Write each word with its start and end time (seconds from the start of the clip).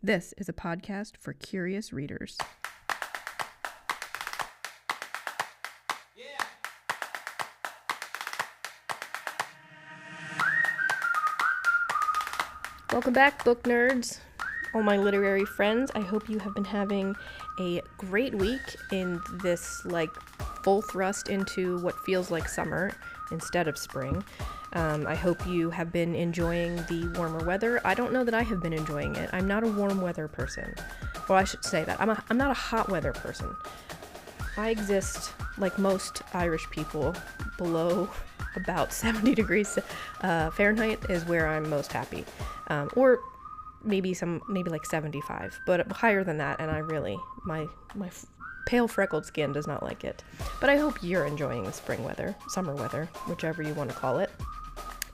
This 0.00 0.32
is 0.38 0.48
a 0.48 0.52
podcast 0.52 1.16
for 1.16 1.32
curious 1.32 1.92
readers. 1.92 2.38
Welcome 12.92 13.12
back, 13.12 13.44
book 13.44 13.64
nerds. 13.64 14.20
All 14.72 14.84
my 14.84 14.96
literary 14.96 15.44
friends, 15.44 15.90
I 15.96 16.00
hope 16.00 16.28
you 16.28 16.38
have 16.38 16.54
been 16.54 16.64
having 16.64 17.16
a 17.58 17.82
great 17.96 18.36
week 18.36 18.76
in 18.92 19.20
this 19.42 19.84
like 19.84 20.10
full 20.62 20.82
thrust 20.82 21.28
into 21.28 21.80
what 21.80 21.98
feels 22.06 22.30
like 22.30 22.48
summer 22.48 22.92
instead 23.32 23.66
of 23.66 23.76
spring. 23.76 24.22
Um, 24.72 25.06
I 25.06 25.14
hope 25.14 25.46
you 25.46 25.70
have 25.70 25.92
been 25.92 26.14
enjoying 26.14 26.76
the 26.88 27.10
warmer 27.16 27.44
weather. 27.44 27.80
I 27.84 27.94
don't 27.94 28.12
know 28.12 28.24
that 28.24 28.34
I 28.34 28.42
have 28.42 28.62
been 28.62 28.72
enjoying 28.72 29.16
it. 29.16 29.30
I'm 29.32 29.46
not 29.46 29.64
a 29.64 29.68
warm 29.68 30.00
weather 30.00 30.28
person. 30.28 30.74
Well, 31.28 31.38
I 31.38 31.44
should 31.44 31.64
say 31.64 31.84
that. 31.84 32.00
I'm, 32.00 32.10
a, 32.10 32.22
I'm 32.28 32.36
not 32.36 32.50
a 32.50 32.54
hot 32.54 32.88
weather 32.90 33.12
person. 33.12 33.54
I 34.56 34.70
exist, 34.70 35.32
like 35.56 35.78
most 35.78 36.22
Irish 36.34 36.68
people, 36.70 37.14
below 37.56 38.08
about 38.56 38.92
70 38.92 39.34
degrees 39.34 39.78
uh, 40.22 40.50
Fahrenheit 40.50 41.08
is 41.08 41.24
where 41.24 41.46
I'm 41.46 41.68
most 41.68 41.92
happy. 41.92 42.24
Um, 42.68 42.90
or 42.96 43.20
maybe 43.84 44.12
some, 44.14 44.42
maybe 44.48 44.70
like 44.70 44.84
75, 44.84 45.60
but 45.66 45.90
higher 45.92 46.24
than 46.24 46.38
that, 46.38 46.60
and 46.60 46.70
I 46.70 46.78
really, 46.78 47.16
my, 47.44 47.66
my 47.94 48.10
pale 48.66 48.88
freckled 48.88 49.24
skin 49.24 49.52
does 49.52 49.66
not 49.66 49.82
like 49.82 50.04
it. 50.04 50.22
But 50.60 50.70
I 50.70 50.76
hope 50.76 51.02
you're 51.02 51.24
enjoying 51.24 51.64
the 51.64 51.72
spring 51.72 52.04
weather, 52.04 52.34
summer 52.48 52.74
weather, 52.74 53.08
whichever 53.26 53.62
you 53.62 53.72
want 53.74 53.90
to 53.90 53.96
call 53.96 54.18
it. 54.18 54.30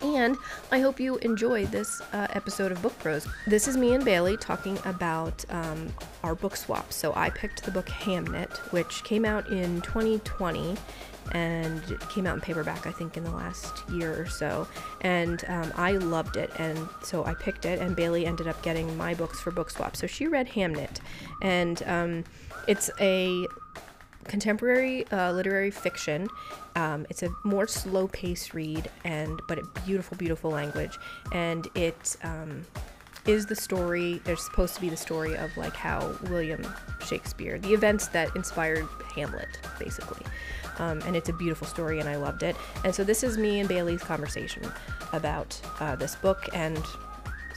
And 0.05 0.37
I 0.71 0.81
hope 0.81 1.01
you 1.01 1.17
enjoy 1.19 1.65
this 1.65 2.03
uh, 2.13 2.27
episode 2.35 2.71
of 2.71 2.83
Book 2.83 2.97
Prose. 2.99 3.27
This 3.47 3.67
is 3.67 3.79
me 3.79 3.95
and 3.95 4.05
Bailey 4.05 4.37
talking 4.37 4.79
about 4.85 5.43
um, 5.49 5.91
our 6.23 6.35
book 6.35 6.57
swap. 6.57 6.93
So 6.93 7.15
I 7.17 7.31
picked 7.31 7.65
the 7.65 7.71
book 7.71 7.87
Hamnet, 7.87 8.55
which 8.71 9.03
came 9.05 9.25
out 9.25 9.49
in 9.49 9.81
2020 9.81 10.77
and 11.33 11.83
came 12.11 12.27
out 12.27 12.35
in 12.35 12.43
paperback, 12.43 12.87
I 12.87 12.91
think, 12.91 13.17
in 13.17 13.25
the 13.25 13.31
last 13.31 13.89
year 13.89 14.21
or 14.21 14.27
so. 14.27 14.69
And 15.01 15.43
um, 15.49 15.73
I 15.75 15.93
loved 15.93 16.37
it, 16.37 16.51
and 16.59 16.87
so 17.03 17.25
I 17.25 17.33
picked 17.33 17.65
it. 17.65 17.79
And 17.79 17.97
Bailey 17.97 18.27
ended 18.27 18.47
up 18.47 18.61
getting 18.63 18.95
my 18.99 19.15
books 19.15 19.41
for 19.41 19.53
book 19.53 19.71
swap. 19.71 19.97
So 19.97 20.07
she 20.07 20.27
read 20.27 20.49
Hamnet, 20.49 20.99
and 21.41 21.83
um, 21.87 22.25
it's 22.69 22.91
a 23.01 23.47
contemporary 24.25 25.07
uh, 25.09 25.33
literary 25.33 25.71
fiction. 25.71 26.29
Um, 26.77 27.07
it's 27.11 27.23
a 27.23 27.29
more 27.45 27.67
slow-paced 27.67 28.55
read, 28.55 28.91
and 29.05 29.41
but 29.49 29.59
a 29.59 29.65
beautiful, 29.87 30.17
beautiful 30.17 30.51
language, 30.51 30.99
and 31.33 31.69
it 31.75 32.17
um, 32.23 32.65
is 33.27 33.47
the 33.47 33.57
story. 33.57 34.21
There's 34.25 34.43
supposed 34.43 34.75
to 34.75 34.81
be 34.81 34.89
the 34.89 34.97
story 34.97 35.37
of 35.37 35.57
like 35.57 35.75
how 35.75 36.15
William 36.25 36.67
Shakespeare, 37.05 37.59
the 37.59 37.73
events 37.73 38.09
that 38.09 38.35
inspired 38.37 38.87
Hamlet, 39.15 39.61
basically. 39.79 40.27
Um, 40.79 41.01
and 41.03 41.15
it's 41.15 41.29
a 41.29 41.33
beautiful 41.33 41.67
story, 41.67 42.01
and 42.01 42.09
I 42.09 42.17
loved 42.17 42.43
it. 42.43 42.57
And 42.85 42.95
so 42.95 43.05
this 43.05 43.23
is 43.23 43.39
me 43.39 43.61
and 43.61 43.69
Bailey's 43.69 44.03
conversation 44.03 44.65
about 45.13 45.61
uh, 45.79 45.95
this 45.95 46.17
book 46.17 46.49
and 46.53 46.83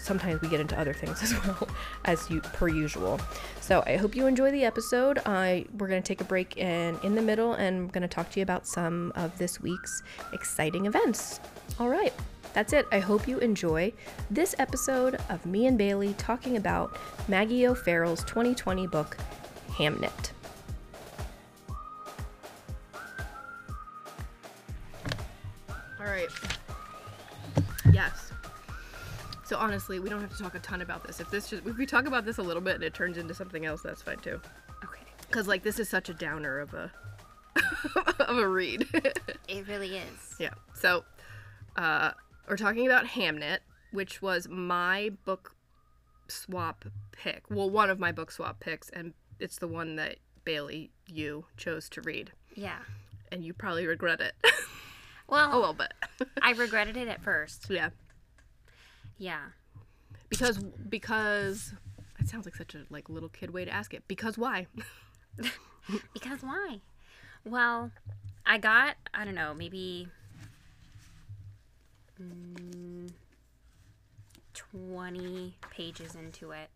sometimes 0.07 0.41
we 0.41 0.47
get 0.47 0.59
into 0.59 0.79
other 0.79 0.93
things 0.93 1.21
as 1.27 1.33
well 1.45 1.67
as 2.05 2.29
you 2.29 2.39
per 2.41 2.69
usual. 2.69 3.19
So 3.59 3.83
i 3.85 3.97
hope 3.97 4.15
you 4.15 4.25
enjoy 4.25 4.51
the 4.51 4.63
episode. 4.63 5.19
I 5.25 5.65
we're 5.77 5.89
going 5.89 6.01
to 6.01 6.07
take 6.07 6.21
a 6.21 6.23
break 6.23 6.57
and 6.57 6.97
in 7.03 7.13
the 7.13 7.21
middle 7.21 7.53
and 7.53 7.67
i'm 7.77 7.87
going 7.89 8.01
to 8.01 8.07
talk 8.07 8.31
to 8.31 8.39
you 8.39 8.43
about 8.43 8.65
some 8.65 9.11
of 9.15 9.37
this 9.37 9.61
week's 9.61 10.01
exciting 10.33 10.85
events. 10.85 11.39
All 11.79 11.89
right 11.89 12.13
that's 12.53 12.73
it. 12.73 12.87
I 12.91 12.99
hope 12.99 13.27
you 13.27 13.37
enjoy 13.39 13.93
this 14.31 14.55
episode 14.57 15.19
of 15.29 15.45
me 15.45 15.67
and 15.67 15.77
bailey 15.77 16.15
talking 16.17 16.57
about 16.57 16.97
maggie 17.27 17.67
o'farrell's 17.67 18.23
2020 18.23 18.87
book 18.87 19.17
hamnet. 19.69 20.31
All 25.99 26.05
right 26.05 26.29
so 29.47 29.57
honestly, 29.57 29.99
we 29.99 30.09
don't 30.09 30.19
have 30.19 30.35
to 30.35 30.43
talk 30.43 30.55
a 30.55 30.59
ton 30.59 30.81
about 30.81 31.05
this. 31.07 31.21
If 31.21 31.31
this 31.31 31.49
just 31.49 31.65
if 31.65 31.77
we 31.77 31.85
talk 31.85 32.05
about 32.05 32.25
this 32.25 32.37
a 32.37 32.41
little 32.41 32.61
bit 32.61 32.75
and 32.75 32.83
it 32.83 32.93
turns 32.93 33.17
into 33.17 33.33
something 33.33 33.65
else, 33.65 33.81
that's 33.81 34.01
fine 34.01 34.19
too. 34.19 34.41
Okay. 34.83 35.01
Cause 35.31 35.47
like 35.47 35.63
this 35.63 35.79
is 35.79 35.87
such 35.87 36.09
a 36.09 36.13
downer 36.13 36.59
of 36.59 36.73
a 36.73 36.91
of 38.19 38.37
a 38.37 38.47
read. 38.47 38.85
it 39.47 39.67
really 39.67 39.97
is. 39.97 40.35
Yeah. 40.37 40.53
So 40.73 41.05
uh 41.77 42.11
we're 42.49 42.57
talking 42.57 42.85
about 42.85 43.05
Hamnet, 43.05 43.59
which 43.91 44.21
was 44.21 44.49
my 44.49 45.11
book 45.23 45.55
swap 46.27 46.83
pick. 47.13 47.43
Well, 47.49 47.69
one 47.69 47.89
of 47.89 47.99
my 47.99 48.11
book 48.11 48.31
swap 48.31 48.59
picks, 48.59 48.89
and 48.89 49.13
it's 49.39 49.57
the 49.57 49.67
one 49.67 49.95
that 49.95 50.17
Bailey 50.43 50.91
you 51.07 51.45
chose 51.55 51.87
to 51.89 52.01
read. 52.01 52.31
Yeah. 52.53 52.79
And 53.31 53.43
you 53.43 53.53
probably 53.53 53.87
regret 53.87 54.19
it. 54.19 54.33
Well, 55.29 55.53
a 55.53 55.59
little 55.59 55.73
bit. 55.73 55.91
I 56.41 56.53
regretted 56.53 56.95
it 56.95 57.09
at 57.09 57.21
first. 57.21 57.67
Yeah. 57.69 57.89
Yeah. 59.17 59.39
Because 60.29 60.57
because 60.57 61.73
it 62.19 62.27
sounds 62.29 62.45
like 62.45 62.55
such 62.55 62.75
a 62.75 62.83
like 62.89 63.09
little 63.09 63.29
kid 63.29 63.51
way 63.51 63.65
to 63.65 63.71
ask 63.71 63.93
it. 63.93 64.03
Because 64.07 64.37
why? 64.37 64.67
because 66.13 66.41
why? 66.41 66.79
Well, 67.45 67.91
I 68.45 68.57
got 68.57 68.95
I 69.13 69.25
don't 69.25 69.35
know 69.35 69.53
maybe 69.53 70.07
mm, 72.21 73.11
twenty 74.53 75.55
pages 75.71 76.15
into 76.15 76.51
it. 76.51 76.69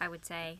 I 0.00 0.08
would 0.08 0.24
say. 0.24 0.58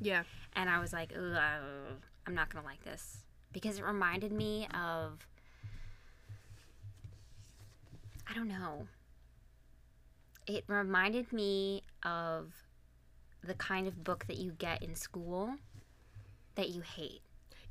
Yeah. 0.00 0.24
And 0.54 0.68
I 0.68 0.80
was 0.80 0.92
like, 0.92 1.12
I'm 1.16 2.34
not 2.34 2.52
gonna 2.52 2.64
like 2.64 2.82
this 2.84 3.18
because 3.52 3.78
it 3.78 3.84
reminded 3.84 4.32
me 4.32 4.66
of 4.74 5.26
I 8.28 8.34
don't 8.34 8.48
know 8.48 8.86
it 10.46 10.64
reminded 10.66 11.32
me 11.32 11.82
of 12.02 12.52
the 13.44 13.54
kind 13.54 13.86
of 13.86 14.04
book 14.04 14.26
that 14.26 14.38
you 14.38 14.52
get 14.52 14.82
in 14.82 14.94
school 14.94 15.54
that 16.54 16.70
you 16.70 16.80
hate. 16.80 17.22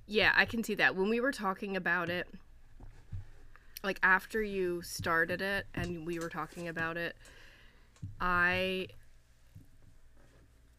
Yeah, 0.07 0.33
I 0.35 0.45
can 0.45 0.63
see 0.63 0.75
that. 0.75 0.95
When 0.95 1.09
we 1.09 1.19
were 1.19 1.31
talking 1.31 1.77
about 1.77 2.09
it, 2.09 2.27
like 3.83 3.99
after 4.03 4.41
you 4.41 4.81
started 4.81 5.41
it 5.41 5.65
and 5.73 6.05
we 6.05 6.19
were 6.19 6.29
talking 6.29 6.67
about 6.67 6.97
it, 6.97 7.15
I 8.19 8.87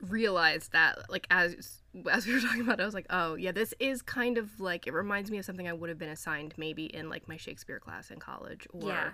realized 0.00 0.72
that 0.72 1.08
like 1.08 1.26
as 1.30 1.80
as 2.10 2.26
we 2.26 2.34
were 2.34 2.40
talking 2.40 2.60
about 2.60 2.80
it, 2.80 2.82
I 2.82 2.86
was 2.86 2.94
like, 2.94 3.06
"Oh, 3.10 3.34
yeah, 3.36 3.52
this 3.52 3.72
is 3.78 4.02
kind 4.02 4.36
of 4.36 4.60
like 4.60 4.86
it 4.86 4.92
reminds 4.92 5.30
me 5.30 5.38
of 5.38 5.44
something 5.44 5.68
I 5.68 5.72
would 5.72 5.88
have 5.88 5.98
been 5.98 6.10
assigned 6.10 6.54
maybe 6.56 6.86
in 6.86 7.08
like 7.08 7.28
my 7.28 7.36
Shakespeare 7.36 7.78
class 7.78 8.10
in 8.10 8.18
college 8.18 8.66
or 8.72 8.88
yeah 8.88 9.10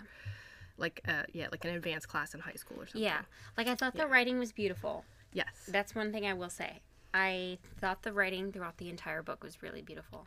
like 0.78 1.00
uh 1.08 1.24
yeah 1.32 1.48
like 1.50 1.64
an 1.64 1.74
advanced 1.74 2.08
class 2.08 2.34
in 2.34 2.40
high 2.40 2.54
school 2.54 2.80
or 2.80 2.86
something. 2.86 3.02
Yeah. 3.02 3.20
Like 3.56 3.66
i 3.66 3.74
thought 3.74 3.94
yeah. 3.94 4.04
the 4.04 4.08
writing 4.08 4.38
was 4.38 4.52
beautiful. 4.52 5.04
Yes. 5.32 5.68
That's 5.68 5.94
one 5.94 6.12
thing 6.12 6.26
i 6.26 6.34
will 6.34 6.50
say. 6.50 6.80
I 7.14 7.58
thought 7.80 8.02
the 8.02 8.12
writing 8.12 8.52
throughout 8.52 8.76
the 8.76 8.88
entire 8.88 9.22
book 9.22 9.42
was 9.42 9.62
really 9.62 9.82
beautiful. 9.82 10.26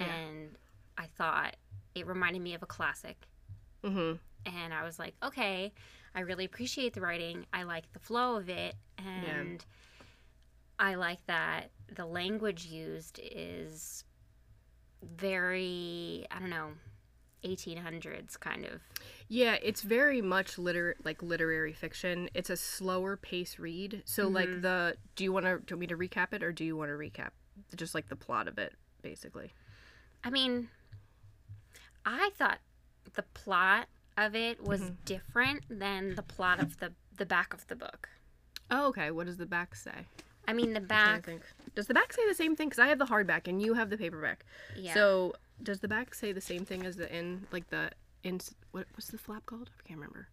Yeah. 0.00 0.06
and 0.06 0.50
i 0.96 1.06
thought 1.16 1.56
it 1.94 2.06
reminded 2.06 2.42
me 2.42 2.54
of 2.54 2.62
a 2.62 2.66
classic. 2.66 3.16
Mm-hmm. 3.84 4.16
and 4.46 4.74
i 4.74 4.82
was 4.82 4.98
like 4.98 5.14
okay 5.22 5.72
i 6.14 6.20
really 6.20 6.44
appreciate 6.44 6.94
the 6.94 7.00
writing. 7.00 7.46
I 7.52 7.62
like 7.62 7.92
the 7.92 8.00
flow 8.00 8.36
of 8.36 8.48
it. 8.48 8.74
And 8.98 9.64
yeah. 9.64 10.04
i 10.78 10.94
like 10.96 11.24
that 11.26 11.70
the 11.94 12.04
language 12.04 12.66
used 12.66 13.20
is 13.22 14.04
very 15.02 16.26
i 16.30 16.38
don't 16.38 16.50
know 16.50 16.70
1800s 17.44 18.38
kind 18.38 18.64
of. 18.64 18.80
Yeah 19.28 19.56
it's 19.62 19.82
very 19.82 20.20
much 20.20 20.58
liter 20.58 20.96
like 21.04 21.22
literary 21.22 21.72
fiction. 21.72 22.28
It's 22.34 22.50
a 22.50 22.56
slower 22.56 23.16
pace 23.16 23.58
read. 23.58 24.02
So 24.04 24.24
mm-hmm. 24.24 24.34
like 24.34 24.62
the 24.62 24.96
do 25.16 25.24
you 25.24 25.32
want 25.32 25.46
to 25.46 25.58
do 25.58 25.74
you 25.74 25.76
want 25.76 25.80
me 25.80 25.86
to 25.88 25.96
recap 25.96 26.32
it 26.32 26.42
or 26.42 26.52
do 26.52 26.64
you 26.64 26.76
want 26.76 26.90
to 26.90 26.96
recap 26.96 27.30
just 27.76 27.94
like 27.94 28.08
the 28.08 28.16
plot 28.16 28.48
of 28.48 28.58
it 28.58 28.74
basically? 29.02 29.52
I 30.24 30.30
mean 30.30 30.68
i 32.06 32.30
thought 32.38 32.58
the 33.14 33.22
plot 33.34 33.86
of 34.16 34.34
it 34.34 34.62
was 34.62 34.80
mm-hmm. 34.80 34.94
different 35.04 35.64
than 35.68 36.14
the 36.14 36.22
plot 36.22 36.60
of 36.60 36.78
the 36.80 36.92
the 37.16 37.26
back 37.26 37.52
of 37.52 37.66
the 37.68 37.76
book. 37.76 38.08
Oh 38.70 38.88
okay. 38.88 39.10
What 39.10 39.26
does 39.26 39.36
the 39.36 39.46
back 39.46 39.74
say? 39.74 40.06
I 40.46 40.52
mean 40.52 40.72
the 40.72 40.80
back 40.80 41.28
does 41.74 41.86
the 41.86 41.94
back 41.94 42.12
say 42.12 42.22
the 42.28 42.34
same 42.34 42.56
thing? 42.56 42.68
Because 42.68 42.78
i 42.78 42.88
have 42.88 42.98
the 42.98 43.06
hardback 43.06 43.46
and 43.46 43.62
you 43.62 43.74
have 43.74 43.90
the 43.90 43.96
paperback. 43.96 44.44
Yeah. 44.76 44.94
So 44.94 45.34
does 45.62 45.80
the 45.80 45.88
back 45.88 46.14
say 46.14 46.32
the 46.32 46.40
same 46.40 46.64
thing 46.64 46.84
as 46.84 46.96
the 46.96 47.14
in 47.14 47.46
like 47.52 47.68
the 47.70 47.90
in 48.24 48.40
what 48.72 48.86
what's 48.94 49.08
the 49.08 49.18
flap 49.18 49.46
called? 49.46 49.70
I 49.78 49.86
can't 49.88 49.98
remember. 50.00 50.28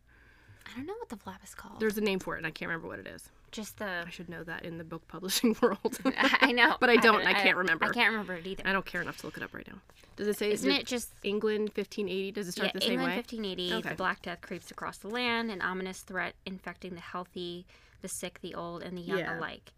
I 0.66 0.78
don't 0.78 0.88
know 0.88 0.96
what 0.98 1.10
the 1.10 1.18
flap 1.18 1.42
is 1.44 1.54
called. 1.54 1.80
There's 1.80 1.98
a 1.98 2.02
name 2.02 2.20
for 2.20 2.36
it, 2.36 2.40
and 2.40 2.48
I 2.48 2.52
can't 2.52 2.70
remember 2.70 2.88
what 2.88 3.00
it 3.00 3.08
is. 3.08 3.30
Just 3.52 3.78
the. 3.78 4.04
I 4.06 4.10
should 4.10 4.30
know 4.30 4.44
that 4.44 4.66
in 4.66 4.78
the 4.78 4.84
book 4.84 5.08
publishing 5.08 5.56
world. 5.62 6.00
I 6.42 6.52
know, 6.52 6.76
but 6.80 6.90
I 6.90 6.96
don't. 6.98 7.26
I, 7.26 7.32
I, 7.32 7.34
can't 7.34 7.58
remember. 7.58 7.86
I 7.86 7.90
can't 7.90 8.12
remember 8.12 8.34
it 8.34 8.46
either. 8.46 8.64
I 8.66 8.74
don't 8.74 8.86
care 8.86 9.02
enough 9.02 9.18
to 9.18 9.28
look 9.28 9.38
it 9.38 9.44
up 9.44 9.54
right 9.54 9.68
now. 9.68 9.80
Does 10.16 10.28
it 10.28 10.38
say? 10.38 10.52
Isn't 10.52 10.72
it, 10.72 10.86
just 10.86 11.12
England 11.24 11.70
1580? 11.76 12.32
Does 12.32 12.48
it 12.48 12.54
start 12.54 12.68
yeah, 12.68 12.72
the 12.74 12.82
same 12.82 12.92
England 12.94 13.12
way? 13.12 13.18
1580. 13.18 13.74
Okay. 13.74 13.90
The 13.90 13.96
Black 13.96 14.22
Death 14.22 14.42
creeps 14.42 14.72
across 14.72 14.98
the 14.98 15.10
land, 15.10 15.52
an 15.52 15.62
ominous 15.62 16.02
threat 16.02 16.36
infecting 16.46 16.96
the 16.96 17.02
healthy, 17.02 17.66
the 18.02 18.08
sick, 18.08 18.40
the 18.42 18.56
old, 18.56 18.82
and 18.82 18.98
the 18.98 19.02
young 19.02 19.20
Yeah. 19.20 19.38
alike. 19.38 19.72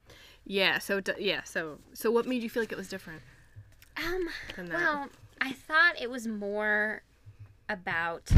Yeah. 0.46 0.80
So 0.80 1.02
yeah. 1.20 1.44
So 1.44 1.80
so 1.94 2.10
what 2.12 2.26
made 2.26 2.42
you 2.44 2.50
feel 2.50 2.64
like 2.64 2.72
it 2.72 2.78
was 2.78 2.88
different 2.88 3.22
Um, 3.98 4.30
well, 4.70 5.10
I 5.42 5.52
thought 5.52 6.02
it 6.02 6.10
was 6.10 6.28
more 6.28 7.04
about. 7.70 8.30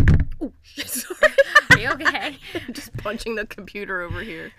oh, 0.41 0.53
sorry. 0.65 1.33
Are 1.71 1.79
you 1.79 1.89
okay? 1.89 2.37
Just 2.71 2.95
punching 2.97 3.35
the 3.35 3.45
computer 3.45 4.01
over 4.01 4.21
here. 4.21 4.51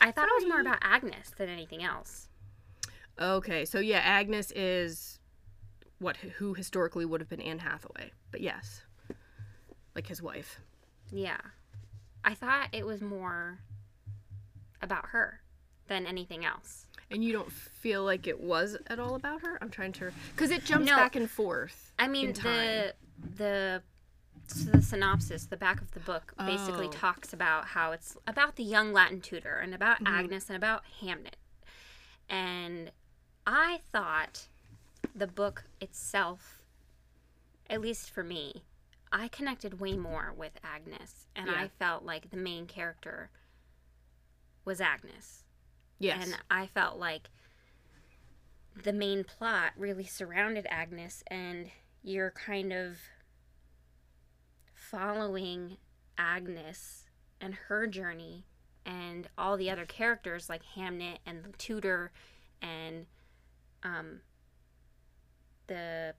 I 0.00 0.10
thought 0.10 0.28
it 0.28 0.42
was 0.42 0.48
more 0.48 0.60
about 0.60 0.78
Agnes 0.82 1.30
than 1.36 1.48
anything 1.48 1.82
else. 1.82 2.28
Okay. 3.20 3.64
So 3.64 3.78
yeah, 3.78 3.98
Agnes 3.98 4.52
is 4.52 5.18
what 5.98 6.16
who 6.16 6.54
historically 6.54 7.04
would 7.04 7.20
have 7.20 7.28
been 7.28 7.40
Anne 7.40 7.60
Hathaway, 7.60 8.10
but 8.30 8.40
yes, 8.40 8.82
like 9.94 10.06
his 10.08 10.20
wife. 10.20 10.60
Yeah. 11.10 11.38
I 12.24 12.34
thought 12.34 12.68
it 12.72 12.86
was 12.86 13.00
more 13.00 13.58
about 14.80 15.06
her 15.06 15.40
than 15.88 16.06
anything 16.06 16.44
else. 16.44 16.86
And 17.12 17.22
you 17.22 17.32
don't 17.32 17.52
feel 17.52 18.04
like 18.04 18.26
it 18.26 18.40
was 18.40 18.76
at 18.86 18.98
all 18.98 19.14
about 19.14 19.42
her? 19.42 19.58
I'm 19.60 19.70
trying 19.70 19.92
to 19.94 20.10
because 20.34 20.50
it 20.50 20.64
jumps 20.64 20.88
No. 20.88 20.96
back 20.96 21.14
and 21.16 21.30
forth. 21.30 21.92
I 21.98 22.08
mean, 22.08 22.32
the 22.32 22.94
the 23.36 23.82
so 24.48 24.70
the 24.70 24.82
synopsis, 24.82 25.46
the 25.46 25.56
back 25.56 25.80
of 25.80 25.90
the 25.92 26.00
book, 26.00 26.34
basically 26.38 26.86
Oh. 26.86 26.90
talks 26.90 27.32
about 27.32 27.66
how 27.66 27.92
it's 27.92 28.16
about 28.26 28.56
the 28.56 28.64
young 28.64 28.92
Latin 28.92 29.20
tutor 29.20 29.56
and 29.58 29.74
about 29.74 29.98
Mm-hmm. 30.02 30.14
Agnes 30.14 30.48
and 30.48 30.56
about 30.56 30.82
Hamnet. 31.00 31.36
And 32.28 32.90
I 33.46 33.80
thought 33.92 34.48
the 35.14 35.26
book 35.26 35.64
itself, 35.80 36.62
at 37.68 37.80
least 37.80 38.10
for 38.10 38.22
me, 38.24 38.62
I 39.12 39.28
connected 39.28 39.78
way 39.80 39.96
more 39.96 40.32
with 40.36 40.52
Agnes, 40.64 41.26
and 41.36 41.48
Yeah. 41.48 41.60
I 41.60 41.68
felt 41.68 42.04
like 42.04 42.30
the 42.30 42.36
main 42.36 42.66
character 42.66 43.30
was 44.64 44.80
Agnes. 44.80 45.41
Yes. 46.02 46.24
And 46.26 46.36
I 46.50 46.66
felt 46.66 46.98
like 46.98 47.28
the 48.82 48.92
main 48.92 49.24
plot 49.24 49.72
really 49.76 50.04
surrounded 50.04 50.66
Agnes, 50.68 51.22
and 51.28 51.70
you're 52.02 52.30
kind 52.30 52.72
of 52.72 52.98
following 54.74 55.76
Agnes 56.18 57.04
and 57.40 57.54
her 57.54 57.86
journey, 57.86 58.44
and 58.84 59.28
all 59.38 59.56
the 59.56 59.70
other 59.70 59.86
characters 59.86 60.48
like 60.48 60.62
Hamnet 60.76 61.18
and 61.26 61.44
the 61.44 61.52
tutor, 61.58 62.12
and 62.60 63.06
um, 63.82 64.20
the 65.66 66.14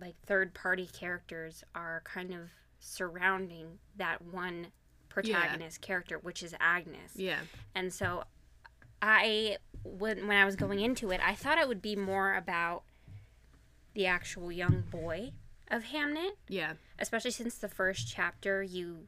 like 0.00 0.14
third 0.26 0.54
party 0.54 0.88
characters 0.92 1.64
are 1.74 2.02
kind 2.04 2.32
of 2.32 2.50
surrounding 2.78 3.78
that 3.96 4.22
one 4.22 4.68
protagonist 5.08 5.80
character, 5.80 6.18
which 6.18 6.42
is 6.42 6.54
Agnes. 6.60 7.12
yeah. 7.16 7.40
And 7.74 7.92
so 7.92 8.24
I 9.00 9.58
when 9.84 10.26
when 10.26 10.36
I 10.36 10.44
was 10.44 10.56
going 10.56 10.80
into 10.80 11.10
it, 11.10 11.20
I 11.24 11.34
thought 11.34 11.58
it 11.58 11.68
would 11.68 11.82
be 11.82 11.96
more 11.96 12.34
about 12.34 12.82
the 13.94 14.06
actual 14.06 14.50
young 14.52 14.82
boy 14.90 15.32
of 15.70 15.84
Hamnet, 15.84 16.32
Yeah. 16.48 16.74
especially 16.98 17.30
since 17.30 17.56
the 17.56 17.68
first 17.68 18.08
chapter 18.08 18.62
you 18.62 19.06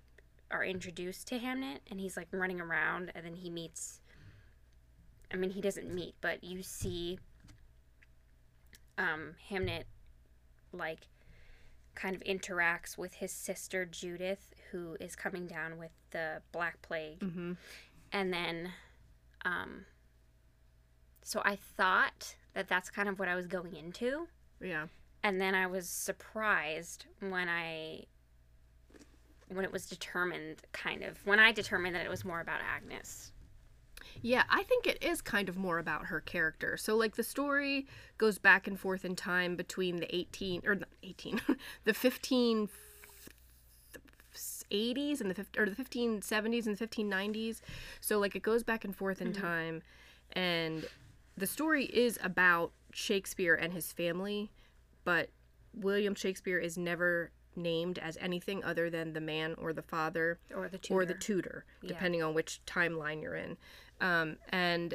are 0.51 0.65
introduced 0.65 1.29
to 1.29 1.39
Hamnet 1.39 1.79
and 1.91 2.01
he's 2.01 2.17
like 2.17 2.29
running 2.33 2.61
around 2.61 3.13
and 3.15 3.25
then 3.25 3.35
he 3.37 3.49
meets 3.51 4.01
I 5.33 5.37
mean 5.37 5.51
he 5.51 5.61
doesn't 5.61 5.93
meet, 5.95 6.15
but 6.21 6.43
you 6.45 6.63
see 6.63 7.19
um 8.99 9.35
Hamnet 9.51 9.85
like 10.73 11.01
kind 11.95 12.15
of 12.15 12.23
interacts 12.23 12.97
with 12.97 13.15
his 13.15 13.33
sister 13.33 13.85
Judith 13.85 14.55
who 14.71 14.97
is 15.01 15.17
coming 15.17 15.47
down 15.47 15.79
with 15.79 15.91
the 16.11 16.43
black 16.53 16.81
plague 16.83 17.21
Mm-hmm. 17.21 17.53
and 18.13 18.33
then 18.33 18.73
um 19.45 19.85
so 21.23 21.41
i 21.45 21.57
thought 21.77 22.37
that 22.55 22.69
that's 22.69 22.91
kind 22.91 23.09
of 23.09 23.19
what 23.19 23.29
i 23.29 23.35
was 23.35 23.47
going 23.47 23.75
into 23.77 24.27
Yeah. 24.61 24.87
and 25.23 25.41
then 25.41 25.55
i 25.55 25.67
was 25.67 25.89
surprised 25.89 27.07
when 27.21 27.49
i 27.49 28.05
when 29.49 29.65
it 29.65 29.73
was 29.73 29.87
determined 29.89 30.63
kind 30.73 31.03
of 31.03 31.19
when 31.27 31.39
i 31.41 31.53
determined 31.53 31.95
that 31.97 32.05
it 32.05 32.11
was 32.11 32.25
more 32.25 32.41
about 32.41 32.61
agnes 32.61 33.33
Yeah, 34.23 34.45
I 34.51 34.63
think 34.65 34.87
it 34.87 35.03
is 35.03 35.21
kind 35.23 35.49
of 35.49 35.57
more 35.57 35.79
about 35.79 36.07
her 36.07 36.21
character. 36.21 36.77
So 36.77 36.97
like 36.97 37.17
the 37.17 37.23
story 37.23 37.87
goes 38.19 38.39
back 38.39 38.67
and 38.67 38.79
forth 38.79 39.05
in 39.05 39.15
time 39.15 39.57
between 39.57 39.97
the 39.97 40.15
18 40.15 40.63
or 40.67 40.75
not 40.75 40.89
18, 41.03 41.41
the 41.85 41.95
15 41.95 42.69
80s 44.71 45.21
and 45.21 45.31
the 45.31 45.35
50, 45.35 45.59
or 45.59 45.67
the 45.67 45.83
1570s 45.85 46.67
and 46.67 46.77
the 46.77 46.87
1590s. 46.87 47.61
So 48.01 48.19
like 48.19 48.35
it 48.35 48.43
goes 48.43 48.63
back 48.63 48.85
and 48.85 48.95
forth 48.95 49.21
in 49.21 49.33
time 49.33 49.83
and 50.33 50.87
the 51.37 51.47
story 51.47 51.85
is 51.85 52.19
about 52.23 52.73
Shakespeare 52.93 53.55
and 53.55 53.73
his 53.73 53.93
family, 53.93 54.51
but 55.05 55.31
William 55.75 56.15
Shakespeare 56.15 56.59
is 56.59 56.77
never 56.77 57.31
named 57.57 57.99
as 57.99 58.17
anything 58.21 58.63
other 58.63 58.91
than 58.91 59.13
the 59.13 59.21
man 59.21 59.55
or 59.59 59.73
the 59.73 59.83
father 59.83 60.39
or 60.55 60.69
the 60.69 60.79
tutor. 60.79 60.95
or 60.95 61.05
the 61.05 61.15
tutor, 61.15 61.65
depending 61.87 62.23
on 62.23 62.35
which 62.35 62.61
timeline 62.67 63.23
you're 63.23 63.35
in. 63.35 63.57
Um, 64.01 64.37
and 64.51 64.95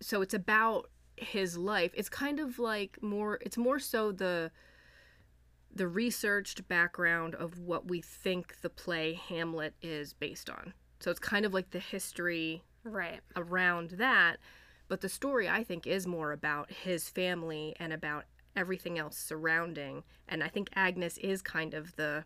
so 0.00 0.22
it's 0.22 0.34
about 0.34 0.90
his 1.16 1.56
life. 1.56 1.92
It's 1.94 2.08
kind 2.08 2.40
of 2.40 2.58
like 2.58 3.02
more. 3.02 3.38
It's 3.42 3.56
more 3.56 3.78
so 3.78 4.12
the 4.12 4.50
the 5.76 5.88
researched 5.88 6.66
background 6.68 7.34
of 7.34 7.58
what 7.58 7.86
we 7.88 8.00
think 8.00 8.60
the 8.62 8.70
play 8.70 9.12
Hamlet 9.14 9.74
is 9.82 10.12
based 10.14 10.48
on. 10.48 10.72
So 11.00 11.10
it's 11.10 11.20
kind 11.20 11.44
of 11.44 11.52
like 11.52 11.70
the 11.70 11.78
history 11.78 12.62
right 12.82 13.20
around 13.36 13.90
that. 13.90 14.38
But 14.88 15.00
the 15.00 15.08
story, 15.08 15.48
I 15.48 15.64
think, 15.64 15.86
is 15.86 16.06
more 16.06 16.32
about 16.32 16.70
his 16.70 17.08
family 17.10 17.74
and 17.78 17.92
about 17.92 18.24
everything 18.54 18.98
else 18.98 19.18
surrounding. 19.18 20.04
And 20.28 20.42
I 20.42 20.48
think 20.48 20.70
Agnes 20.74 21.18
is 21.18 21.42
kind 21.42 21.74
of 21.74 21.94
the 21.96 22.24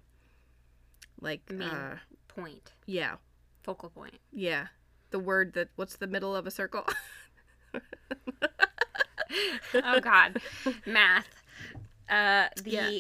like 1.21 1.51
Main. 1.51 1.69
uh 1.69 1.97
point 2.29 2.73
yeah 2.87 3.17
focal 3.63 3.91
point 3.91 4.19
yeah 4.33 4.69
the 5.11 5.19
word 5.19 5.53
that 5.53 5.69
what's 5.77 5.97
the 5.97 6.07
middle 6.07 6.35
of 6.35 6.47
a 6.47 6.51
circle 6.51 6.85
oh 9.75 10.01
god 10.01 10.41
math 10.87 11.29
uh 12.09 12.47
the 12.63 12.71
Yeah. 12.71 12.91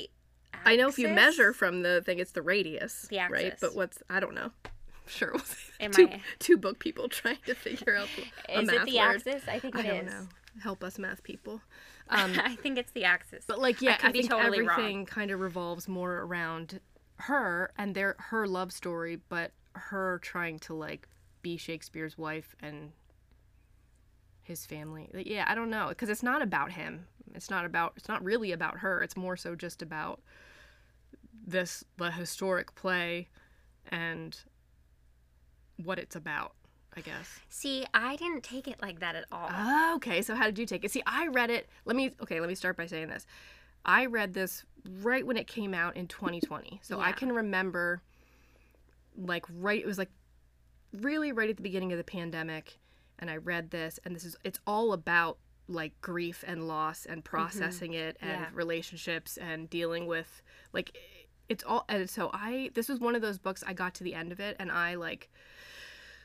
I 0.64 0.76
know 0.76 0.88
if 0.88 0.98
you 0.98 1.08
measure 1.08 1.52
from 1.52 1.82
the 1.82 2.02
thing 2.02 2.18
it's 2.18 2.32
the 2.32 2.42
radius 2.42 3.06
The 3.10 3.18
right 3.30 3.54
but 3.60 3.74
what's 3.74 4.02
i 4.10 4.20
don't 4.20 4.34
know 4.34 4.50
sure 5.06 5.32
we'll 5.32 5.90
two, 5.90 6.08
I- 6.08 6.20
two 6.38 6.56
book 6.56 6.78
people 6.78 7.08
trying 7.20 7.38
to 7.46 7.54
figure 7.54 7.96
out 7.96 8.08
the, 8.16 8.22
a 8.54 8.60
is 8.60 8.66
math 8.66 8.76
it 8.76 8.86
the 8.86 8.98
word. 8.98 9.16
axis 9.16 9.42
i 9.48 9.58
think 9.58 9.76
i 9.76 9.80
it 9.80 9.86
don't 9.86 10.06
is. 10.08 10.12
know 10.12 10.28
help 10.62 10.82
us 10.84 10.98
math 10.98 11.22
people 11.22 11.60
um, 12.08 12.32
i 12.44 12.56
think 12.56 12.76
it's 12.78 12.90
the 12.92 13.04
axis 13.04 13.44
But 13.46 13.60
like, 13.60 13.80
yeah, 13.80 13.96
I, 14.02 14.10
be 14.10 14.20
think 14.20 14.30
totally 14.32 14.58
everything 14.60 15.06
kind 15.06 15.30
of 15.30 15.38
revolves 15.40 15.86
more 15.88 16.12
around 16.22 16.80
her 17.16 17.70
and 17.78 17.94
their 17.94 18.16
her 18.18 18.46
love 18.48 18.72
story, 18.72 19.18
but 19.28 19.52
her 19.74 20.18
trying 20.22 20.58
to 20.60 20.74
like 20.74 21.06
be 21.42 21.56
Shakespeare's 21.56 22.18
wife 22.18 22.56
and 22.60 22.90
his 24.42 24.66
family. 24.66 25.08
Like, 25.12 25.26
Yeah, 25.28 25.44
I 25.46 25.54
don't 25.54 25.70
know, 25.70 25.86
because 25.90 26.08
it's 26.08 26.22
not 26.22 26.42
about 26.42 26.72
him. 26.72 27.06
It's 27.34 27.50
not 27.50 27.64
about. 27.64 27.92
It's 27.96 28.08
not 28.08 28.24
really 28.24 28.50
about 28.52 28.78
her. 28.78 29.02
It's 29.02 29.16
more 29.16 29.36
so 29.36 29.54
just 29.54 29.82
about 29.82 30.20
this 31.46 31.84
the 31.96 32.10
historic 32.10 32.74
play 32.74 33.28
and 33.90 34.38
what 35.76 35.98
it's 35.98 36.16
about. 36.16 36.54
I 36.96 37.02
guess. 37.02 37.38
see 37.48 37.86
i 37.94 38.16
didn't 38.16 38.42
take 38.42 38.66
it 38.66 38.82
like 38.82 38.98
that 38.98 39.14
at 39.14 39.24
all 39.30 39.48
Oh, 39.48 39.92
okay. 39.96 40.22
So 40.22 40.34
how 40.34 40.46
did 40.46 40.58
you 40.58 40.66
take 40.66 40.84
it? 40.84 40.90
See, 40.90 41.04
I 41.06 41.28
read 41.28 41.48
it. 41.48 41.68
Let 41.84 41.94
me 41.94 42.10
okay, 42.20 42.40
let 42.40 42.48
me 42.48 42.56
start 42.56 42.76
by 42.76 42.86
saying 42.86 43.06
this. 43.08 43.26
I 43.84 44.06
read 44.06 44.34
this 44.34 44.64
right 45.00 45.24
when 45.24 45.36
it 45.36 45.46
came 45.46 45.72
out 45.72 45.96
in 45.96 46.08
2020. 46.08 46.80
So 46.82 46.98
I 46.98 47.12
can 47.12 47.30
remember 47.32 48.02
like 49.16 49.44
right 49.48 49.80
it 49.80 49.86
was 49.86 49.98
like 49.98 50.10
really 50.92 51.30
right 51.30 51.48
at 51.48 51.56
the 51.56 51.62
beginning 51.62 51.92
of 51.92 51.98
the 51.98 52.04
pandemic 52.04 52.78
and 53.20 53.30
I 53.30 53.36
read 53.36 53.70
this 53.70 54.00
and 54.04 54.14
this 54.16 54.24
is 54.24 54.36
it's 54.42 54.58
all 54.66 54.92
about 54.92 55.38
like 55.68 55.92
grief 56.00 56.42
and 56.46 56.66
loss 56.66 57.06
and 57.06 57.22
mm-hmm. 57.22 57.30
processing 57.36 57.94
it 57.94 58.16
and 58.20 58.30
Yeah. 58.32 58.46
relationships 58.52 59.36
and 59.36 59.70
dealing 59.70 60.08
with 60.08 60.42
like 60.72 60.96
it's 61.50 61.62
all 61.64 61.84
and 61.90 62.08
so 62.08 62.30
I 62.32 62.70
this 62.74 62.88
was 62.88 62.98
one 63.00 63.14
of 63.14 63.20
those 63.20 63.38
books 63.38 63.62
I 63.66 63.74
got 63.74 63.92
to 63.96 64.04
the 64.04 64.14
end 64.14 64.32
of 64.32 64.40
it 64.40 64.56
and 64.58 64.70
I 64.72 64.94
like 64.94 65.28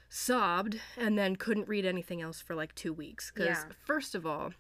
sobbed 0.10 0.80
and 0.98 1.18
then 1.18 1.36
couldn't 1.36 1.68
read 1.68 1.86
anything 1.86 2.22
else 2.22 2.40
for 2.40 2.56
like 2.56 2.74
two 2.76 2.94
weeks 2.94 3.32
because 3.34 3.48
Yeah. 3.48 3.64
first 3.84 4.16
of 4.16 4.26
all 4.26 4.54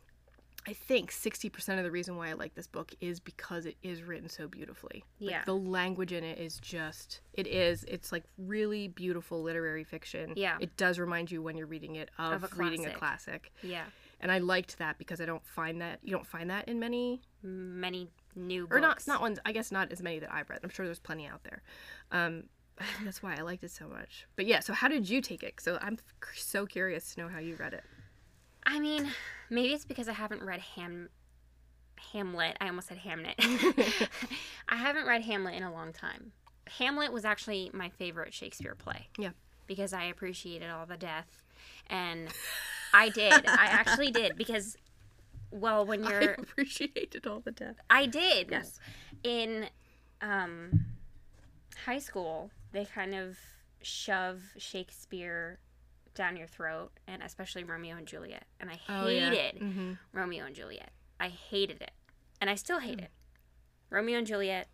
i 0.68 0.74
think 0.74 1.12
60% 1.12 1.78
of 1.78 1.84
the 1.84 1.92
reason 1.92 2.18
why 2.18 2.30
i 2.30 2.34
like 2.34 2.56
this 2.56 2.66
book 2.66 2.92
is 3.00 3.20
because 3.20 3.68
it 3.68 3.78
is 3.84 4.02
written 4.02 4.28
so 4.28 4.48
beautifully 4.48 5.06
Like, 5.20 5.32
Yeah. 5.32 5.44
the 5.46 5.54
language 5.56 6.12
in 6.12 6.24
it 6.24 6.40
is 6.40 6.58
just 6.60 7.22
it 7.36 7.46
is 7.46 7.86
it's 7.88 8.12
like 8.12 8.24
really 8.40 8.88
beautiful 8.88 9.44
literary 9.44 9.84
fiction 9.84 10.34
Yeah. 10.36 10.58
it 10.60 10.76
does 10.78 10.98
remind 10.98 11.30
you 11.32 11.42
when 11.44 11.56
you're 11.56 11.68
reading 11.68 11.96
it 11.96 12.10
of, 12.18 12.44
Of 12.44 12.52
a 12.52 12.56
reading 12.56 12.86
a 12.88 12.92
classic 12.92 13.52
yeah 13.62 13.86
and 14.20 14.32
i 14.32 14.40
liked 14.40 14.80
that 14.80 14.98
because 14.98 15.22
i 15.22 15.26
don't 15.26 15.46
find 15.46 15.80
that 15.82 16.00
you 16.04 16.12
don't 16.12 16.28
find 16.28 16.50
that 16.50 16.68
in 16.68 16.80
many 16.80 17.22
many 17.44 18.10
new 18.36 18.68
books. 18.68 18.78
or 18.78 18.80
not 18.80 19.08
not 19.08 19.22
ones 19.22 19.40
i 19.46 19.52
guess 19.52 19.72
not 19.72 19.92
as 19.92 20.02
many 20.02 20.20
that 20.20 20.32
i've 20.34 20.50
read 20.50 20.60
i'm 20.64 20.70
sure 20.70 20.86
there's 20.86 21.00
plenty 21.00 21.26
out 21.26 21.44
there 21.44 21.62
um 22.12 22.44
that's 23.04 23.24
why 23.24 23.36
I 23.36 23.42
liked 23.42 23.64
it 23.64 23.72
so 23.72 23.88
much. 23.88 24.28
But 24.36 24.46
yeah, 24.46 24.60
so 24.60 24.74
how 24.74 24.88
did 24.88 25.10
you 25.10 25.22
take 25.22 25.44
it? 25.44 25.60
So 25.60 25.78
I'm 25.82 25.98
so 26.36 26.66
curious 26.66 27.14
to 27.14 27.22
know 27.22 27.28
how 27.30 27.40
you 27.40 27.56
read 27.56 27.74
it. 27.74 27.84
I 28.66 28.80
mean, 28.80 29.08
maybe 29.50 29.74
it's 29.74 29.86
because 29.86 30.10
I 30.10 30.14
haven't 30.14 30.44
read 30.44 30.60
Ham 30.76 31.10
Hamlet. 32.14 32.58
I 32.60 32.68
almost 32.68 32.90
said 32.90 33.00
Hamnet. 33.00 33.36
I 34.70 34.76
haven't 34.76 35.08
read 35.08 35.22
Hamlet 35.24 35.56
in 35.56 35.64
a 35.64 35.72
long 35.72 35.94
time. 35.94 36.32
Hamlet 36.78 37.14
was 37.14 37.26
actually 37.26 37.70
my 37.74 37.90
favorite 37.90 38.34
Shakespeare 38.34 38.76
play. 38.76 39.08
Yeah. 39.18 39.32
Because 39.68 39.94
I 39.94 40.06
appreciated 40.06 40.70
all 40.70 40.86
the 40.86 40.98
death. 40.98 41.44
And 41.90 42.30
I 42.94 43.10
did. 43.10 43.34
I 43.34 43.66
actually 43.68 44.12
did 44.12 44.36
because 44.36 44.78
well, 45.56 45.86
when 45.86 46.04
you're 46.10 46.22
I 46.32 46.36
appreciated 46.38 47.26
all 47.28 47.40
the 47.40 47.52
death. 47.52 47.76
I 47.90 48.06
did. 48.06 48.50
Yes. 48.52 48.80
In 49.24 49.68
um, 50.22 50.86
high 51.86 52.00
school, 52.00 52.52
they 52.72 52.86
kind 52.86 53.16
of 53.16 53.38
shove 53.82 54.42
Shakespeare 54.58 55.60
down 56.14 56.38
your 56.38 56.48
throat, 56.48 56.92
and 57.08 57.22
especially 57.22 57.64
Romeo 57.64 57.98
and 57.98 58.08
Juliet. 58.08 58.46
And 58.60 58.70
I 58.70 58.80
Oh, 58.90 59.08
yeah. 59.08 59.30
hated 59.32 59.62
Mm-hmm. 59.62 59.94
Romeo 60.14 60.46
and 60.46 60.56
Juliet. 60.56 60.92
I 61.20 61.28
hated 61.30 61.82
it. 61.82 61.92
And 62.42 62.50
I 62.50 62.56
still 62.56 62.80
hate 62.80 63.00
it. 63.00 63.12
Romeo 63.90 64.18
and 64.18 64.28
Juliet 64.28 64.68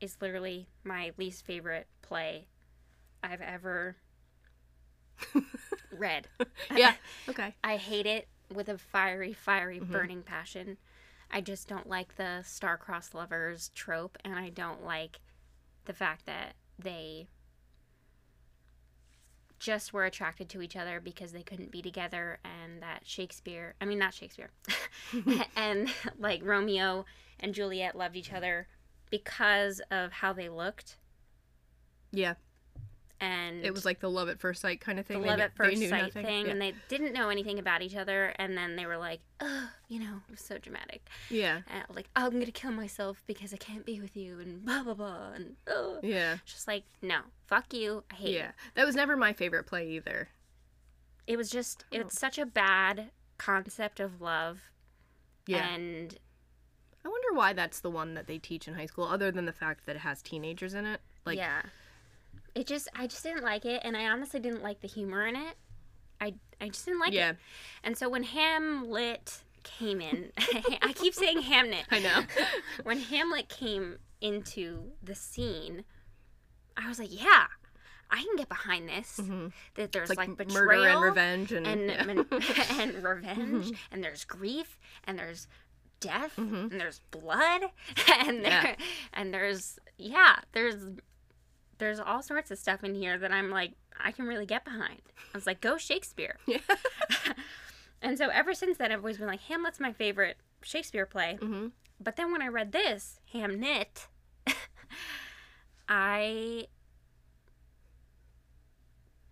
is 0.00 0.16
literally 0.20 0.68
my 0.84 1.12
least 1.16 1.44
favorite 1.46 1.86
play 2.02 2.46
I've 3.22 3.40
ever 3.40 3.96
read. 5.90 6.26
Yeah. 6.74 6.94
Okay. 7.28 7.54
I 7.62 7.76
hate 7.76 8.06
it 8.06 8.26
with 8.52 8.68
a 8.68 8.78
fiery, 8.78 9.32
fiery, 9.32 9.80
Mhm. 9.80 9.90
burning 9.90 10.22
passion. 10.22 10.78
I 11.30 11.40
just 11.40 11.66
don't 11.68 11.88
like 11.88 12.16
the 12.16 12.42
star-crossed 12.42 13.14
lovers 13.14 13.70
trope, 13.74 14.18
and 14.24 14.34
I 14.34 14.50
don't 14.50 14.84
like 14.84 15.20
the 15.86 15.94
fact 15.94 16.26
that 16.26 16.54
they 16.78 17.28
just 19.58 19.92
were 19.92 20.04
attracted 20.04 20.48
to 20.50 20.60
each 20.60 20.76
other 20.76 21.00
because 21.00 21.32
they 21.32 21.42
couldn't 21.42 21.70
be 21.70 21.80
together, 21.82 22.38
and 22.44 22.82
that 22.82 23.06
Shakespeare, 23.06 23.74
I 23.80 23.84
mean, 23.84 23.98
not 23.98 24.12
Shakespeare, 24.14 24.50
and 25.56 25.92
like 26.18 26.42
Romeo 26.44 27.04
and 27.40 27.54
Juliet 27.54 27.96
loved 27.96 28.16
each 28.16 28.32
other 28.32 28.68
because 29.10 29.80
of 29.90 30.12
how 30.12 30.32
they 30.32 30.48
looked. 30.48 30.96
Yeah. 32.10 32.34
And 33.22 33.64
It 33.64 33.72
was 33.72 33.84
like 33.84 34.00
the 34.00 34.10
love 34.10 34.28
at 34.28 34.40
first 34.40 34.60
sight 34.60 34.80
kind 34.80 34.98
of 34.98 35.06
thing. 35.06 35.22
They 35.22 35.28
love 35.28 35.38
at 35.38 35.54
first 35.54 35.78
sight 35.88 36.02
nothing. 36.02 36.24
thing, 36.26 36.46
Yeah. 36.46 36.52
and 36.52 36.60
they 36.60 36.74
didn't 36.88 37.12
know 37.12 37.28
anything 37.28 37.60
about 37.60 37.80
each 37.80 37.94
other, 37.94 38.34
and 38.36 38.58
then 38.58 38.74
they 38.74 38.84
were 38.84 38.96
like, 38.96 39.20
"Oh, 39.40 39.70
you 39.86 40.00
know, 40.00 40.20
it 40.28 40.30
was 40.32 40.40
so 40.40 40.58
dramatic, 40.58 41.06
yeah. 41.30 41.60
and 41.68 41.84
like 41.94 42.08
I'm 42.16 42.32
gonna 42.32 42.50
kill 42.50 42.72
myself 42.72 43.22
because 43.28 43.54
I 43.54 43.58
can't 43.58 43.86
be 43.86 44.00
with 44.00 44.16
you, 44.16 44.40
and 44.40 44.64
blah 44.64 44.82
blah 44.82 44.94
blah, 44.94 45.32
and 45.36 45.54
oh, 45.68 46.00
Yeah. 46.02 46.38
just 46.44 46.66
like 46.66 46.82
no, 47.00 47.20
fuck 47.46 47.72
you, 47.72 48.02
I 48.10 48.14
hate 48.16 48.34
Yeah. 48.34 48.48
it. 48.48 48.54
That 48.74 48.86
was 48.86 48.96
never 48.96 49.16
my 49.16 49.32
favorite 49.32 49.64
play 49.68 49.88
either. 49.90 50.28
It 51.28 51.36
was 51.36 51.48
just 51.48 51.84
Oh. 51.92 51.98
it's 51.98 52.18
such 52.18 52.38
a 52.38 52.44
bad 52.46 53.12
concept 53.38 54.00
of 54.00 54.20
love, 54.20 54.62
Yeah. 55.46 55.64
and 55.68 56.18
I 57.04 57.08
wonder 57.08 57.32
why 57.34 57.52
that's 57.52 57.78
the 57.78 57.90
one 57.90 58.14
that 58.14 58.26
they 58.26 58.38
teach 58.40 58.66
in 58.66 58.74
high 58.74 58.86
school, 58.86 59.04
other 59.04 59.30
than 59.30 59.44
the 59.44 59.52
fact 59.52 59.86
that 59.86 59.94
it 59.94 60.00
has 60.00 60.22
teenagers 60.22 60.74
in 60.74 60.86
it. 60.86 61.00
Like, 61.24 61.38
yeah, 61.38 61.62
it 62.54 62.66
just 62.66 62.88
I 62.94 63.06
just 63.06 63.22
didn't 63.22 63.44
like 63.44 63.64
it, 63.64 63.80
and 63.84 63.96
I 63.96 64.06
honestly 64.08 64.40
didn't 64.40 64.62
like 64.62 64.80
the 64.80 64.88
humor 64.88 65.26
in 65.26 65.36
it. 65.36 65.54
I 66.20 66.34
I 66.60 66.68
just 66.68 66.84
didn't 66.84 67.00
like 67.00 67.12
yeah, 67.12 67.30
it, 67.30 67.36
and 67.82 67.96
so 67.96 68.08
when 68.08 68.22
Hamlet 68.24 69.38
came 69.64 70.00
in, 70.00 70.32
I 70.82 70.92
keep 70.94 71.14
saying 71.14 71.42
Hamnet. 71.42 71.84
I 71.90 71.98
know. 72.00 72.22
when 72.82 72.98
Hamlet 72.98 73.48
came 73.48 73.98
into 74.20 74.92
the 75.02 75.14
scene, 75.14 75.84
I 76.76 76.88
was 76.88 76.98
like, 76.98 77.08
yeah, 77.12 77.46
I 78.10 78.16
can 78.22 78.36
get 78.36 78.48
behind 78.48 78.88
this. 78.88 79.18
Mhm. 79.20 79.52
That 79.74 79.92
there's 79.92 80.08
like, 80.10 80.18
like, 80.18 80.36
betrayal 80.36 80.82
murder 80.82 80.88
and 80.88 81.02
revenge 81.02 81.52
and, 81.52 81.66
and 81.66 81.80
yeah. 81.86 82.06
and, 82.08 82.18
and 82.80 83.04
revenge, 83.04 83.72
and 83.90 84.02
there's 84.04 84.24
grief, 84.24 84.78
and 85.04 85.18
there's 85.18 85.48
death, 86.00 86.34
Mhm. 86.36 86.70
and 86.72 86.80
there's 86.80 87.00
blood, 87.10 87.62
and 88.20 88.44
there 88.44 88.62
Yeah. 88.62 88.74
and 89.12 89.32
there's 89.32 89.78
yeah, 89.98 90.36
there's 90.52 90.84
there's 91.78 91.98
all 92.00 92.22
sorts 92.22 92.50
of 92.50 92.58
stuff 92.58 92.84
in 92.84 92.94
here 92.94 93.18
that 93.18 93.32
I'm 93.32 93.50
like 93.50 93.72
I 93.98 94.12
can 94.12 94.26
really 94.26 94.46
get 94.46 94.64
behind. 94.64 95.00
I 95.18 95.36
was 95.36 95.46
like, 95.46 95.60
go 95.60 95.76
Shakespeare. 95.76 96.36
yeah. 96.46 96.58
And 98.04 98.18
so 98.18 98.30
ever 98.30 98.52
since 98.52 98.78
then, 98.78 98.90
I've 98.90 98.98
always 98.98 99.18
been 99.18 99.28
like, 99.28 99.42
Hamlet's 99.42 99.78
my 99.78 99.92
favorite 99.92 100.36
Shakespeare 100.62 101.06
play. 101.06 101.38
hmm 101.40 101.68
But 102.00 102.16
then 102.16 102.32
when 102.32 102.42
I 102.42 102.48
read 102.48 102.72
this, 102.72 103.20
Hamnet, 103.32 104.08
I 105.88 106.66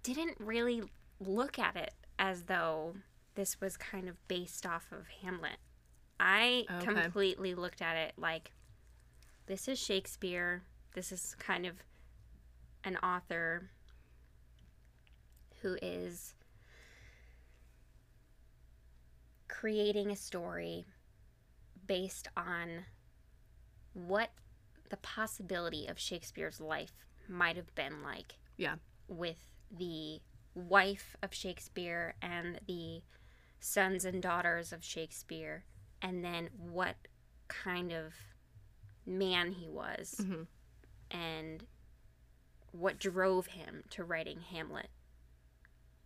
didn't 0.02 0.36
really 0.38 0.82
look 1.18 1.58
at 1.58 1.76
it 1.76 1.92
as 2.18 2.44
though 2.44 2.94
this 3.34 3.60
was 3.60 3.76
kind 3.76 4.08
of 4.08 4.16
based 4.28 4.66
off 4.66 4.86
of 4.92 5.06
Hamlet. 5.22 5.56
I 6.18 6.66
Okay. 6.70 6.84
completely 6.84 7.54
looked 7.54 7.82
at 7.82 7.96
it 7.96 8.12
like 8.16 8.52
this 9.46 9.66
is 9.68 9.78
Shakespeare. 9.78 10.62
This 10.94 11.12
is 11.12 11.34
kind 11.38 11.66
of 11.66 11.74
an 12.84 12.96
author 12.98 13.70
who 15.62 15.76
is 15.82 16.34
creating 19.48 20.10
a 20.10 20.16
story 20.16 20.86
based 21.86 22.28
on 22.36 22.84
what 23.92 24.30
the 24.88 24.96
possibility 24.98 25.86
of 25.86 25.98
Shakespeare's 25.98 26.60
life 26.60 26.94
might 27.28 27.56
have 27.56 27.74
been 27.74 28.02
like. 28.02 28.34
Yeah. 28.56 28.76
With 29.08 29.38
the 29.70 30.20
wife 30.54 31.16
of 31.22 31.34
Shakespeare 31.34 32.14
and 32.22 32.60
the 32.66 33.02
sons 33.60 34.04
and 34.04 34.22
daughters 34.22 34.72
of 34.72 34.82
Shakespeare, 34.82 35.64
and 36.00 36.24
then 36.24 36.48
what 36.56 36.96
kind 37.48 37.92
of 37.92 38.14
man 39.06 39.50
he 39.52 39.68
was 39.68 40.14
hmm 40.24 40.42
and 41.10 41.64
what 42.72 42.98
drove 42.98 43.48
him 43.48 43.84
to 43.90 44.04
writing 44.04 44.40
Hamlet. 44.40 44.88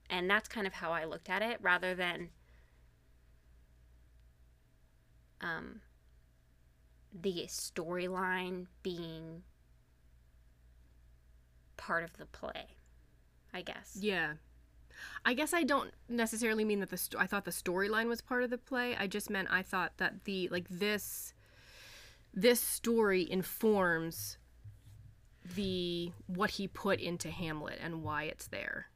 And 0.08 0.28
that's 0.28 0.48
kind 0.48 0.66
of 0.66 0.74
how 0.74 0.92
I 0.92 1.04
looked 1.04 1.28
at 1.30 1.42
it 1.42 1.58
rather 1.60 1.94
than 1.94 2.30
um, 5.40 5.80
the 7.12 7.44
storyline 7.48 8.66
being 8.82 9.42
part 11.76 12.04
of 12.04 12.16
the 12.16 12.26
play, 12.26 12.76
I 13.52 13.62
guess. 13.62 13.96
Yeah. 14.00 14.34
I 15.24 15.34
guess 15.34 15.52
I 15.52 15.64
don't 15.64 15.90
necessarily 16.08 16.64
mean 16.64 16.80
that 16.80 16.90
the 16.90 16.96
sto- 16.96 17.18
I 17.18 17.26
thought 17.26 17.44
the 17.44 17.50
storyline 17.50 18.06
was 18.06 18.20
part 18.20 18.42
of 18.42 18.50
the 18.50 18.58
play. 18.58 18.96
I 18.96 19.06
just 19.06 19.28
meant 19.28 19.48
I 19.50 19.62
thought 19.62 19.98
that 19.98 20.24
the 20.24 20.48
like 20.48 20.66
this 20.68 21.34
this 22.32 22.60
story 22.60 23.28
informs 23.30 24.38
the 25.54 26.12
what 26.26 26.50
he 26.50 26.68
put 26.68 27.00
into 27.00 27.30
Hamlet 27.30 27.78
and 27.82 28.02
why 28.02 28.24
it's 28.24 28.46
there. 28.48 28.86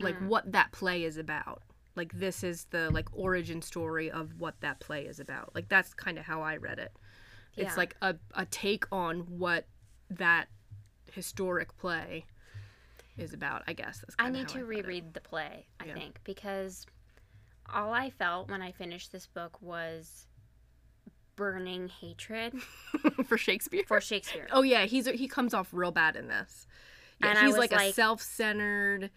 Like 0.00 0.18
Mm. 0.18 0.26
what 0.28 0.52
that 0.52 0.72
play 0.72 1.04
is 1.04 1.16
about. 1.16 1.62
Like 1.94 2.12
this 2.12 2.42
is 2.42 2.64
the 2.70 2.90
like 2.90 3.08
origin 3.12 3.62
story 3.62 4.10
of 4.10 4.40
what 4.40 4.60
that 4.60 4.80
play 4.80 5.06
is 5.06 5.20
about. 5.20 5.54
Like 5.54 5.68
that's 5.68 5.94
kind 5.94 6.18
of 6.18 6.24
how 6.24 6.42
I 6.42 6.56
read 6.56 6.78
it. 6.78 6.92
It's 7.56 7.76
like 7.76 7.94
a, 8.00 8.16
a 8.34 8.46
take 8.46 8.86
on 8.90 9.20
what 9.38 9.66
that 10.10 10.46
historic 11.12 11.76
play 11.76 12.24
is 13.18 13.34
about, 13.34 13.62
I 13.66 13.74
guess. 13.74 13.98
That's 14.00 14.14
I 14.18 14.30
need 14.30 14.50
how 14.50 14.54
to 14.54 14.60
it. 14.60 14.66
reread 14.66 15.12
the 15.12 15.20
play, 15.20 15.66
I 15.78 15.84
Yeah. 15.86 15.94
think, 15.94 16.20
because 16.24 16.86
all 17.72 17.92
I 17.92 18.08
felt 18.10 18.50
when 18.50 18.62
I 18.62 18.72
finished 18.72 19.12
this 19.12 19.26
book 19.26 19.60
was 19.60 20.26
burning 21.36 21.88
hatred 21.88 22.54
for 23.26 23.36
Shakespeare. 23.38 23.84
for 23.86 24.00
Shakespeare. 24.00 24.46
oh 24.52 24.62
yeah, 24.62 24.84
he's 24.86 25.06
he 25.06 25.28
comes 25.28 25.54
off 25.54 25.68
real 25.72 25.90
bad 25.92 26.16
in 26.16 26.28
this. 26.28 26.66
Yeah, 27.20 27.28
And 27.30 27.38
he's 27.38 27.56
was 27.56 27.58
like, 27.58 27.72
a 27.72 27.92
self-centered 27.92 29.10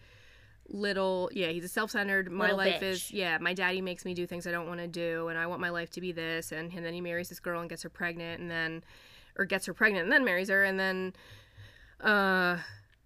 little 0.68 1.30
yeah, 1.32 1.48
he's 1.48 1.64
a 1.64 1.68
self-centered 1.68 2.30
my 2.30 2.50
life 2.50 2.80
bitch. 2.80 2.82
is 2.82 3.12
yeah, 3.12 3.38
my 3.38 3.54
daddy 3.54 3.80
makes 3.80 4.04
me 4.04 4.14
do 4.14 4.26
things 4.26 4.46
I 4.46 4.50
don't 4.50 4.66
want 4.66 4.80
to 4.80 4.88
do 4.88 5.28
and 5.28 5.38
I 5.38 5.46
want 5.46 5.60
my 5.60 5.70
life 5.70 5.90
to 5.90 6.00
be 6.00 6.10
this 6.12 6.50
and, 6.52 6.72
and 6.72 6.84
then 6.84 6.92
he 6.92 7.00
marries 7.00 7.28
this 7.28 7.38
girl 7.40 7.60
and 7.60 7.70
gets 7.70 7.82
her 7.84 7.88
pregnant 7.88 8.40
and 8.40 8.50
then 8.50 8.82
or 9.38 9.44
gets 9.44 9.66
her 9.66 9.74
pregnant 9.74 10.04
and 10.04 10.12
then 10.12 10.24
marries 10.24 10.48
her 10.48 10.64
and 10.64 10.78
then 10.80 11.12
uh 12.00 12.58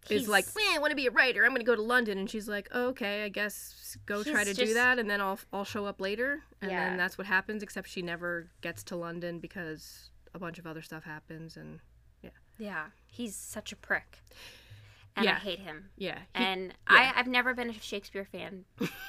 is 0.09 0.29
like, 0.29 0.47
man, 0.57 0.75
I 0.75 0.79
want 0.79 0.91
to 0.91 0.97
be 0.97 1.07
a 1.07 1.11
writer. 1.11 1.45
I'm 1.45 1.51
going 1.51 1.61
to 1.61 1.65
go 1.67 1.77
to 1.77 1.83
London, 1.83 2.19
and 2.19 2.29
she's 2.31 2.49
like, 2.49 2.69
oh, 2.73 2.89
okay, 2.89 3.25
I 3.25 3.29
guess 3.29 3.97
go 4.07 4.23
try 4.23 4.45
He's 4.45 4.57
to 4.57 4.67
do 4.67 4.75
that, 4.75 4.99
and 4.99 5.11
then 5.11 5.21
I'll 5.21 5.39
I'll 5.53 5.65
show 5.65 5.85
up 5.85 6.01
later, 6.01 6.43
and 6.63 6.71
Yeah. 6.71 6.89
then 6.89 6.97
that's 6.97 7.19
what 7.19 7.27
happens. 7.27 7.63
Except 7.63 7.89
she 7.89 8.03
never 8.03 8.49
gets 8.63 8.83
to 8.85 8.97
London 8.97 9.39
because 9.41 10.11
a 10.35 10.39
bunch 10.39 10.59
of 10.59 10.67
other 10.67 10.81
stuff 10.83 11.05
happens, 11.05 11.57
and 11.57 11.81
Yeah, 12.23 12.31
yeah, 12.59 12.85
he's 13.09 13.35
such 13.37 13.73
a 13.73 13.77
prick, 13.77 14.19
and 15.17 15.29
I 15.29 15.35
hate 15.35 15.59
him. 15.61 15.91
yeah, 15.97 16.19
he- 16.35 16.45
And 16.45 16.63
yeah. 16.69 16.73
I, 16.87 17.13
I've 17.17 17.27
never 17.27 17.53
been 17.53 17.69
a 17.71 17.75
Shakespeare 17.81 18.25
fan 18.25 18.65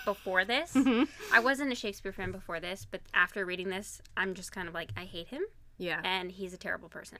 before 0.06 0.44
this. 0.46 0.74
Mhm. 0.76 1.08
I 1.32 1.40
wasn't 1.40 1.72
a 1.72 1.76
Shakespeare 1.76 2.12
fan 2.12 2.32
before 2.32 2.60
this, 2.60 2.86
but 2.90 3.02
after 3.14 3.46
reading 3.46 3.70
this, 3.70 4.02
I'm 4.18 4.34
just 4.34 4.52
kind 4.52 4.68
of 4.68 4.74
like, 4.74 4.90
I 4.98 5.06
hate 5.06 5.28
him, 5.30 5.44
yeah, 5.78 6.02
and 6.04 6.32
he's 6.32 6.54
a 6.54 6.58
terrible 6.58 6.90
person. 6.90 7.20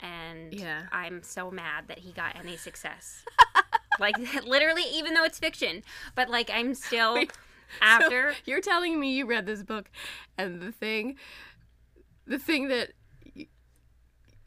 And 0.00 0.52
Yeah. 0.54 0.84
I'm 0.92 1.22
so 1.22 1.50
mad 1.50 1.88
that 1.88 1.98
he 1.98 2.12
got 2.12 2.36
any 2.36 2.56
success. 2.56 3.24
like 4.00 4.16
literally, 4.46 4.84
even 4.92 5.14
though 5.14 5.24
it's 5.24 5.38
fiction, 5.38 5.82
but 6.14 6.28
like 6.28 6.50
I'm 6.50 6.74
still 6.74 7.14
Wait, 7.14 7.32
after. 7.80 8.32
So 8.32 8.38
you're 8.44 8.60
telling 8.60 8.98
me 9.00 9.14
you 9.14 9.26
read 9.26 9.46
this 9.46 9.62
book, 9.62 9.90
and 10.38 10.60
the 10.60 10.72
thing, 10.72 11.16
the 12.26 12.38
thing 12.38 12.68
that 12.68 12.90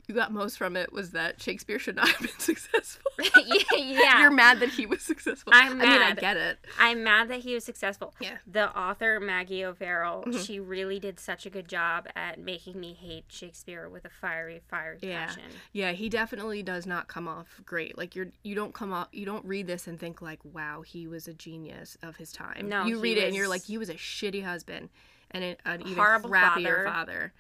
you 0.10 0.16
got 0.16 0.32
most 0.34 0.58
from 0.58 0.76
it 0.76 0.92
was 0.92 1.12
that 1.12 1.42
Shakespeare 1.42 1.78
should 1.80 1.96
not 1.96 2.10
have 2.10 2.20
been 2.20 2.30
successful. 2.40 3.12
yeah, 3.78 4.22
You're 4.22 4.32
mad 4.32 4.60
that 4.60 4.70
he 4.70 4.86
was 4.86 5.02
successful. 5.04 5.54
I'm 5.56 5.78
mad. 5.78 5.88
I 5.88 5.92
mean, 5.92 6.02
I 6.02 6.12
get 6.16 6.36
it. 6.38 6.58
I'm 6.80 7.04
mad 7.04 7.30
that 7.30 7.40
he 7.42 7.54
was 7.54 7.64
successful. 7.64 8.14
Yeah. 8.20 8.38
The 8.52 8.76
author 8.78 9.20
Maggie 9.20 9.64
O'Farrell, 9.64 10.24
Mhm. 10.26 10.46
she 10.46 10.60
really 10.60 11.00
did 11.00 11.20
such 11.20 11.46
a 11.46 11.50
good 11.50 11.68
job 11.68 12.08
at 12.16 12.40
making 12.40 12.80
me 12.80 12.94
hate 12.94 13.26
Shakespeare 13.30 13.88
with 13.88 14.04
a 14.06 14.10
fiery, 14.10 14.62
fiery 14.70 14.98
Yeah. 15.02 15.28
passion. 15.28 15.44
Yeah, 15.74 15.92
he 15.92 16.10
definitely 16.10 16.64
does 16.64 16.86
not 16.88 17.08
come 17.08 17.28
off 17.28 17.62
great. 17.66 17.98
Like 17.98 18.16
you're, 18.16 18.30
you 18.44 18.56
don't 18.56 18.74
come 18.74 18.92
off, 18.92 19.10
you 19.12 19.26
don't 19.26 19.46
read 19.46 19.68
this 19.68 19.88
and 19.88 20.00
think 20.00 20.22
like, 20.22 20.40
wow, 20.44 20.82
he 20.82 21.08
was 21.08 21.28
a 21.28 21.34
genius 21.34 21.98
of 22.02 22.16
his 22.16 22.32
time. 22.32 22.68
No, 22.68 22.86
you 22.86 23.00
read 23.00 23.18
it 23.18 23.26
and 23.28 23.36
you're 23.36 23.48
like, 23.48 23.64
he 23.66 23.78
was 23.78 23.90
a 23.90 23.96
shitty 23.96 24.44
husband 24.44 24.90
and 25.32 25.44
an, 25.44 25.56
an 25.66 25.82
even 25.82 25.94
Horrible 25.96 26.30
crappier 26.32 26.84
father. 26.84 26.84
father. 26.86 27.34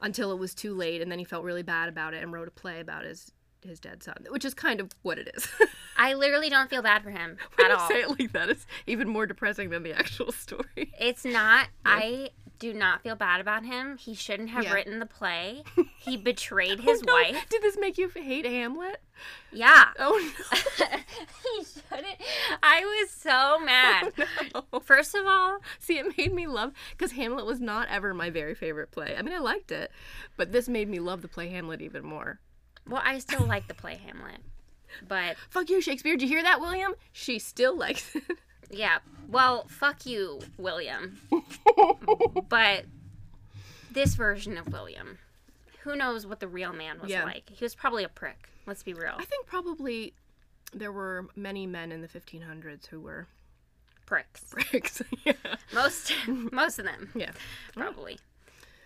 Until 0.00 0.30
it 0.32 0.38
was 0.38 0.54
too 0.54 0.74
late, 0.74 1.00
and 1.00 1.10
then 1.10 1.18
he 1.18 1.24
felt 1.24 1.42
really 1.44 1.62
bad 1.62 1.88
about 1.88 2.12
it 2.14 2.22
and 2.22 2.32
wrote 2.32 2.48
a 2.48 2.50
play 2.50 2.80
about 2.80 3.04
his 3.04 3.32
his 3.62 3.80
dead 3.80 4.02
son, 4.02 4.26
which 4.28 4.44
is 4.44 4.54
kind 4.54 4.80
of 4.80 4.90
what 5.02 5.18
it 5.18 5.28
is. 5.34 5.48
I 5.96 6.14
literally 6.14 6.50
don't 6.50 6.68
feel 6.70 6.82
bad 6.82 7.02
for 7.02 7.10
him 7.10 7.36
when 7.56 7.70
at 7.70 7.78
all. 7.78 7.88
say 7.88 8.02
it 8.02 8.10
like 8.10 8.32
that, 8.32 8.48
it's 8.50 8.66
even 8.86 9.08
more 9.08 9.26
depressing 9.26 9.70
than 9.70 9.82
the 9.82 9.92
actual 9.92 10.32
story. 10.32 10.92
It's 11.00 11.24
not. 11.24 11.68
I 11.84 12.30
do 12.58 12.72
not 12.72 13.02
feel 13.02 13.14
bad 13.16 13.40
about 13.40 13.64
him. 13.64 13.96
He 13.98 14.14
shouldn't 14.14 14.50
have 14.50 14.64
Yeah. 14.64 14.72
written 14.74 14.98
the 14.98 15.06
play. 15.06 15.62
He 15.98 16.16
betrayed 16.16 16.78
oh, 16.80 16.82
his 16.82 17.00
Oh, 17.02 17.04
no. 17.06 17.12
wife. 17.14 17.46
Did 17.48 17.62
this 17.62 17.76
make 17.80 17.98
you 17.98 18.08
hate 18.08 18.46
Hamlet? 18.46 19.00
Yeah. 19.52 19.86
Oh 19.98 20.32
no. 20.50 20.86
he 21.42 21.64
shouldn't. 21.64 22.16
I 22.62 22.84
was 22.84 23.10
so 23.10 23.58
mad. 23.58 24.12
no! 24.16 24.24
Oh, 24.54 24.64
no. 24.72 24.80
First 24.80 25.14
of 25.16 25.26
all, 25.26 25.58
See, 25.80 25.98
it 25.98 26.16
made 26.16 26.32
me 26.32 26.46
love 26.46 26.72
because 26.96 27.12
Hamlet 27.12 27.44
was 27.44 27.60
not 27.60 27.88
ever 27.88 28.14
my 28.14 28.30
very 28.30 28.54
favorite 28.54 28.90
play. 28.92 29.16
I 29.18 29.22
mean, 29.22 29.34
I 29.34 29.38
liked 29.38 29.72
it, 29.72 29.90
but 30.36 30.52
this 30.52 30.68
made 30.68 30.88
me 30.88 31.00
love 31.00 31.22
the 31.22 31.28
play 31.28 31.48
Hamlet 31.48 31.82
even 31.82 32.04
more. 32.04 32.38
well, 32.88 33.02
I 33.04 33.18
still 33.18 33.44
like 33.46 33.66
the 33.68 33.74
play 33.74 33.96
Hamlet. 34.06 34.38
But 35.08 35.36
Fuck 35.50 35.68
you, 35.70 35.80
Shakespeare. 35.80 36.16
Did 36.16 36.22
you 36.22 36.28
hear 36.28 36.42
that, 36.44 36.60
William? 36.60 36.94
She 37.12 37.38
still 37.40 37.76
likes 37.76 38.14
it. 38.14 38.22
Yeah. 38.70 38.98
Well, 39.28 39.66
fuck 39.68 40.06
you, 40.06 40.40
William. 40.56 41.18
but 42.48 42.84
this 43.90 44.14
version 44.14 44.56
of 44.58 44.68
William, 44.72 45.18
who 45.80 45.96
knows 45.96 46.26
what 46.26 46.40
the 46.40 46.48
real 46.48 46.72
man 46.72 47.00
was 47.00 47.10
Yeah. 47.10 47.24
like? 47.24 47.48
He 47.50 47.64
was 47.64 47.74
probably 47.74 48.04
a 48.04 48.08
prick. 48.08 48.48
Let's 48.66 48.82
be 48.82 48.94
real. 48.94 49.14
I 49.18 49.24
think 49.24 49.46
probably 49.46 50.14
there 50.72 50.92
were 50.92 51.26
many 51.36 51.66
men 51.66 51.90
in 51.92 52.02
the 52.02 52.08
1500s 52.08 52.86
who 52.86 53.00
were 53.00 53.26
Pricks. 54.04 54.44
pricks. 54.50 55.02
yeah. 55.24 55.32
Most 55.74 56.12
most 56.52 56.78
of 56.78 56.84
them. 56.84 57.10
Yeah. 57.16 57.32
probably. 57.74 58.18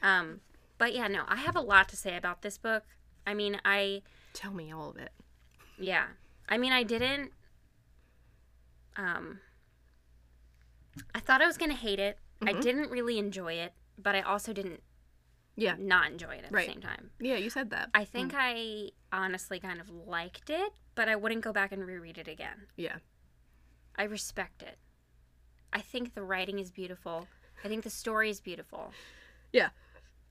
Um, 0.02 0.40
but 0.78 0.94
yeah, 0.94 1.08
no, 1.08 1.24
I 1.28 1.36
have 1.36 1.56
a 1.56 1.60
lot 1.60 1.88
to 1.90 1.96
say 1.96 2.16
about 2.16 2.40
this 2.40 2.56
book. 2.56 2.84
I 3.26 3.34
mean, 3.34 3.60
I 3.64 4.00
Tell 4.32 4.52
me 4.52 4.72
all 4.72 4.88
of 4.88 4.96
it. 4.96 5.12
yeah, 5.78 6.06
I 6.48 6.56
mean, 6.56 6.72
I 6.72 6.82
didn't. 6.84 7.32
Um, 8.96 9.40
I 11.14 11.20
thought 11.20 11.42
I 11.42 11.46
was 11.46 11.56
gonna 11.56 11.74
hate 11.74 11.98
it. 11.98 12.18
I 12.42 12.52
Mhm. 12.54 12.62
didn't 12.62 12.90
really 12.90 13.18
enjoy 13.18 13.54
it, 13.54 13.74
but 13.98 14.14
I 14.14 14.22
also 14.22 14.52
didn't 14.52 14.82
Yeah. 15.56 15.76
not 15.78 16.10
enjoy 16.10 16.36
it 16.36 16.44
at 16.44 16.52
Right. 16.52 16.66
the 16.66 16.72
same 16.72 16.80
time. 16.82 17.12
Yeah, 17.18 17.36
you 17.36 17.50
said 17.50 17.70
that. 17.70 17.90
I 17.94 18.04
think 18.04 18.32
I 18.34 18.92
honestly 19.12 19.60
kind 19.60 19.80
of 19.80 19.90
liked 19.90 20.48
it, 20.50 20.72
but 20.94 21.08
I 21.08 21.16
wouldn't 21.16 21.42
go 21.42 21.52
back 21.52 21.72
and 21.72 21.84
reread 21.86 22.16
it 22.18 22.28
again. 22.28 22.68
Yeah. 22.76 22.98
I 23.96 24.04
respect 24.04 24.62
it. 24.62 24.78
I 25.72 25.80
think 25.80 26.14
the 26.14 26.22
writing 26.22 26.58
is 26.58 26.70
beautiful. 26.70 27.28
I 27.62 27.68
think 27.68 27.84
the 27.84 27.90
story 27.90 28.30
is 28.30 28.40
beautiful. 28.40 28.92
Yeah. 29.52 29.70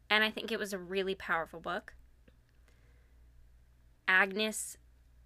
And 0.09 0.23
I 0.23 0.31
think 0.31 0.51
it 0.51 0.57
was 0.59 0.73
a 0.73 0.79
really 0.79 1.13
powerful 1.15 1.59
book. 1.59 1.93
Agnes, 4.07 4.77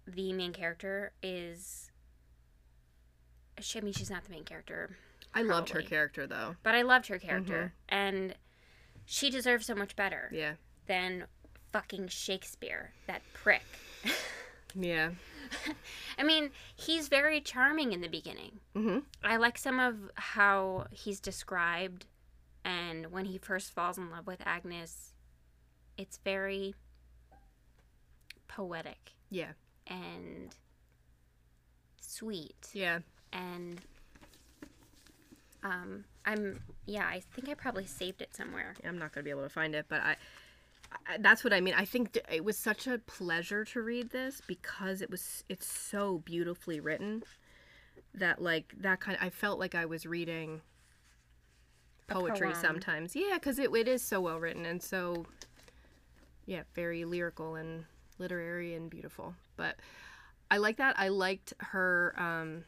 the 0.06 0.32
main 0.32 0.52
character, 0.52 1.14
is. 1.22 1.90
I 3.56 3.80
mean, 3.80 3.94
she's 3.94 4.10
not 4.10 4.24
the 4.24 4.30
main 4.30 4.44
character, 4.44 4.98
I 5.34 5.42
loved 5.42 5.70
her 5.70 5.82
character 5.82 6.26
though. 6.26 6.56
but 6.62 6.74
I 6.74 6.82
loved 6.82 7.06
her 7.08 7.18
character. 7.18 7.72
And 7.88 8.34
she 9.04 9.30
deserves 9.30 9.66
so 9.66 9.74
much 9.74 9.96
better 9.96 10.30
Yeah. 10.32 10.54
than 10.86 11.26
fucking 11.72 12.08
Shakespeare, 12.08 12.92
that 13.06 13.22
prick. 13.34 13.62
Yeah. 14.74 15.10
I 16.18 16.22
mean, 16.22 16.50
he's 16.74 17.08
very 17.08 17.40
charming 17.40 17.92
in 17.92 18.00
the 18.00 18.08
beginning. 18.08 18.60
Mm-hmm. 18.74 19.00
I 19.22 19.36
like 19.36 19.58
some 19.58 19.78
of 19.80 19.96
how 20.14 20.86
he's 20.90 21.20
described, 21.20 22.06
and 22.64 23.12
when 23.12 23.24
he 23.26 23.38
first 23.38 23.72
falls 23.72 23.98
in 23.98 24.10
love 24.10 24.26
with 24.26 24.40
Agnes, 24.46 25.12
it's 25.98 26.18
very 26.24 26.74
poetic 28.48 29.12
Yeah. 29.30 29.52
and 29.86 30.54
sweet. 32.00 32.68
Yeah. 32.72 33.00
And 33.32 33.80
um, 35.64 36.04
I'm 36.24 36.60
yeah, 36.86 37.06
I 37.06 37.20
think 37.34 37.48
I 37.48 37.54
probably 37.54 37.86
saved 37.86 38.22
it 38.22 38.34
somewhere. 38.34 38.74
I'm 38.86 38.98
not 38.98 39.12
gonna 39.12 39.24
be 39.24 39.30
able 39.30 39.42
to 39.42 39.48
find 39.48 39.74
it, 39.74 39.86
but 39.88 40.02
I, 40.02 40.16
I 41.06 41.18
that's 41.18 41.42
what 41.42 41.52
I 41.52 41.60
mean. 41.60 41.74
I 41.74 41.84
think 41.84 42.12
th- 42.12 42.26
it 42.30 42.44
was 42.44 42.56
such 42.56 42.86
a 42.86 42.98
pleasure 42.98 43.64
to 43.64 43.82
read 43.82 44.10
this 44.10 44.40
because 44.46 45.02
it 45.02 45.10
was 45.10 45.42
it's 45.48 45.66
so 45.66 46.18
beautifully 46.24 46.80
written 46.80 47.22
that 48.14 48.40
like 48.40 48.72
that 48.78 49.00
kind 49.00 49.16
of, 49.16 49.24
I 49.24 49.30
felt 49.30 49.58
like 49.58 49.74
I 49.74 49.86
was 49.86 50.06
reading 50.06 50.60
poetry 52.06 52.54
sometimes. 52.54 53.16
Yeah, 53.16 53.34
because 53.34 53.58
it, 53.58 53.74
it 53.74 53.88
is 53.88 54.02
so 54.02 54.20
well 54.20 54.38
written 54.38 54.66
and 54.66 54.82
so 54.82 55.26
yeah, 56.46 56.62
very 56.74 57.04
lyrical 57.04 57.54
and 57.54 57.84
literary 58.18 58.74
and 58.74 58.90
beautiful. 58.90 59.34
But 59.56 59.76
I 60.50 60.58
like 60.58 60.76
that. 60.76 60.98
I 60.98 61.08
liked 61.08 61.54
her. 61.58 62.14
Um, 62.16 62.64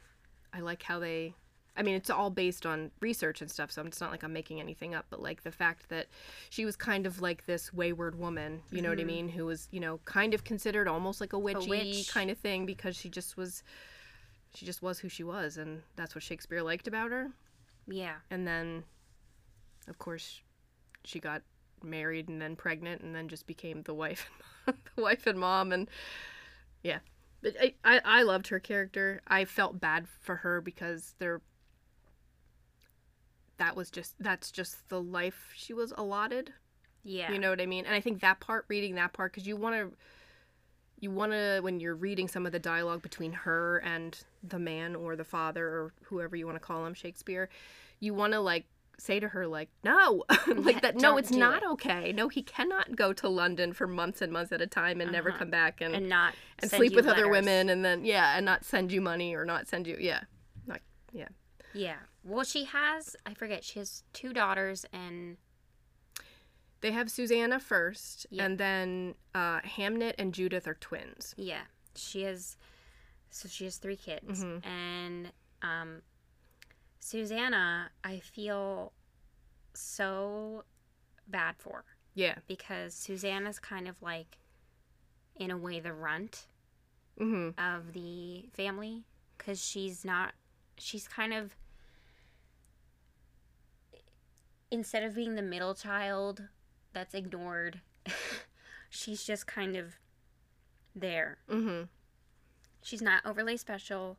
I 0.52 0.60
like 0.60 0.82
how 0.82 0.98
they. 0.98 1.34
I 1.76 1.82
mean, 1.82 1.94
it's 1.94 2.10
all 2.10 2.30
based 2.30 2.66
on 2.66 2.90
research 3.00 3.40
and 3.40 3.50
stuff, 3.50 3.70
so 3.70 3.82
it's 3.82 4.00
not 4.00 4.10
like 4.10 4.22
I'm 4.22 4.32
making 4.32 4.60
anything 4.60 4.94
up. 4.94 5.06
But 5.10 5.22
like 5.22 5.42
the 5.42 5.52
fact 5.52 5.88
that 5.90 6.06
she 6.50 6.64
was 6.64 6.76
kind 6.76 7.06
of 7.06 7.20
like 7.20 7.46
this 7.46 7.72
wayward 7.72 8.18
woman, 8.18 8.62
you 8.70 8.82
know 8.82 8.88
what 8.88 8.98
I 8.98 9.02
mm-hmm. 9.02 9.08
mean, 9.08 9.28
who 9.28 9.46
was 9.46 9.68
you 9.70 9.80
know 9.80 10.00
kind 10.04 10.34
of 10.34 10.44
considered 10.44 10.88
almost 10.88 11.20
like 11.20 11.32
a 11.32 11.38
witchy 11.38 11.68
witch. 11.68 12.08
kind 12.12 12.30
of 12.30 12.38
thing 12.38 12.66
because 12.66 12.96
she 12.96 13.08
just 13.08 13.36
was. 13.36 13.62
She 14.54 14.64
just 14.64 14.80
was 14.80 14.98
who 14.98 15.10
she 15.10 15.22
was, 15.22 15.58
and 15.58 15.82
that's 15.96 16.14
what 16.14 16.24
Shakespeare 16.24 16.62
liked 16.62 16.88
about 16.88 17.10
her. 17.10 17.28
Yeah. 17.86 18.14
And 18.30 18.46
then, 18.46 18.84
of 19.86 19.98
course, 19.98 20.40
she 21.04 21.20
got 21.20 21.42
married 21.82 22.28
and 22.28 22.40
then 22.40 22.56
pregnant, 22.56 23.02
and 23.02 23.14
then 23.14 23.28
just 23.28 23.46
became 23.46 23.82
the 23.82 23.92
wife, 23.92 24.30
the 24.66 25.02
wife 25.02 25.26
and 25.26 25.38
mom, 25.38 25.72
and 25.72 25.88
yeah. 26.82 26.98
But 27.42 27.54
I, 27.60 27.74
I, 27.84 28.00
I 28.04 28.22
loved 28.22 28.48
her 28.48 28.58
character. 28.58 29.20
I 29.26 29.44
felt 29.44 29.80
bad 29.80 30.06
for 30.20 30.36
her 30.36 30.60
because 30.60 31.14
there. 31.18 31.40
That 33.58 33.74
was 33.76 33.90
just 33.90 34.14
that's 34.20 34.50
just 34.50 34.88
the 34.88 35.00
life 35.00 35.50
she 35.54 35.72
was 35.72 35.92
allotted. 35.96 36.52
Yeah. 37.02 37.32
You 37.32 37.38
know 37.38 37.50
what 37.50 37.60
I 37.60 37.66
mean? 37.66 37.86
And 37.86 37.94
I 37.94 38.00
think 38.00 38.20
that 38.20 38.40
part, 38.40 38.64
reading 38.68 38.96
that 38.96 39.12
part, 39.12 39.32
because 39.32 39.46
you 39.46 39.56
want 39.56 39.76
to, 39.76 39.96
you 40.98 41.10
want 41.10 41.32
to 41.32 41.60
when 41.60 41.78
you're 41.80 41.94
reading 41.94 42.26
some 42.28 42.46
of 42.46 42.52
the 42.52 42.58
dialogue 42.58 43.02
between 43.02 43.32
her 43.32 43.78
and 43.78 44.18
the 44.42 44.58
man 44.58 44.96
or 44.96 45.14
the 45.16 45.24
father 45.24 45.66
or 45.66 45.92
whoever 46.04 46.34
you 46.36 46.46
want 46.46 46.56
to 46.56 46.60
call 46.60 46.84
him, 46.84 46.94
Shakespeare, 46.94 47.48
you 48.00 48.12
want 48.12 48.32
to 48.32 48.40
like 48.40 48.64
say 48.98 49.20
to 49.20 49.28
her 49.28 49.46
like, 49.46 49.68
no, 49.84 50.24
like 50.48 50.76
Yeah, 50.76 50.80
that. 50.80 50.96
No, 50.96 51.16
it's 51.18 51.30
not 51.30 51.62
it. 51.62 51.68
okay. 51.72 52.12
No, 52.12 52.28
he 52.28 52.42
cannot 52.42 52.96
go 52.96 53.12
to 53.12 53.28
London 53.28 53.72
for 53.74 53.86
months 53.86 54.20
and 54.22 54.32
months 54.32 54.52
at 54.52 54.60
a 54.62 54.66
time 54.66 55.00
and 55.00 55.12
never 55.12 55.28
Uh-huh. 55.28 55.38
come 55.40 55.50
back 55.50 55.80
and 55.80 55.94
and 55.94 56.08
not 56.08 56.34
and 56.58 56.70
sleep 56.70 56.94
with 56.94 57.06
other 57.06 57.28
women 57.28 57.68
and 57.68 57.84
then 57.84 58.04
yeah, 58.04 58.36
and 58.36 58.44
not 58.46 58.64
send 58.64 58.90
you 58.90 59.00
money 59.00 59.34
or 59.34 59.44
not 59.44 59.68
send 59.68 59.86
you 59.86 59.96
yeah, 60.00 60.22
like 60.66 60.82
yeah. 61.12 61.28
Yeah. 61.74 61.96
Well, 62.26 62.44
she 62.44 62.64
has 62.64 63.14
I 63.24 63.34
forget. 63.34 63.62
She 63.64 63.78
has 63.78 64.02
two 64.12 64.32
daughters 64.32 64.84
and 64.92 65.36
They 66.82 66.90
have 66.92 67.10
Susanna 67.10 67.58
first, 67.58 68.26
Yeah. 68.30 68.44
and 68.44 68.58
then 68.58 69.14
uh, 69.34 69.60
Hamnet 69.60 70.14
and 70.18 70.34
Judith 70.34 70.66
are 70.68 70.74
twins. 70.74 71.34
Yeah, 71.36 71.62
she 71.94 72.22
has. 72.22 72.56
So 73.30 73.48
she 73.48 73.64
has 73.64 73.76
three 73.78 73.96
kids, 73.96 74.44
Mhm. 74.44 74.64
and 74.66 75.32
um, 75.62 76.02
Susanna, 77.00 77.90
I 78.04 78.18
feel 78.20 78.92
so 79.74 80.64
bad 81.26 81.56
for 81.58 81.84
Yeah. 82.14 82.38
because 82.46 82.94
Susanna's 82.94 83.58
kind 83.58 83.88
of 83.88 84.00
like, 84.02 84.38
in 85.36 85.50
a 85.50 85.56
way, 85.56 85.80
the 85.80 85.92
runt 85.92 86.46
Mm-hmm. 87.18 87.58
of 87.58 87.92
the 87.94 88.48
family 88.52 89.04
because 89.38 89.64
she's 89.64 90.04
not. 90.04 90.34
She's 90.78 91.08
kind 91.08 91.32
of. 91.32 91.56
Instead 94.70 95.02
of 95.04 95.14
being 95.14 95.34
the 95.34 95.42
middle 95.42 95.74
child 95.74 96.42
that's 96.92 97.14
ignored, 97.14 97.80
she's 98.90 99.24
just 99.24 99.46
kind 99.46 99.76
of 99.76 99.94
there. 100.94 101.38
Mm-hmm. 101.48 101.84
She's 102.82 103.02
not 103.02 103.24
overly 103.24 103.56
special. 103.56 104.16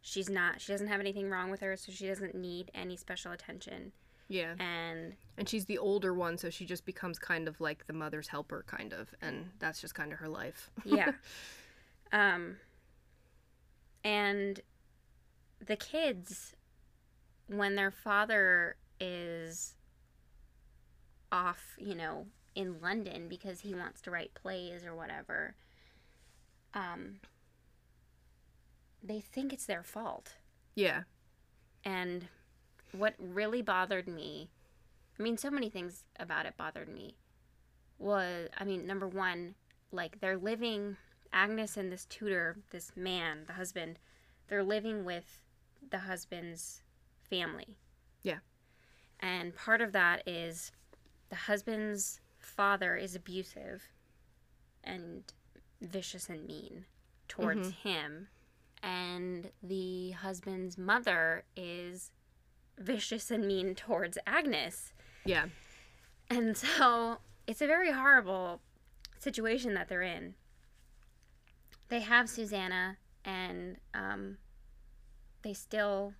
She's 0.00 0.28
not. 0.28 0.60
She 0.60 0.72
doesn't 0.72 0.88
have 0.88 1.00
anything 1.00 1.30
wrong 1.30 1.50
with 1.50 1.60
her, 1.60 1.76
so 1.76 1.92
she 1.92 2.06
doesn't 2.06 2.34
need 2.34 2.70
any 2.74 2.96
special 2.96 3.32
attention. 3.32 3.92
Yeah. 4.28 4.54
And 4.58 5.14
And 5.36 5.48
she's 5.48 5.66
the 5.66 5.78
older 5.78 6.14
one, 6.14 6.38
so 6.38 6.50
she 6.50 6.64
just 6.64 6.84
becomes 6.84 7.18
kind 7.18 7.46
of 7.48 7.60
like 7.60 7.86
the 7.86 7.92
mother's 7.92 8.28
helper, 8.28 8.64
kind 8.66 8.92
of, 8.92 9.14
and 9.20 9.50
that's 9.58 9.80
just 9.80 9.94
kind 9.94 10.12
of 10.12 10.18
her 10.18 10.28
life. 10.28 10.70
yeah. 10.84 11.12
um. 12.12 12.56
And 14.02 14.60
the 15.64 15.76
kids, 15.76 16.54
when 17.46 17.74
their 17.74 17.90
father 17.90 18.76
is 19.00 19.74
off, 21.34 21.76
you 21.78 21.94
know, 21.96 22.26
in 22.54 22.80
London 22.80 23.26
because 23.28 23.60
he 23.60 23.74
wants 23.74 24.00
to 24.02 24.10
write 24.10 24.32
plays 24.34 24.84
or 24.84 24.94
whatever, 24.94 25.56
um, 26.72 27.16
they 29.02 29.20
think 29.20 29.52
it's 29.52 29.66
their 29.66 29.82
fault. 29.82 30.34
yeah. 30.76 31.02
And 31.84 32.28
what 32.92 33.14
really 33.18 33.60
bothered 33.60 34.08
me, 34.08 34.48
I 35.18 35.22
mean, 35.22 35.36
so 35.36 35.50
many 35.50 35.68
things 35.68 36.04
about 36.18 36.46
it 36.46 36.56
bothered 36.56 36.88
me, 36.88 37.16
was, 37.98 38.48
I 38.56 38.64
mean, 38.64 38.86
number 38.86 39.06
one, 39.06 39.54
like 39.92 40.20
they're 40.20 40.38
living, 40.38 40.96
Agnes 41.32 41.76
and 41.76 41.92
this 41.92 42.06
tutor, 42.06 42.56
this 42.70 42.92
man, 42.96 43.40
the 43.46 43.52
husband, 43.54 43.98
they're 44.48 44.64
living 44.64 45.04
with 45.04 45.40
the 45.90 45.98
husband's 45.98 46.82
family. 47.28 47.76
Yeah. 48.22 48.38
And 49.20 49.54
part 49.54 49.82
of 49.82 49.92
that 49.92 50.26
is 50.26 50.72
the 51.30 51.36
husband's 51.36 52.20
father 52.38 52.96
is 52.96 53.14
abusive 53.14 53.82
and 54.82 55.24
vicious 55.80 56.28
and 56.28 56.46
mean 56.46 56.84
towards 57.28 57.70
him. 57.82 58.28
And 58.82 59.50
the 59.62 60.10
husband's 60.10 60.76
mother 60.76 61.44
is 61.56 62.10
vicious 62.78 63.30
and 63.30 63.46
mean 63.46 63.74
towards 63.74 64.18
Agnes. 64.26 64.92
Yeah. 65.24 65.46
And 66.28 66.56
so 66.56 67.18
it's 67.46 67.62
a 67.62 67.66
very 67.66 67.92
horrible 67.92 68.60
situation 69.18 69.74
that 69.74 69.88
they're 69.88 70.02
in. 70.02 70.34
They 71.88 72.00
have 72.00 72.28
Susanna, 72.28 72.96
and 73.24 73.76
um, 73.94 74.38
they 75.42 75.52
still 75.52 76.14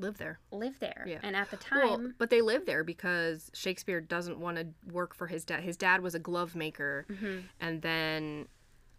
Live 0.00 0.18
there. 0.18 0.38
live 0.50 0.78
there. 0.80 1.04
Yeah. 1.06 1.18
And 1.22 1.36
at 1.36 1.50
the 1.50 1.58
Well, 1.72 1.96
time, 1.98 2.14
but 2.18 2.30
they 2.30 2.40
live 2.40 2.66
there 2.66 2.82
because 2.84 3.50
Shakespeare 3.54 4.00
doesn't 4.00 4.38
want 4.38 4.56
to 4.56 4.66
work 4.92 5.14
for 5.14 5.26
his 5.28 5.44
dad. 5.44 5.62
His 5.62 5.76
dad 5.76 6.00
was 6.02 6.14
a 6.14 6.18
glove 6.18 6.54
maker, 6.56 7.06
Mhm. 7.08 7.44
and 7.60 7.82
then 7.82 8.48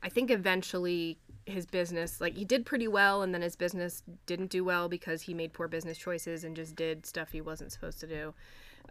I 0.04 0.10
think 0.10 0.32
eventually 0.32 1.20
his 1.46 1.66
business, 1.68 2.20
like 2.22 2.36
he 2.36 2.46
did 2.46 2.66
pretty 2.66 2.88
well, 2.88 3.22
and 3.22 3.34
then 3.34 3.42
his 3.42 3.56
business 3.56 4.04
didn't 4.26 4.50
do 4.50 4.64
well 4.64 4.90
because 4.90 5.24
he 5.24 5.34
made 5.34 5.54
poor 5.54 5.68
business 5.68 5.98
choices 5.98 6.44
and 6.44 6.56
just 6.56 6.76
did 6.76 7.06
stuff 7.06 7.32
he 7.32 7.42
wasn't 7.42 7.72
supposed 7.72 8.00
to 8.00 8.08
do. 8.08 8.34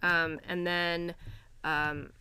Um, 0.03 0.39
and 0.49 0.67
then, 0.67 1.15
um, 1.65 2.13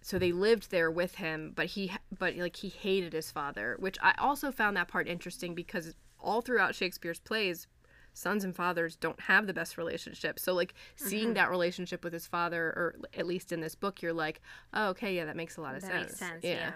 so 0.00 0.18
they 0.18 0.32
lived 0.32 0.70
there 0.72 0.90
with 0.90 1.16
him, 1.16 1.52
but 1.54 1.66
he, 1.66 1.92
but 2.18 2.34
like 2.36 2.56
he 2.56 2.68
hated 2.68 3.12
his 3.12 3.30
father, 3.30 3.76
which 3.78 3.96
I 4.02 4.12
also 4.18 4.50
found 4.50 4.76
that 4.76 4.88
part 4.88 5.06
interesting 5.06 5.54
because 5.54 5.94
all 6.18 6.40
throughout 6.40 6.74
Shakespeare's 6.74 7.20
plays, 7.20 7.68
sons 8.14 8.44
and 8.44 8.54
fathers 8.54 8.96
don't 8.96 9.18
have 9.20 9.46
the 9.46 9.54
best 9.54 9.78
relationship. 9.78 10.38
So 10.38 10.52
like 10.54 10.74
seeing 10.96 11.24
Mm-hmm. 11.28 11.34
that 11.34 11.50
relationship 11.50 12.04
with 12.04 12.12
his 12.12 12.26
father, 12.26 12.62
or 12.64 12.94
at 13.16 13.26
least 13.26 13.52
in 13.52 13.60
this 13.60 13.74
book, 13.74 14.02
you're 14.02 14.12
like, 14.12 14.40
oh, 14.74 14.88
okay, 14.90 15.14
yeah, 15.16 15.24
that 15.24 15.36
makes 15.36 15.56
a 15.56 15.60
lot 15.60 15.74
of 15.74 15.82
that 15.82 15.90
sense. 15.90 16.06
makes 16.08 16.18
sense. 16.18 16.44
Yeah. 16.44 16.72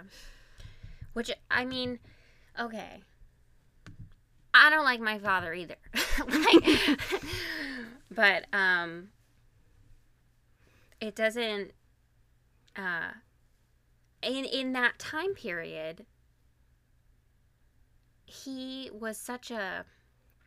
Which, 1.12 1.31
I 1.51 1.64
mean, 1.64 1.99
okay. 2.59 3.03
I 4.55 4.70
don't 4.70 4.85
like 4.85 5.01
my 5.01 5.18
father 5.18 5.53
either. 5.53 5.77
like, 6.29 7.01
but, 8.11 8.46
um, 8.53 9.09
it 11.01 11.14
doesn't, 11.14 11.72
uh, 12.77 13.11
in, 14.22 14.44
in 14.46 14.72
that 14.72 14.99
time 14.99 15.35
period, 15.35 16.07
he 18.25 18.90
was 18.92 19.18
such 19.18 19.51
a, 19.51 19.85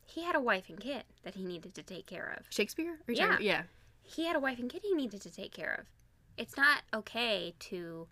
he 0.10 0.24
had 0.24 0.36
a 0.36 0.40
wife 0.40 0.70
and 0.70 0.80
kid 0.80 1.04
that 1.24 1.36
he 1.36 1.44
needed 1.44 1.74
to 1.76 1.84
take 1.84 2.06
care 2.08 2.36
of. 2.38 2.46
Shakespeare? 2.50 2.98
Are 3.08 3.12
you 3.14 3.20
Yeah. 3.20 3.38
yeah. 3.40 3.64
he 4.02 4.26
had 4.26 4.36
a 4.36 4.40
wife 4.40 4.60
and 4.60 4.70
kid 4.70 4.82
he 4.84 4.94
needed 4.94 5.22
to 5.22 5.30
take 5.32 5.52
care 5.54 5.76
of. 5.80 5.86
It's 6.38 6.58
not 6.58 6.82
okay 6.94 7.54
to 7.60 8.08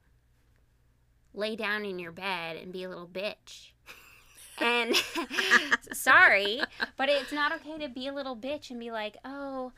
lay 1.34 1.56
down 1.56 1.86
in 1.86 1.98
your 2.00 2.12
bed 2.12 2.56
and 2.58 2.72
be 2.72 2.84
a 2.84 2.90
little 2.90 3.08
bitch. 3.08 3.72
And 4.60 4.96
sorry, 5.94 6.62
but 6.98 7.10
it's 7.10 7.32
not 7.32 7.52
okay 7.52 7.78
to 7.78 7.90
be 7.90 8.08
a 8.08 8.12
little 8.12 8.36
bitch 8.36 8.72
and 8.72 8.80
be 8.80 8.90
like, 8.90 9.16
oh, 9.24 9.72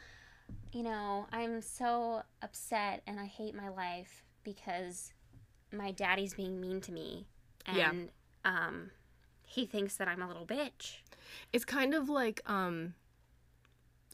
you 0.72 0.84
know, 0.84 1.28
I'm 1.34 1.62
so 1.62 2.22
upset 2.42 3.02
and 3.06 3.20
I 3.20 3.26
hate 3.26 3.54
my 3.54 3.68
life 3.68 4.24
because 4.46 5.12
my 5.74 5.92
daddy's 5.92 6.34
being 6.34 6.62
mean 6.62 6.80
to 6.80 6.94
me. 6.94 7.26
And 7.66 7.76
Yeah. 7.78 7.92
um, 8.46 8.92
he 9.44 9.66
thinks 9.66 9.98
that 9.98 10.08
I'm 10.08 10.22
a 10.22 10.28
little 10.30 10.46
bitch. 10.46 11.00
It's 11.54 11.66
kind 11.66 11.94
of 11.94 12.10
like 12.10 12.42
um 12.46 12.94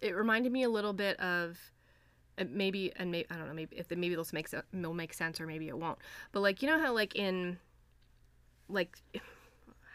it 0.01 0.15
reminded 0.15 0.51
me 0.51 0.63
a 0.63 0.69
little 0.69 0.93
bit 0.93 1.19
of 1.19 1.57
uh, 2.37 2.45
maybe 2.49 2.91
and 2.97 3.11
maybe 3.11 3.27
I 3.29 3.35
don't 3.37 3.47
know 3.47 3.53
maybe 3.53 3.75
if 3.75 3.87
the, 3.87 3.95
maybe 3.95 4.15
this 4.15 4.33
makes 4.33 4.53
it 4.53 4.63
will 4.73 4.93
make 4.93 5.13
sense 5.13 5.39
or 5.39 5.47
maybe 5.47 5.67
it 5.67 5.77
won't. 5.77 5.99
But 6.31 6.41
like 6.41 6.61
you 6.61 6.67
know 6.67 6.79
how 6.79 6.93
like 6.93 7.15
in 7.15 7.57
like 8.69 8.97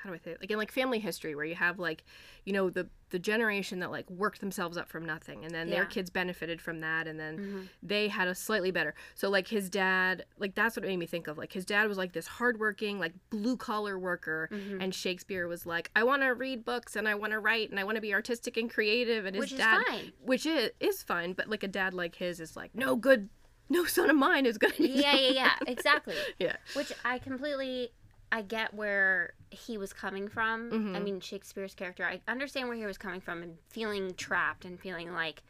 how 0.03 0.09
do 0.11 0.15
I 0.15 0.19
say 0.19 0.31
it? 0.33 0.41
Like 0.41 0.51
in 0.51 0.59
like 0.59 0.73
family 0.73 0.99
history 0.99 1.35
where 1.35 1.45
you 1.45 1.55
have 1.55 1.79
like 1.79 2.05
you 2.45 2.53
know 2.53 2.71
the 2.71 2.89
the 3.11 3.19
generation 3.19 3.81
that 3.81 3.91
like 3.91 4.09
worked 4.09 4.41
themselves 4.41 4.77
up 4.77 4.89
from 4.89 5.05
nothing 5.05 5.45
and 5.45 5.53
then 5.53 5.69
their 5.69 5.85
kids 5.85 6.11
benefited 6.11 6.61
from 6.63 6.81
that 6.81 7.09
and 7.09 7.19
then 7.19 7.37
Mhm. 7.39 7.69
they 7.83 8.07
had 8.09 8.29
a 8.29 8.35
slightly 8.35 8.71
better. 8.71 8.95
So 9.17 9.29
like 9.29 9.49
his 9.49 9.69
dad, 9.69 10.25
like 10.39 10.55
that's 10.55 10.77
what 10.77 10.85
it 10.85 10.89
made 10.89 10.99
me 10.99 11.07
think 11.07 11.27
of. 11.27 11.37
Like 11.37 11.53
his 11.53 11.65
dad 11.65 11.89
was 11.89 11.99
like 11.99 12.13
this 12.13 12.27
hardworking, 12.29 12.99
like 13.01 13.13
blue 13.31 13.57
collar 13.57 13.99
worker, 13.99 14.49
Mhm. 14.53 14.81
and 14.83 14.95
Shakespeare 14.95 15.49
was 15.49 15.67
like, 15.67 15.91
I 15.97 16.05
want 16.05 16.23
to 16.23 16.29
read 16.29 16.65
books 16.65 16.95
and 16.97 17.09
I 17.09 17.15
want 17.17 17.33
to 17.33 17.41
write 17.41 17.71
and 17.71 17.81
I 17.81 17.85
want 17.85 17.97
to 17.97 18.01
be 18.01 18.15
artistic 18.15 18.57
and 18.57 18.71
creative. 18.71 19.27
And 19.27 19.35
his 19.35 19.41
Which 19.43 19.53
is 19.53 19.59
dad, 19.59 19.83
fine. 19.89 20.13
which 20.23 20.47
is 20.47 20.71
is 20.81 21.03
fine, 21.03 21.33
but 21.33 21.49
like 21.49 21.63
a 21.65 21.69
dad 21.69 21.95
like 21.95 22.15
his 22.15 22.39
is 22.41 22.57
like, 22.57 22.75
no 22.77 22.95
good, 22.95 23.29
no 23.69 23.85
son 23.87 24.09
of 24.09 24.17
mine 24.17 24.47
is 24.47 24.57
gonna. 24.57 24.75
Be 24.79 24.87
Yeah, 24.89 25.17
yeah, 25.17 25.31
yeah, 25.31 25.57
exactly. 25.67 26.15
yeah. 26.39 26.57
Which 26.75 26.93
I 27.05 27.19
completely 27.19 27.91
I 28.33 28.43
get 28.43 28.75
where 28.75 29.35
he 29.51 29.77
was 29.77 29.93
coming 29.93 30.29
from. 30.29 30.71
Mhm. 30.71 30.97
I 30.97 31.01
mean 31.01 31.21
Shakespeare's 31.21 31.75
character. 31.75 32.05
I 32.05 32.21
understand 32.29 32.69
where 32.69 32.77
he 32.77 32.87
was 32.87 32.99
coming 32.99 33.21
from 33.21 33.43
and 33.43 33.59
feeling 33.69 34.15
trapped 34.15 34.65
and 34.65 34.79
feeling 34.81 35.13
like 35.13 35.43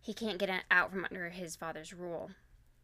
he 0.00 0.14
can't 0.14 0.38
get 0.38 0.64
out 0.70 0.90
from 0.90 1.04
under 1.04 1.28
his 1.30 1.56
father's 1.56 1.92
rule 1.92 2.30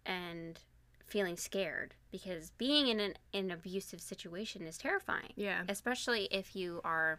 and 0.04 0.58
feeling 1.06 1.36
scared 1.36 1.94
because 2.10 2.50
being 2.52 2.88
in 2.88 3.00
an, 3.00 3.14
an 3.32 3.50
abusive 3.50 4.00
situation 4.00 4.66
is 4.66 4.76
terrifying. 4.78 5.32
Yeah. 5.36 5.62
Especially 5.68 6.24
if 6.30 6.56
you 6.56 6.80
are 6.84 7.18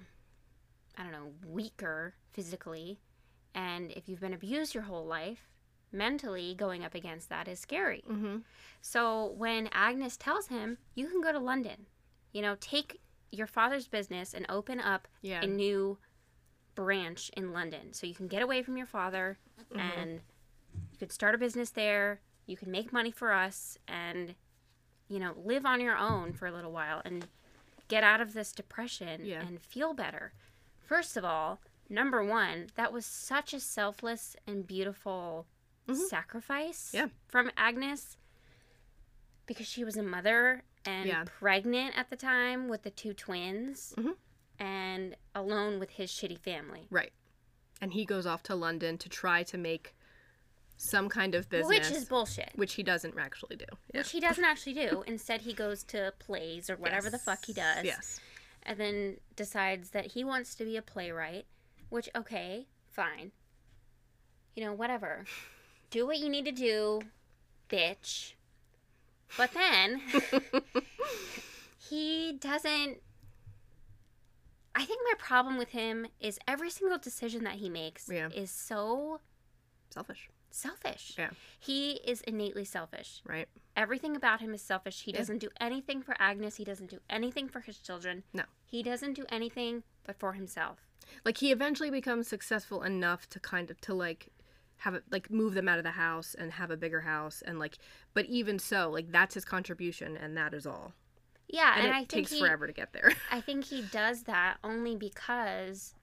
I 0.97 1.03
don't 1.03 1.11
know, 1.11 1.33
weaker 1.45 2.15
physically 2.31 2.99
and 3.53 3.91
if 3.91 4.07
you've 4.09 4.19
been 4.21 4.33
abused 4.33 4.73
your 4.73 4.83
whole 4.83 5.05
life, 5.05 5.49
mentally 5.95 6.53
going 6.55 6.83
up 6.83 6.93
against 6.93 7.29
that 7.29 7.47
is 7.47 7.59
scary. 7.59 8.03
Mm-hmm. 8.09 8.37
So 8.81 9.33
when 9.37 9.67
Agnes 9.71 10.17
tells 10.17 10.47
him, 10.47 10.77
you 10.93 11.07
can 11.07 11.21
go 11.21 11.31
to 11.31 11.39
London, 11.39 11.87
you 12.33 12.41
know, 12.41 12.55
take 12.59 12.99
your 13.31 13.47
father's 13.47 13.87
business 13.87 14.33
and 14.33 14.45
open 14.49 14.79
up 14.79 15.07
Yeah. 15.21 15.41
a 15.41 15.47
new 15.47 15.97
branch 16.75 17.31
in 17.35 17.53
London. 17.53 17.93
So 17.93 18.05
you 18.07 18.13
can 18.13 18.27
get 18.27 18.41
away 18.41 18.61
from 18.61 18.77
your 18.77 18.85
father 18.85 19.37
Mm-hmm. 19.73 19.79
and 19.99 20.11
you 20.91 20.97
could 20.99 21.11
start 21.11 21.33
a 21.33 21.37
business 21.37 21.71
there. 21.71 22.19
You 22.45 22.55
can 22.57 22.69
make 22.69 22.93
money 22.93 23.09
for 23.11 23.31
us 23.31 23.77
and, 23.87 24.35
you 25.07 25.17
know, 25.19 25.33
live 25.43 25.65
on 25.65 25.81
your 25.81 25.97
own 25.97 26.33
for 26.33 26.45
a 26.45 26.51
little 26.51 26.71
while 26.71 27.01
and 27.03 27.25
get 27.87 28.03
out 28.03 28.21
of 28.21 28.33
this 28.33 28.51
depression 28.51 29.21
Yeah. 29.25 29.41
and 29.45 29.59
feel 29.61 29.93
better. 29.93 30.33
First 30.79 31.17
of 31.17 31.25
all, 31.25 31.59
number 31.89 32.23
one, 32.23 32.67
that 32.75 32.91
was 32.93 33.05
such 33.05 33.53
a 33.53 33.59
selfless 33.59 34.35
and 34.45 34.67
beautiful 34.67 35.47
Mhm. 35.87 36.07
sacrifice 36.09 36.91
Yeah. 36.93 37.07
from 37.27 37.51
Agnes 37.57 38.17
because 39.45 39.67
she 39.67 39.83
was 39.83 39.95
a 39.97 40.03
mother 40.03 40.63
and 40.85 41.07
Yeah. 41.07 41.23
pregnant 41.25 41.95
at 41.97 42.09
the 42.09 42.15
time 42.15 42.67
with 42.67 42.83
the 42.83 42.89
two 42.91 43.13
twins 43.13 43.93
Mhm. 43.97 44.17
and 44.59 45.15
alone 45.33 45.79
with 45.79 45.91
his 45.91 46.11
shitty 46.11 46.39
family. 46.39 46.87
Right. 46.89 47.13
And 47.81 47.93
he 47.93 48.05
goes 48.05 48.25
off 48.25 48.41
to 48.43 48.55
London 48.55 48.97
to 48.99 49.09
try 49.09 49.43
to 49.43 49.57
make 49.57 49.95
some 50.77 51.07
kind 51.07 51.35
of 51.35 51.47
business, 51.49 51.67
Which 51.89 51.91
is 51.91 52.05
bullshit. 52.05 52.51
which 52.55 52.73
he 52.73 52.83
doesn't 52.83 53.17
actually 53.17 53.55
do. 53.55 53.65
Yeah. 53.93 54.01
Which 54.01 54.11
he 54.11 54.19
doesn't 54.19 54.43
actually 54.43 54.73
do. 54.73 55.03
Instead, 55.07 55.41
he 55.41 55.53
goes 55.53 55.83
to 55.85 56.13
plays 56.19 56.69
or 56.69 56.75
whatever 56.77 57.09
the 57.09 57.19
fuck 57.19 57.45
he 57.45 57.53
does. 57.53 57.83
Yes. 57.85 58.19
And 58.63 58.79
then 58.79 59.19
decides 59.35 59.91
that 59.91 60.07
he 60.13 60.23
wants 60.23 60.55
to 60.55 60.65
be 60.65 60.75
a 60.75 60.81
playwright, 60.81 61.45
which, 61.89 62.09
okay, 62.15 62.67
fine. 62.89 63.31
You 64.55 64.63
know, 64.65 64.73
whatever. 64.73 65.25
Do 65.95 66.05
what 66.05 66.19
you 66.19 66.27
need 66.27 66.43
to 66.43 66.51
do, 66.51 67.03
bitch. 67.69 68.33
But 69.37 69.51
then 69.53 70.01
he 71.89 72.33
doesn't. 72.37 72.97
I 74.75 74.83
think 74.83 74.99
my 75.09 75.13
problem 75.17 75.57
with 75.57 75.69
him 75.69 76.07
is 76.19 76.37
every 76.49 76.69
single 76.69 76.97
decision 76.97 77.45
that 77.45 77.53
he 77.53 77.69
makes 77.69 78.09
Yeah. 78.09 78.27
is 78.35 78.51
so 78.51 79.21
Selfish, 79.89 80.29
selfish. 80.51 81.13
Yeah. 81.17 81.29
He 81.61 81.91
is 82.05 82.19
innately 82.23 82.65
selfish. 82.65 83.21
right? 83.25 83.47
Everything 83.77 84.17
about 84.17 84.41
him 84.41 84.53
is 84.53 84.61
selfish. 84.61 85.03
He 85.03 85.11
Yeah. 85.11 85.19
doesn't 85.19 85.37
do 85.37 85.49
anything 85.61 86.01
for 86.01 86.13
Agnes. 86.19 86.57
He 86.57 86.65
doesn't 86.65 86.89
do 86.89 86.99
anything 87.09 87.47
for 87.47 87.61
his 87.61 87.77
children. 87.77 88.23
No. 88.33 88.43
He 88.65 88.83
doesn't 88.83 89.13
do 89.13 89.25
anything 89.29 89.83
but 90.03 90.19
for 90.19 90.33
himself. 90.33 90.79
Like 91.23 91.37
he 91.37 91.53
eventually 91.53 91.89
becomes 91.89 92.27
successful 92.27 92.83
enough 92.83 93.29
to 93.29 93.39
kind 93.39 93.71
of 93.71 93.79
to 93.79 93.93
like 93.93 94.27
have 94.77 94.93
it 94.93 95.03
like 95.11 95.31
move 95.31 95.53
them 95.53 95.67
out 95.67 95.77
of 95.77 95.83
the 95.83 95.91
house 95.91 96.35
and 96.37 96.51
have 96.51 96.71
a 96.71 96.77
bigger 96.77 97.01
house 97.01 97.41
and 97.45 97.59
like 97.59 97.77
but 98.13 98.25
even 98.25 98.59
so 98.59 98.89
like 98.89 99.11
that's 99.11 99.33
his 99.33 99.45
contribution 99.45 100.17
and 100.17 100.35
that 100.37 100.53
is 100.53 100.65
all 100.67 100.93
Yeah, 101.47 101.73
and, 101.75 101.85
and, 101.85 101.87
it 101.87 101.95
I 101.95 101.97
think 101.99 102.09
takes 102.09 102.31
he, 102.31 102.39
forever 102.39 102.67
to 102.67 102.73
get 102.73 102.93
there 102.93 103.11
I 103.31 103.41
think 103.41 103.65
he 103.65 103.81
does 103.83 104.23
that 104.23 104.57
only 104.63 104.95
because 104.95 105.95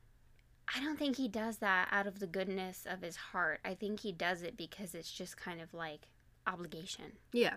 I 0.74 0.80
don't 0.80 0.98
think 0.98 1.16
he 1.16 1.28
does 1.28 1.58
that 1.58 1.88
out 1.90 2.06
of 2.06 2.18
the 2.18 2.26
goodness 2.26 2.86
of 2.88 3.02
his 3.02 3.16
heart. 3.16 3.60
I 3.64 3.74
think 3.74 4.00
he 4.00 4.12
does 4.12 4.42
it 4.42 4.56
because 4.56 4.94
it's 4.94 5.10
just 5.10 5.36
kind 5.36 5.60
of 5.60 5.74
like 5.74 6.08
obligation. 6.46 7.12
yeah 7.32 7.56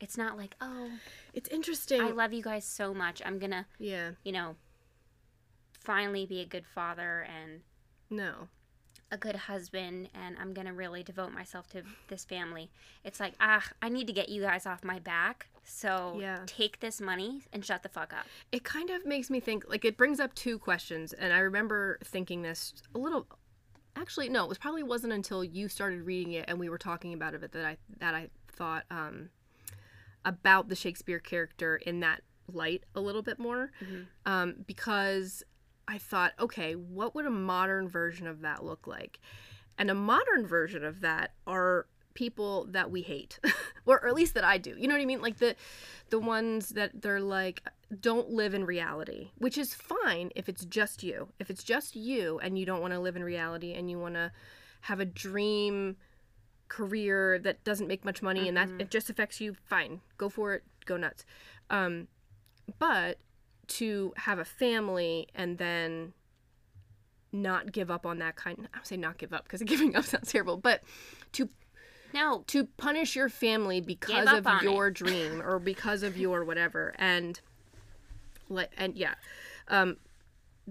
It's 0.00 0.16
not 0.16 0.36
like, 0.38 0.56
oh, 0.60 0.90
it's 1.34 1.48
interesting 1.50 2.00
I 2.00 2.10
love 2.10 2.32
you 2.32 2.42
guys 2.42 2.64
so 2.64 2.94
much. 2.94 3.20
I'm 3.24 3.38
to, 3.40 3.66
yeah 3.78 4.10
you 4.24 4.32
know, 4.32 4.56
finally 5.78 6.26
be 6.26 6.40
a 6.40 6.46
good 6.46 6.66
father 6.66 7.26
and 7.28 7.60
no 8.08 8.48
a 9.10 9.16
good 9.16 9.36
husband 9.36 10.08
and 10.14 10.36
I'm 10.40 10.52
going 10.52 10.66
to 10.66 10.72
really 10.72 11.02
devote 11.02 11.32
myself 11.32 11.68
to 11.70 11.82
this 12.08 12.24
family. 12.24 12.70
It's 13.04 13.20
like, 13.20 13.34
ah, 13.40 13.62
I 13.80 13.88
need 13.88 14.06
to 14.08 14.12
get 14.12 14.28
you 14.28 14.42
guys 14.42 14.66
off 14.66 14.82
my 14.82 14.98
back. 14.98 15.48
So 15.64 16.16
Yeah. 16.20 16.40
take 16.46 16.80
this 16.80 17.00
money 17.00 17.42
and 17.52 17.64
shut 17.64 17.82
the 17.82 17.88
fuck 17.88 18.12
up. 18.12 18.26
it 18.52 18.64
kind 18.64 18.90
of 18.90 19.04
makes 19.06 19.30
me 19.30 19.40
think 19.40 19.64
like 19.68 19.84
it 19.84 19.96
brings 19.96 20.20
up 20.20 20.32
two 20.34 20.58
questions 20.60 21.12
and 21.12 21.32
i 21.32 21.38
remember 21.40 21.98
thinking 22.04 22.42
this 22.42 22.72
a 22.94 22.98
little 22.98 23.26
actually 23.96 24.28
no 24.28 24.44
it 24.44 24.48
was 24.48 24.58
probably 24.58 24.84
wasn't 24.84 25.12
until 25.12 25.42
you 25.42 25.68
started 25.68 26.02
reading 26.02 26.34
it 26.34 26.44
and 26.46 26.60
we 26.60 26.68
were 26.68 26.78
talking 26.78 27.12
about 27.12 27.34
it 27.34 27.40
that 27.52 27.64
i 27.64 27.76
that 27.98 28.14
i 28.14 28.28
thought 28.52 28.84
um 28.92 29.28
about 30.24 30.68
the 30.68 30.76
shakespeare 30.76 31.18
character 31.18 31.76
in 31.76 31.98
that 32.00 32.22
light 32.52 32.84
a 32.94 33.00
little 33.00 33.22
bit 33.22 33.38
more 33.40 33.72
um 34.24 34.54
because 34.68 35.42
i 35.88 35.98
thought 35.98 36.32
okay 36.38 36.74
what 36.74 37.14
would 37.14 37.26
a 37.26 37.30
modern 37.30 37.88
version 37.88 38.26
of 38.26 38.40
that 38.42 38.64
look 38.64 38.86
like? 38.86 39.20
And 39.78 39.90
a 39.90 39.94
modern 39.94 40.46
version 40.46 40.84
of 40.84 41.00
that 41.02 41.32
are 41.46 41.86
people 42.14 42.66
that 42.70 42.90
we 42.90 43.02
hate 43.02 43.38
or 43.86 44.06
at 44.06 44.14
least 44.14 44.34
that 44.34 44.44
i 44.44 44.56
do. 44.58 44.74
You 44.78 44.88
know 44.88 44.94
what 44.94 45.02
i 45.02 45.06
mean? 45.06 45.20
Like 45.20 45.36
the 45.38 45.54
the 46.10 46.18
ones 46.18 46.70
that 46.70 47.02
they're 47.02 47.20
like 47.20 47.62
don't 48.00 48.30
live 48.30 48.54
in 48.54 48.64
reality 48.64 49.30
which 49.38 49.56
is 49.58 49.74
fine 49.74 50.30
if 50.34 50.48
it's 50.48 50.64
just 50.64 51.02
you. 51.02 51.28
If 51.38 51.50
it's 51.50 51.62
just 51.62 51.94
you 51.94 52.40
and 52.42 52.58
you 52.58 52.64
don't 52.66 52.80
want 52.80 52.94
to 52.94 53.00
live 53.00 53.16
in 53.16 53.22
reality 53.24 53.74
and 53.74 53.90
you 53.90 53.98
want 53.98 54.14
to 54.14 54.32
have 54.82 54.98
a 54.98 55.04
dream 55.04 55.96
career 56.68 57.38
that 57.38 57.62
doesn't 57.62 57.86
make 57.86 58.04
much 58.04 58.22
money 58.22 58.48
and 58.48 58.56
that 58.56 58.68
it 58.80 58.90
just 58.90 59.08
affects 59.10 59.40
you 59.40 59.54
fine. 59.66 60.00
Go 60.18 60.28
for 60.28 60.54
it. 60.54 60.64
Go 60.84 60.96
nuts. 60.96 61.24
Um 61.70 62.08
but 62.78 63.18
to 63.68 64.12
have 64.16 64.38
a 64.38 64.44
family 64.44 65.28
and 65.34 65.58
then 65.58 66.12
not 67.32 67.72
give 67.72 67.90
up 67.90 68.06
on 68.06 68.18
that 68.18 68.36
kind 68.36 68.68
I 68.72 68.78
would 68.78 68.86
say 68.86 68.96
not 68.96 69.18
give 69.18 69.32
up 69.32 69.44
because 69.44 69.62
giving 69.64 69.96
up 69.96 70.04
sounds 70.04 70.32
terrible 70.32 70.56
but 70.56 70.82
to 71.32 71.48
No, 72.14 72.44
to 72.48 72.64
punish 72.64 73.16
your 73.16 73.28
family 73.28 73.80
because 73.80 74.28
of 74.32 74.62
your 74.62 74.90
dream 75.02 75.42
or 75.42 75.58
because 75.58 76.02
of 76.02 76.16
your 76.16 76.44
whatever. 76.44 76.94
And 76.98 77.38
like 78.48 78.70
and 78.76 78.96
yeah 78.96 79.14
um 79.68 79.96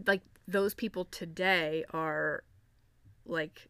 like 0.07 0.21
those 0.47 0.73
people 0.73 1.05
today 1.05 1.83
are 1.91 2.43
like 3.25 3.69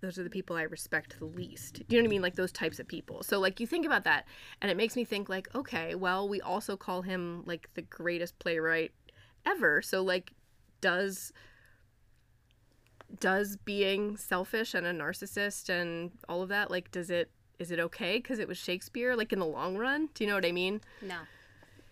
those 0.00 0.18
are 0.18 0.22
the 0.22 0.30
people 0.30 0.56
I 0.56 0.62
respect 0.62 1.18
the 1.18 1.24
least. 1.24 1.82
Do 1.88 1.96
you 1.96 2.00
know 2.00 2.04
what 2.04 2.08
I 2.08 2.10
mean? 2.10 2.22
Like 2.22 2.36
those 2.36 2.52
types 2.52 2.78
of 2.78 2.86
people. 2.86 3.22
So 3.22 3.38
like 3.40 3.60
you 3.60 3.66
think 3.66 3.84
about 3.84 4.04
that 4.04 4.26
and 4.60 4.70
it 4.70 4.76
makes 4.76 4.96
me 4.96 5.04
think 5.04 5.28
like, 5.28 5.48
okay, 5.54 5.94
well, 5.94 6.28
we 6.28 6.40
also 6.40 6.76
call 6.76 7.02
him 7.02 7.42
like 7.46 7.68
the 7.74 7.82
greatest 7.82 8.38
playwright 8.38 8.92
ever. 9.44 9.82
So 9.82 10.02
like 10.02 10.32
does 10.80 11.32
does 13.20 13.56
being 13.56 14.16
selfish 14.16 14.74
and 14.74 14.86
a 14.86 14.92
narcissist 14.92 15.68
and 15.70 16.10
all 16.28 16.42
of 16.42 16.50
that 16.50 16.70
like 16.70 16.90
does 16.90 17.08
it 17.08 17.30
is 17.58 17.70
it 17.70 17.80
okay 17.80 18.18
because 18.18 18.38
it 18.38 18.46
was 18.46 18.58
Shakespeare 18.58 19.16
like 19.16 19.32
in 19.32 19.38
the 19.38 19.46
long 19.46 19.76
run? 19.76 20.10
Do 20.14 20.22
you 20.22 20.28
know 20.28 20.36
what 20.36 20.44
I 20.44 20.52
mean? 20.52 20.80
no. 21.02 21.16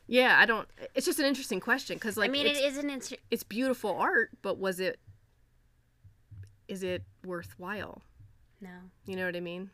Yeah, 0.09 0.39
I 0.39 0.47
don't 0.47 0.69
it's 0.95 1.07
just 1.07 1.19
an 1.19 1.27
interesting 1.27 1.59
question 1.59 1.99
cuz 1.99 2.17
like 2.17 2.29
I 2.29 2.33
mean, 2.33 2.47
it's, 2.47 2.61
it 2.61 2.65
isn't. 2.67 2.91
It's, 2.91 3.13
it's 3.31 3.43
beautiful 3.43 3.91
art, 3.91 4.31
but 4.43 4.59
was 4.59 4.79
it 4.79 5.01
is 6.69 6.83
it 6.83 7.03
worthwhile? 7.25 8.03
no. 8.61 8.71
You 9.07 9.17
know 9.17 9.27
what 9.27 9.37
I 9.37 9.41
mean? 9.41 9.71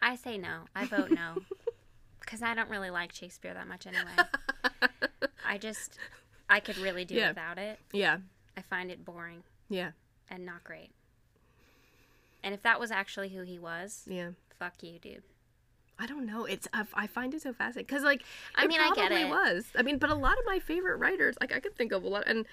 I 0.00 0.16
say 0.16 0.36
no. 0.38 0.62
I 0.74 0.86
vote 0.86 1.10
no. 1.10 1.36
Because 2.20 2.40
I 2.42 2.54
don't 2.54 2.70
really 2.70 2.88
like 2.90 3.12
Shakespeare 3.12 3.52
that 3.52 3.66
much 3.68 3.86
anyway. 3.86 4.12
I 5.46 5.58
just, 5.58 5.98
I 6.48 6.60
could 6.60 6.78
really 6.78 7.04
do 7.04 7.14
Yeah. 7.16 7.28
without 7.28 7.58
it. 7.58 7.78
Yeah. 7.92 8.18
I 8.56 8.62
find 8.62 8.90
it 8.90 9.04
boring 9.04 9.42
Yeah. 9.68 9.90
and 10.30 10.46
not 10.46 10.62
great. 10.64 10.90
And 12.42 12.54
if 12.54 12.62
that 12.62 12.80
was 12.80 12.90
actually 12.90 13.30
who 13.30 13.42
he 13.42 13.58
was, 13.58 14.04
Yeah. 14.08 14.30
fuck 14.58 14.82
you, 14.82 14.98
dude. 14.98 15.22
I 15.98 16.06
don't 16.06 16.24
know. 16.26 16.44
It's 16.46 16.66
I, 16.72 16.84
I 16.94 17.06
find 17.06 17.34
it 17.34 17.42
so 17.42 17.52
fascinating 17.52 17.86
because 17.86 18.02
like 18.02 18.22
I 18.54 18.66
mean, 18.66 18.80
I 18.80 18.92
get 18.94 19.12
it. 19.12 19.28
was. 19.28 19.66
I 19.76 19.82
mean, 19.82 19.98
but 19.98 20.10
a 20.10 20.14
lot 20.14 20.32
of 20.38 20.44
my 20.46 20.58
favorite 20.58 20.96
writers, 20.96 21.36
like 21.40 21.52
I 21.52 21.60
could 21.60 21.76
think 21.76 21.92
of 21.92 22.02
a 22.02 22.08
lot, 22.08 22.24
and 22.26 22.46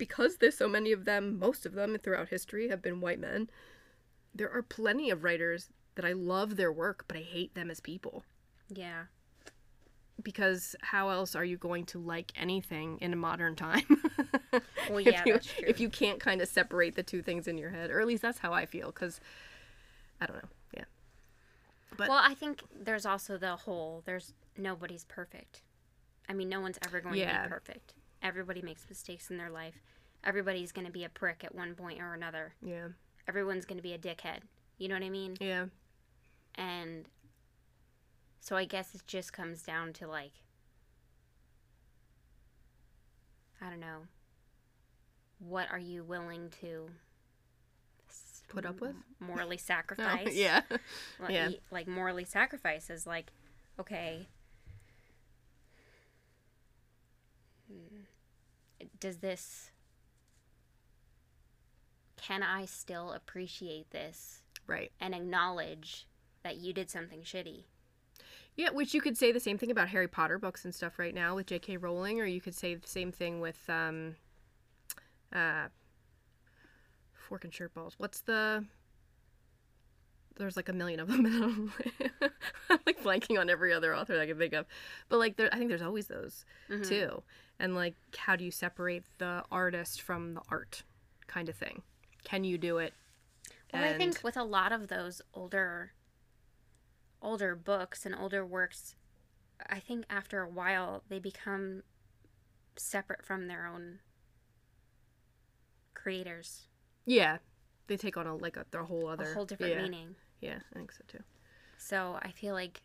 because 0.00 0.38
there's 0.38 0.56
so 0.56 0.66
many 0.68 0.90
of 0.90 1.04
them, 1.04 1.38
most 1.38 1.64
of 1.66 1.74
them 1.74 1.96
throughout 2.02 2.28
history 2.30 2.68
have 2.70 2.82
been 2.82 3.00
white 3.00 3.20
men. 3.20 3.48
There 4.34 4.50
are 4.50 4.62
plenty 4.62 5.10
of 5.10 5.22
writers 5.22 5.68
that 5.94 6.04
I 6.04 6.12
love 6.12 6.56
their 6.56 6.72
work, 6.72 7.04
but 7.06 7.16
I 7.16 7.20
hate 7.20 7.54
them 7.54 7.70
as 7.70 7.78
people 7.80 8.24
Yeah. 8.68 9.04
because 10.22 10.74
how 10.80 11.10
else 11.10 11.34
are 11.34 11.44
you 11.44 11.56
going 11.56 11.84
to 11.86 11.98
like 11.98 12.32
anything 12.36 12.98
in 13.00 13.12
a 13.12 13.16
modern 13.16 13.54
time? 13.56 13.84
Well, 14.88 14.98
if 14.98 15.06
yeah, 15.06 15.22
you, 15.24 15.32
that's 15.34 15.46
true. 15.46 15.64
If 15.68 15.78
you 15.78 15.88
can't 15.88 16.18
kind 16.18 16.40
of 16.42 16.48
separate 16.48 16.96
the 16.96 17.04
two 17.04 17.22
things 17.22 17.46
in 17.46 17.56
your 17.56 17.70
head, 17.70 17.90
or 17.92 18.00
at 18.00 18.06
least 18.08 18.22
that's 18.22 18.38
how 18.40 18.52
I 18.52 18.66
feel, 18.66 18.86
because 18.90 19.20
I 20.20 20.26
don't 20.26 20.36
know. 20.42 20.48
Yeah. 20.76 20.84
But- 21.96 22.08
well, 22.08 22.18
I 22.20 22.34
think 22.34 22.62
there's 22.74 23.06
also 23.06 23.38
the 23.38 23.54
whole, 23.54 24.02
there's 24.06 24.32
nobody's 24.56 25.04
perfect. 25.04 25.62
I 26.28 26.32
mean, 26.32 26.48
no 26.48 26.60
one's 26.60 26.78
ever 26.84 27.00
going 27.00 27.20
to 27.20 27.24
be 27.24 27.48
perfect. 27.48 27.94
Everybody 28.22 28.62
makes 28.62 28.86
mistakes 28.88 29.30
in 29.30 29.36
their 29.38 29.50
life. 29.50 29.74
Everybody's 30.24 30.72
going 30.72 30.86
to 30.86 30.92
be 30.92 31.04
a 31.04 31.08
prick 31.08 31.42
at 31.44 31.54
one 31.54 31.74
point 31.74 32.00
or 32.00 32.12
another. 32.14 32.54
Yeah. 32.62 32.88
Everyone's 33.26 33.64
going 33.64 33.78
to 33.78 33.82
be 33.82 33.94
a 33.94 33.98
dickhead. 33.98 34.40
You 34.78 34.88
know 34.88 34.94
what 34.94 35.04
I 35.04 35.08
mean? 35.10 35.36
Yeah. 35.40 35.66
And 36.56 37.06
so 38.40 38.56
I 38.56 38.64
guess 38.64 38.94
it 38.94 39.02
just 39.06 39.32
comes 39.32 39.62
down 39.62 39.92
to 39.94 40.06
like 40.08 40.32
I 43.62 43.68
don't 43.70 43.80
know. 43.80 44.06
What 45.38 45.68
are 45.70 45.78
you 45.78 46.02
willing 46.02 46.50
to 46.60 46.88
Put 48.48 48.66
up 48.66 48.80
with? 48.80 48.94
Morally 49.20 49.56
Oh, 49.60 49.62
sacrifice? 49.64 50.34
yeah. 50.34 50.62
Like, 51.20 51.30
yeah. 51.30 51.50
Like 51.70 51.86
morally 51.86 52.24
sacrifice 52.24 52.90
is 52.90 53.06
like, 53.06 53.30
okay. 53.78 54.26
Does 58.98 59.18
this 59.18 59.70
can 62.16 62.42
I 62.42 62.64
still 62.66 63.12
appreciate 63.12 63.90
this 63.90 64.42
Right. 64.66 64.92
and 65.00 65.14
acknowledge 65.14 66.06
that 66.42 66.56
you 66.56 66.72
did 66.72 66.90
something 66.90 67.20
shitty? 67.22 67.64
Yeah, 68.56 68.70
which 68.70 68.92
you 68.94 69.00
could 69.00 69.16
say 69.16 69.32
the 69.32 69.40
same 69.40 69.56
thing 69.58 69.70
about 69.70 69.88
Harry 69.88 70.08
Potter 70.08 70.38
books 70.38 70.64
and 70.64 70.74
stuff 70.74 70.98
right 70.98 71.14
now 71.14 71.34
with 71.34 71.46
J.K. 71.46 71.78
Rowling, 71.78 72.20
or 72.20 72.26
you 72.26 72.40
could 72.40 72.54
say 72.54 72.74
the 72.74 72.86
same 72.86 73.10
thing 73.10 73.40
with 73.40 73.58
um, 73.70 74.16
uh, 75.32 75.68
Fork 77.14 77.44
and 77.44 77.54
Shirt 77.54 77.72
Balls. 77.74 77.94
What's 77.96 78.20
the? 78.20 78.64
There's 80.36 80.56
like 80.56 80.68
a 80.68 80.72
million 80.74 81.00
of 81.00 81.08
them. 81.08 81.72
I'm 82.70 82.78
like 82.86 83.02
blanking 83.02 83.38
on 83.38 83.48
every 83.50 83.72
other 83.72 83.94
author 83.94 84.14
that 84.14 84.22
I 84.22 84.26
can 84.26 84.38
think 84.38 84.52
of, 84.52 84.66
but 85.08 85.18
like 85.18 85.36
there, 85.36 85.48
I 85.52 85.56
think 85.56 85.68
there's 85.70 85.82
always 85.82 86.06
those 86.08 86.44
Mhm. 86.68 86.86
too. 86.86 87.22
And 87.60 87.74
like, 87.74 87.94
how 88.16 88.36
do 88.36 88.44
you 88.44 88.50
separate 88.50 89.04
the 89.18 89.44
artist 89.52 90.00
from 90.00 90.32
the 90.32 90.40
art, 90.48 90.82
kind 91.26 91.50
of 91.50 91.54
thing? 91.54 91.82
Can 92.24 92.42
you 92.42 92.56
do 92.56 92.78
it? 92.78 92.94
Well, 93.72 93.84
I 93.84 93.92
think 93.92 94.24
with 94.24 94.36
a 94.36 94.42
lot 94.42 94.72
of 94.72 94.88
those 94.88 95.22
older 95.34 95.92
older 97.22 97.54
books 97.54 98.06
and 98.06 98.14
older 98.14 98.44
works, 98.46 98.96
I 99.68 99.78
think 99.78 100.06
after 100.08 100.40
a 100.40 100.48
while 100.48 101.02
they 101.08 101.18
become 101.18 101.82
separate 102.76 103.24
from 103.24 103.46
their 103.46 103.66
own 103.66 103.98
creators. 105.92 106.62
yeah, 107.04 107.38
they 107.88 107.98
take 107.98 108.16
on 108.16 108.26
a 108.26 108.34
like 108.34 108.56
a 108.56 108.64
their 108.70 108.84
whole 108.84 109.06
other 109.06 109.30
a 109.30 109.34
whole 109.34 109.44
different 109.44 109.74
yeah. 109.74 109.82
meaning. 109.82 110.14
Yeah, 110.40 110.58
I 110.72 110.78
think 110.78 110.92
so 110.92 111.04
too. 111.06 111.22
So 111.76 112.18
I 112.22 112.30
feel 112.30 112.54
like 112.54 112.80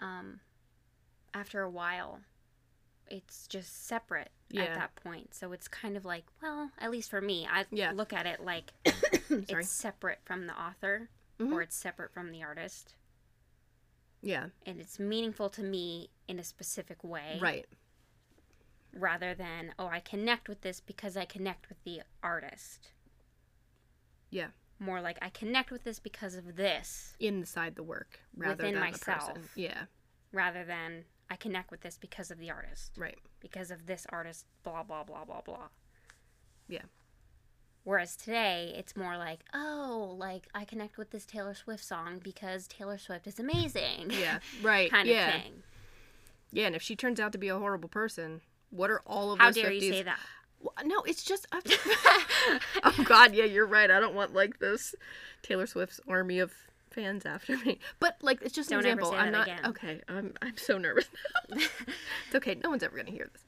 um, 0.00 0.40
after 1.34 1.60
a 1.62 1.70
while, 1.70 2.20
it's 3.10 3.46
just 3.46 3.86
separate 3.86 4.30
Yeah. 4.50 4.62
at 4.62 4.74
that 4.74 4.94
point. 4.96 5.34
So 5.34 5.52
it's 5.52 5.68
kind 5.68 5.96
of 5.96 6.04
like, 6.04 6.24
well, 6.40 6.70
at 6.78 6.90
least 6.90 7.10
for 7.10 7.20
me, 7.20 7.46
I 7.50 7.66
Yeah. 7.70 7.92
look 7.92 8.12
at 8.12 8.24
it 8.26 8.40
like 8.40 8.72
it's 9.28 9.68
separate 9.68 10.20
from 10.24 10.46
the 10.46 10.58
author 10.58 11.10
Mhm. 11.38 11.52
or 11.52 11.60
it's 11.62 11.76
separate 11.76 12.12
from 12.14 12.30
the 12.30 12.42
artist. 12.42 12.94
Yeah. 14.22 14.48
And 14.64 14.80
it's 14.80 14.98
meaningful 14.98 15.50
to 15.50 15.62
me 15.62 16.08
in 16.28 16.38
a 16.38 16.44
specific 16.44 17.04
way. 17.04 17.38
Right. 17.42 17.66
Rather 18.92 19.34
than, 19.34 19.74
oh, 19.78 19.88
I 19.88 20.00
connect 20.00 20.48
with 20.48 20.60
this 20.62 20.80
because 20.80 21.16
I 21.16 21.24
connect 21.24 21.68
with 21.68 21.82
the 21.82 22.02
artist. 22.22 22.92
Yeah. 24.30 24.48
More 24.78 25.00
like, 25.00 25.18
I 25.20 25.28
connect 25.30 25.70
with 25.70 25.84
this 25.84 25.98
because 25.98 26.36
of 26.36 26.56
this. 26.56 27.16
Inside 27.20 27.74
the 27.74 27.82
work 27.82 28.20
rather 28.36 28.56
Within 28.64 28.74
than 28.80 28.92
the 28.92 28.98
person. 28.98 29.14
myself. 29.34 29.56
Yeah. 29.56 29.86
rather 30.32 30.64
than 30.64 31.04
I 31.30 31.36
connect 31.36 31.70
with 31.70 31.80
this 31.80 31.98
because 31.98 32.30
of 32.30 32.38
the 32.38 32.50
artist, 32.50 32.92
Right. 32.96 33.18
because 33.40 33.70
of 33.70 33.86
this 33.86 34.06
artist, 34.10 34.44
blah, 34.62 34.82
blah, 34.82 35.04
blah, 35.04 35.24
blah, 35.24 35.40
blah. 35.40 35.68
Yeah. 36.68 36.82
Whereas 37.84 38.16
today, 38.16 38.72
it's 38.76 38.96
more 38.96 39.18
like, 39.18 39.40
oh, 39.52 40.14
like 40.18 40.48
I 40.54 40.64
connect 40.64 40.96
with 40.96 41.10
this 41.10 41.26
Taylor 41.26 41.54
Swift 41.54 41.84
song 41.84 42.18
because 42.22 42.66
Taylor 42.66 42.96
Swift 42.96 43.26
is 43.26 43.38
amazing. 43.38 44.10
Yeah. 44.10 44.38
Right. 44.62 44.90
kind 44.90 45.08
yeah. 45.08 45.36
of 45.36 45.42
thing. 45.42 45.62
Yeah. 46.50 46.66
And 46.66 46.74
if 46.76 46.82
she 46.82 46.96
turns 46.96 47.20
out 47.20 47.32
to 47.32 47.38
be 47.38 47.48
a 47.48 47.58
horrible 47.58 47.88
person, 47.90 48.40
what 48.70 48.90
are 48.90 49.02
all 49.06 49.32
of 49.32 49.38
How 49.38 49.46
those 49.46 49.56
dare 49.56 49.72
you 49.72 49.80
say 49.92 50.02
that? 50.02 50.18
Well, 50.60 50.72
no, 50.84 51.02
it's 51.02 51.22
just. 51.22 51.46
oh 51.52 53.04
God, 53.04 53.34
yeah, 53.34 53.44
you're 53.44 53.66
right. 53.66 53.90
I 53.90 54.00
don't 54.00 54.14
want 54.14 54.32
like 54.32 54.60
this 54.60 54.94
Taylor 55.42 55.66
Swift's 55.66 56.00
army 56.08 56.38
of 56.38 56.52
fans 56.94 57.26
after 57.26 57.56
me. 57.58 57.78
But 58.00 58.16
like, 58.22 58.40
it's 58.42 58.54
just 58.54 58.70
an 58.70 58.78
Don't 58.80 58.86
example. 58.86 59.12
I'm 59.12 59.32
that 59.32 59.38
not 59.38 59.46
again. 59.48 59.60
okay. 59.66 60.00
I'm 60.08 60.34
I'm 60.40 60.56
so 60.56 60.78
nervous. 60.78 61.06
it's 61.50 62.34
okay. 62.34 62.56
No 62.62 62.70
one's 62.70 62.82
ever 62.82 62.96
gonna 62.96 63.10
hear 63.10 63.28
this. 63.32 63.44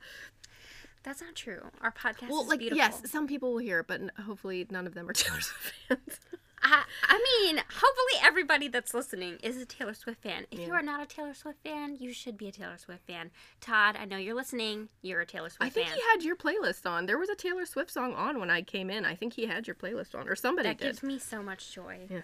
That's 1.02 1.20
not 1.20 1.34
true. 1.36 1.62
Our 1.82 1.92
podcast 1.92 2.28
Well, 2.30 2.42
is 2.42 2.48
like, 2.48 2.58
beautiful. 2.58 2.78
yes, 2.78 3.00
some 3.10 3.28
people 3.28 3.52
will 3.52 3.58
hear 3.60 3.78
it, 3.80 3.86
but 3.86 4.00
hopefully 4.26 4.66
none 4.70 4.86
of 4.88 4.94
them 4.94 5.08
are 5.08 5.12
Taylor 5.14 5.40
Swift 5.40 5.72
fans. 5.88 6.20
I, 6.62 6.82
I 7.04 7.42
mean, 7.44 7.58
hopefully 7.58 8.20
everybody 8.24 8.66
that's 8.66 8.92
listening 8.92 9.36
is 9.40 9.56
a 9.58 9.66
Taylor 9.66 9.94
Swift 9.94 10.20
fan. 10.22 10.46
If 10.50 10.58
you 10.66 10.72
are 10.72 10.82
not 10.82 11.00
a 11.00 11.06
Taylor 11.06 11.32
Swift 11.34 11.62
fan, 11.62 11.96
you 12.00 12.12
should 12.12 12.36
be 12.36 12.48
a 12.48 12.50
Taylor 12.52 12.78
Swift 12.78 13.06
fan. 13.06 13.30
Todd, 13.60 13.96
I 14.00 14.04
know 14.04 14.16
you're 14.16 14.34
listening. 14.34 14.88
You're 15.02 15.20
a 15.20 15.26
Taylor 15.26 15.48
Swift 15.50 15.60
fan. 15.60 15.66
I 15.68 15.70
think 15.70 15.86
fan. 15.88 15.96
he 15.96 16.02
had 16.10 16.24
your 16.24 16.34
playlist 16.34 16.90
on. 16.90 17.06
There 17.06 17.18
was 17.18 17.28
a 17.28 17.36
Taylor 17.36 17.66
Swift 17.66 17.92
song 17.92 18.14
on 18.14 18.40
when 18.40 18.50
I 18.50 18.62
came 18.62 18.90
in. 18.90 19.04
I 19.04 19.14
think 19.14 19.34
he 19.34 19.46
had 19.46 19.68
your 19.68 19.76
playlist 19.76 20.16
on, 20.18 20.28
or 20.28 20.34
somebody 20.34 20.70
that 20.70 20.78
did. 20.78 20.86
gives 20.86 21.02
me 21.04 21.20
so 21.20 21.40
much 21.40 21.72
joy. 21.72 22.00
Yeah. 22.10 22.22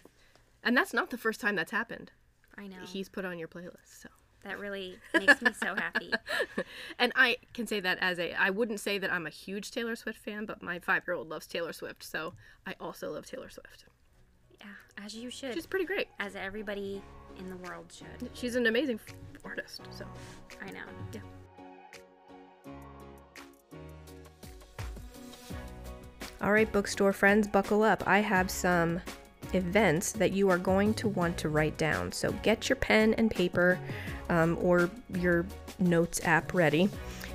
And 0.62 0.76
that's 0.76 0.92
not 0.92 1.10
the 1.10 1.18
first 1.18 1.40
time 1.40 1.56
that's 1.56 1.72
happened. 1.72 2.12
I 2.56 2.66
know. 2.66 2.76
He's 2.84 3.08
put 3.08 3.24
on 3.24 3.38
your 3.38 3.48
playlist, 3.48 4.00
so. 4.02 4.08
That 4.44 4.58
really 4.58 4.98
makes 5.14 5.40
me 5.40 5.52
so 5.52 5.76
happy. 5.76 6.12
and 6.98 7.12
I 7.14 7.36
can 7.54 7.66
say 7.66 7.78
that 7.78 7.98
as 8.00 8.18
a 8.18 8.34
I 8.34 8.50
wouldn't 8.50 8.80
say 8.80 8.98
that 8.98 9.12
I'm 9.12 9.24
a 9.26 9.30
huge 9.30 9.70
Taylor 9.70 9.94
Swift 9.94 10.18
fan, 10.18 10.46
but 10.46 10.60
my 10.60 10.80
five 10.80 11.04
year 11.06 11.16
old 11.16 11.28
loves 11.28 11.46
Taylor 11.46 11.72
Swift, 11.72 12.02
so 12.02 12.34
I 12.66 12.74
also 12.80 13.12
love 13.12 13.24
Taylor 13.24 13.48
Swift. 13.50 13.84
Yeah, 14.58 14.66
as 15.04 15.14
you 15.14 15.30
should. 15.30 15.54
She's 15.54 15.66
pretty 15.66 15.84
great. 15.84 16.08
as 16.18 16.34
everybody 16.34 17.00
in 17.38 17.48
the 17.50 17.56
world 17.58 17.92
should. 17.92 18.30
She's 18.34 18.56
an 18.56 18.66
amazing 18.66 18.98
artist. 19.44 19.82
So 19.90 20.04
I 20.60 20.72
know. 20.72 20.80
Yeah. 21.12 21.20
All 26.40 26.52
right, 26.52 26.70
bookstore 26.72 27.12
friends, 27.12 27.46
buckle 27.46 27.84
up. 27.84 28.02
I 28.06 28.18
have 28.18 28.50
some 28.50 29.00
events 29.54 30.12
that 30.12 30.32
you 30.32 30.48
are 30.50 30.58
going 30.58 30.94
to 30.94 31.08
want 31.08 31.36
to 31.38 31.48
write 31.48 31.76
down. 31.78 32.12
So 32.12 32.32
get 32.42 32.68
your 32.68 32.76
pen 32.76 33.14
and 33.14 33.30
paper 33.30 33.78
um, 34.28 34.58
or 34.60 34.90
your 35.14 35.46
notes 35.78 36.20
app 36.24 36.54
ready 36.54 36.88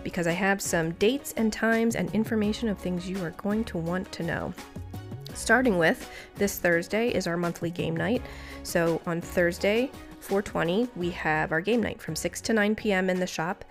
because 0.04 0.28
I 0.28 0.32
have 0.32 0.62
some 0.62 0.92
dates 0.94 1.34
and 1.38 1.52
times 1.52 1.96
and 1.96 2.14
information 2.14 2.70
of 2.70 2.78
things 2.78 3.10
you 3.10 3.24
are 3.24 3.32
going 3.32 3.64
to 3.66 3.78
want 3.78 4.12
to 4.14 4.24
know. 4.24 4.54
Starting 5.34 5.78
with 5.78 6.10
this 6.36 6.58
Thursday 6.58 7.10
is 7.10 7.28
our 7.28 7.38
monthly 7.38 7.70
game 7.70 7.96
night. 7.96 8.22
So 8.64 9.02
on 9.06 9.22
Thursday, 9.22 9.92
420, 10.20 10.90
we 10.96 11.12
have 11.12 11.52
our 11.52 11.62
game 11.62 11.82
night 11.82 12.02
from 12.02 12.16
6 12.16 12.42
to 12.42 12.54
9 12.54 12.76
p.m. 12.76 13.10
in 13.10 13.20
the 13.20 13.28
shop. 13.28 13.64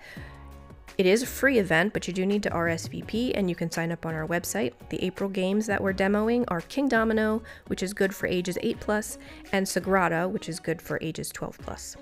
It 0.97 1.05
is 1.05 1.21
a 1.21 1.27
free 1.27 1.59
event, 1.59 1.93
but 1.93 2.07
you 2.07 2.13
do 2.13 2.25
need 2.25 2.41
to 2.41 2.49
RSVP 2.49 3.33
and 3.35 3.47
you 3.47 3.55
can 3.55 3.69
sign 3.69 3.91
up 3.91 4.07
on 4.07 4.15
our 4.15 4.25
website. 4.25 4.73
The 4.89 5.03
April 5.05 5.29
games 5.29 5.67
that 5.67 5.79
we're 5.79 5.93
demoing 5.93 6.43
are 6.47 6.61
Kingdomino, 6.61 7.43
which 7.67 7.83
is 7.83 7.93
good 7.93 8.15
for 8.15 8.25
ages 8.25 8.57
8 8.63 8.79
plus, 8.79 9.19
and 9.51 9.63
Sagrada, 9.63 10.27
which 10.27 10.49
is 10.49 10.59
good 10.59 10.81
for 10.81 10.97
ages 11.03 11.29
12 11.29 11.59
plus. 11.59 11.97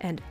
And 0.00 0.22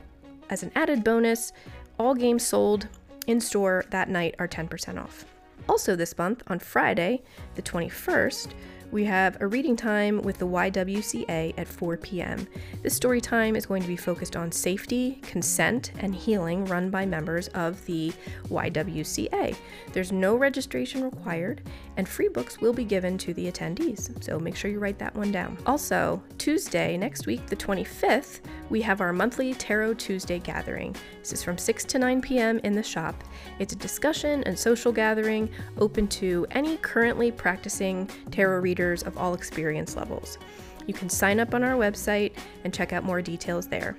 as 0.50 0.64
an 0.64 0.72
added 0.74 1.04
bonus, 1.04 1.52
all 1.96 2.12
games 2.12 2.44
sold 2.44 2.88
in 3.28 3.40
store 3.40 3.84
that 3.90 4.08
night 4.08 4.34
are 4.40 4.48
10% 4.48 5.00
off. 5.00 5.24
Also, 5.68 5.94
this 5.94 6.18
month, 6.18 6.42
on 6.48 6.58
Friday, 6.58 7.22
the 7.54 7.62
21st, 7.62 8.48
we 8.90 9.04
have 9.04 9.40
a 9.40 9.46
reading 9.46 9.76
time 9.76 10.22
with 10.22 10.38
the 10.38 10.46
YWCA 10.46 11.52
at 11.58 11.68
4 11.68 11.98
p.m. 11.98 12.46
This 12.82 12.94
story 12.94 13.20
time 13.20 13.54
is 13.54 13.66
going 13.66 13.82
to 13.82 13.88
be 13.88 13.96
focused 13.96 14.34
on 14.34 14.50
safety, 14.50 15.20
consent, 15.22 15.92
and 15.98 16.14
healing 16.14 16.64
run 16.64 16.88
by 16.88 17.04
members 17.04 17.48
of 17.48 17.84
the 17.84 18.12
YWCA. 18.48 19.54
There's 19.92 20.10
no 20.10 20.36
registration 20.36 21.04
required, 21.04 21.60
and 21.98 22.08
free 22.08 22.28
books 22.28 22.60
will 22.60 22.72
be 22.72 22.84
given 22.84 23.18
to 23.18 23.34
the 23.34 23.50
attendees, 23.50 24.22
so 24.24 24.38
make 24.38 24.56
sure 24.56 24.70
you 24.70 24.78
write 24.78 24.98
that 24.98 25.14
one 25.14 25.32
down. 25.32 25.58
Also, 25.66 26.22
Tuesday, 26.38 26.96
next 26.96 27.26
week, 27.26 27.46
the 27.46 27.56
25th, 27.56 28.40
we 28.70 28.80
have 28.80 29.02
our 29.02 29.12
monthly 29.12 29.52
Tarot 29.54 29.94
Tuesday 29.94 30.38
gathering. 30.38 30.94
This 31.20 31.32
is 31.34 31.42
from 31.42 31.58
6 31.58 31.84
to 31.84 31.98
9 31.98 32.22
p.m. 32.22 32.58
in 32.64 32.72
the 32.72 32.82
shop. 32.82 33.22
It's 33.58 33.74
a 33.74 33.76
discussion 33.76 34.42
and 34.44 34.58
social 34.58 34.92
gathering 34.92 35.50
open 35.78 36.08
to 36.08 36.46
any 36.52 36.78
currently 36.78 37.30
practicing 37.30 38.08
tarot 38.30 38.60
readers 38.60 38.77
of 38.78 39.18
all 39.18 39.34
experience 39.34 39.96
levels. 39.96 40.38
You 40.86 40.94
can 40.94 41.08
sign 41.08 41.40
up 41.40 41.54
on 41.54 41.62
our 41.62 41.74
website 41.74 42.32
and 42.64 42.72
check 42.72 42.92
out 42.92 43.04
more 43.04 43.20
details 43.20 43.66
there. 43.66 43.96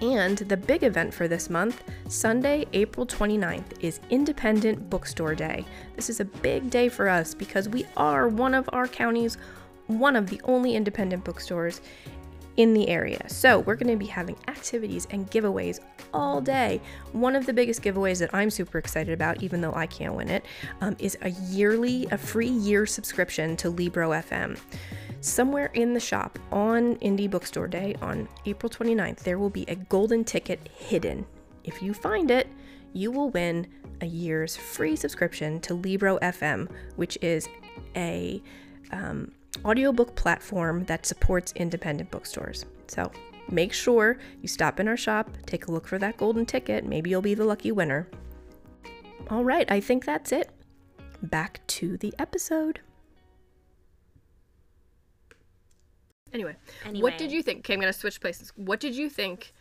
And 0.00 0.38
the 0.38 0.56
big 0.56 0.82
event 0.82 1.12
for 1.12 1.28
this 1.28 1.50
month, 1.50 1.84
Sunday, 2.08 2.66
April 2.72 3.06
29th, 3.06 3.80
is 3.80 4.00
Independent 4.10 4.88
Bookstore 4.88 5.34
Day. 5.34 5.64
This 5.94 6.10
is 6.10 6.20
a 6.20 6.24
big 6.24 6.70
day 6.70 6.88
for 6.88 7.08
us 7.08 7.34
because 7.34 7.68
we 7.68 7.86
are 7.96 8.28
one 8.28 8.54
of 8.54 8.68
our 8.72 8.88
county's 8.88 9.36
one 9.86 10.16
of 10.16 10.28
the 10.30 10.40
only 10.44 10.74
independent 10.74 11.24
bookstores 11.24 11.80
in 12.56 12.74
the 12.74 12.88
area. 12.88 13.28
So, 13.28 13.60
we're 13.60 13.76
going 13.76 13.92
to 13.92 13.96
be 13.96 14.06
having 14.06 14.36
activities 14.48 15.06
and 15.10 15.30
giveaways 15.30 15.80
all 16.12 16.40
day. 16.40 16.80
One 17.12 17.36
of 17.36 17.46
the 17.46 17.52
biggest 17.52 17.82
giveaways 17.82 18.18
that 18.20 18.34
I'm 18.34 18.50
super 18.50 18.78
excited 18.78 19.12
about, 19.12 19.42
even 19.42 19.60
though 19.60 19.74
I 19.74 19.86
can't 19.86 20.14
win 20.14 20.28
it, 20.28 20.44
um, 20.80 20.96
is 20.98 21.16
a 21.22 21.30
yearly, 21.30 22.06
a 22.10 22.18
free 22.18 22.48
year 22.48 22.86
subscription 22.86 23.56
to 23.58 23.70
Libro 23.70 24.10
FM. 24.10 24.58
Somewhere 25.20 25.70
in 25.74 25.94
the 25.94 26.00
shop 26.00 26.38
on 26.50 26.96
Indie 26.96 27.30
Bookstore 27.30 27.68
Day 27.68 27.94
on 28.02 28.28
April 28.44 28.68
29th, 28.68 29.18
there 29.18 29.38
will 29.38 29.50
be 29.50 29.64
a 29.68 29.76
golden 29.76 30.24
ticket 30.24 30.68
hidden. 30.76 31.24
If 31.64 31.80
you 31.80 31.94
find 31.94 32.30
it, 32.30 32.48
you 32.92 33.10
will 33.10 33.30
win 33.30 33.68
a 34.00 34.06
year's 34.06 34.56
free 34.56 34.96
subscription 34.96 35.60
to 35.60 35.74
Libro 35.74 36.18
FM, 36.18 36.68
which 36.96 37.16
is 37.22 37.48
a 37.94 38.42
um, 38.90 39.30
audiobook 39.64 40.14
platform 40.14 40.84
that 40.84 41.06
supports 41.06 41.52
independent 41.56 42.10
bookstores. 42.10 42.66
So 42.86 43.10
make 43.50 43.72
sure 43.72 44.18
you 44.40 44.48
stop 44.48 44.80
in 44.80 44.88
our 44.88 44.96
shop, 44.96 45.30
take 45.46 45.66
a 45.66 45.72
look 45.72 45.86
for 45.86 45.98
that 45.98 46.16
golden 46.16 46.46
ticket. 46.46 46.84
Maybe 46.84 47.10
you'll 47.10 47.22
be 47.22 47.34
the 47.34 47.44
lucky 47.44 47.72
winner. 47.72 48.08
All 49.30 49.44
right, 49.44 49.70
I 49.70 49.80
think 49.80 50.04
that's 50.04 50.32
it. 50.32 50.50
Back 51.22 51.66
to 51.68 51.96
the 51.98 52.12
episode. 52.18 52.80
Anyway, 56.32 56.56
what 56.92 57.18
did 57.18 57.30
you 57.30 57.42
think? 57.42 57.60
Okay, 57.60 57.74
I'm 57.74 57.80
going 57.80 57.92
to 57.92 57.98
switch 57.98 58.20
places. 58.20 58.52
What 58.56 58.80
did 58.80 58.94
you 58.96 59.10
think 59.10 59.52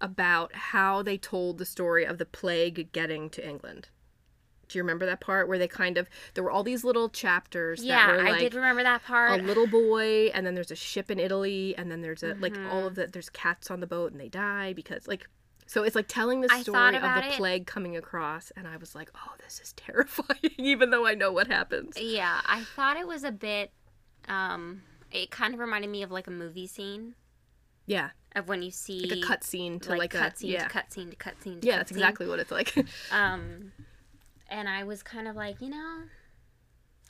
about 0.00 0.54
how 0.54 1.02
they 1.02 1.16
told 1.16 1.58
the 1.58 1.64
story 1.64 2.04
of 2.04 2.18
the 2.18 2.26
plague 2.26 2.90
getting 2.92 3.30
to 3.30 3.48
England? 3.48 3.88
Do 4.68 4.78
you 4.78 4.82
remember 4.82 5.06
that 5.06 5.20
part 5.20 5.48
where 5.48 5.58
they 5.58 5.68
kind 5.68 5.96
of 5.98 6.08
there 6.34 6.44
were 6.44 6.50
all 6.50 6.62
these 6.62 6.84
little 6.84 7.08
chapters 7.08 7.82
Yeah, 7.82 8.06
that 8.16 8.16
were 8.22 8.28
I 8.28 8.38
did 8.38 8.54
remember 8.54 8.82
that 8.82 9.04
part. 9.04 9.40
a 9.40 9.42
little 9.42 9.66
boy 9.66 10.26
and 10.34 10.46
then 10.46 10.54
there's 10.54 10.70
a 10.70 10.76
ship 10.76 11.10
in 11.10 11.18
Italy 11.18 11.74
and 11.76 11.90
then 11.90 12.02
there's 12.02 12.22
a 12.22 12.34
like 12.40 12.52
Mm-hmm. 12.54 12.70
all 12.70 12.86
of 12.86 12.94
the 12.94 13.06
there's 13.06 13.30
cats 13.30 13.70
on 13.70 13.80
the 13.80 13.86
boat 13.86 14.12
and 14.12 14.20
they 14.20 14.28
die 14.28 14.72
because 14.72 15.06
like 15.08 15.26
so 15.66 15.82
it's 15.82 15.94
like 15.94 16.08
telling 16.08 16.40
the 16.40 16.48
story 16.48 16.96
of 16.96 17.02
the 17.02 17.26
it. 17.26 17.32
plague 17.34 17.66
coming 17.66 17.94
across 17.96 18.50
and 18.56 18.66
I 18.66 18.78
was 18.78 18.94
like, 18.94 19.10
"Oh, 19.14 19.34
this 19.44 19.60
is 19.62 19.72
terrifying," 19.76 20.52
even 20.56 20.90
though 20.90 21.06
I 21.06 21.14
know 21.14 21.30
what 21.30 21.46
happens. 21.46 22.00
Yeah, 22.00 22.40
I 22.46 22.64
thought 22.74 22.96
it 22.96 23.06
was 23.06 23.22
a 23.22 23.30
bit. 23.32 23.70
Um, 24.28 24.82
it 25.10 25.30
kind 25.30 25.52
of 25.54 25.60
reminded 25.60 25.90
me 25.90 26.02
of 26.02 26.10
like 26.10 26.26
a 26.26 26.30
movie 26.30 26.66
scene 26.66 27.14
Yeah, 27.86 28.10
of 28.34 28.48
when 28.48 28.62
you 28.62 28.70
see 28.70 29.00
like 29.08 29.18
a 29.18 29.22
cut 29.22 29.44
scene 29.44 29.78
to 29.80 29.90
like, 29.90 29.98
like, 29.98 30.10
cut 30.10 30.34
a 30.34 30.36
scene 30.38 30.50
yeah. 30.52 30.62
to 30.64 30.68
cut 30.70 30.90
scene 30.92 31.10
to 31.10 31.16
cut 31.16 31.42
scene. 31.42 31.60
To 31.60 31.66
yeah, 31.66 31.72
cut 31.74 31.78
that's 31.80 31.90
scene. 31.90 31.98
exactly 31.98 32.26
what 32.28 32.38
it's 32.38 32.50
like. 32.50 32.74
Um, 33.12 33.72
and 34.48 34.68
I 34.68 34.84
was 34.84 35.02
kind 35.02 35.28
of 35.28 35.36
like, 35.36 35.60
you 35.60 35.70
know, 35.70 36.02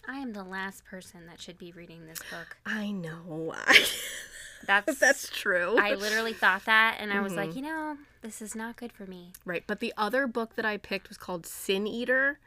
I 0.06 0.18
am 0.18 0.32
the 0.32 0.44
last 0.44 0.84
person 0.84 1.26
that 1.26 1.40
should 1.40 1.58
be 1.58 1.72
reading 1.72 2.06
this 2.06 2.20
book. 2.30 2.56
I 2.64 2.90
know. 2.90 3.54
That's 4.66 4.98
That's 4.98 5.28
true. 5.30 5.76
I 5.78 5.94
literally 5.94 6.32
thought 6.32 6.64
that, 6.64 6.96
and 6.98 7.12
I 7.12 7.20
was 7.20 7.34
like, 7.34 7.50
mm-hmm. 7.50 7.58
you 7.58 7.64
know, 7.64 7.96
this 8.22 8.42
is 8.42 8.54
not 8.54 8.76
good 8.76 8.92
for 8.92 9.06
me. 9.06 9.32
Right. 9.44 9.64
But 9.66 9.80
the 9.80 9.94
other 9.96 10.26
book 10.26 10.56
that 10.56 10.64
I 10.64 10.76
picked 10.76 11.08
was 11.08 11.18
called 11.18 11.46
Sin 11.46 11.86
Eater. 11.86 12.40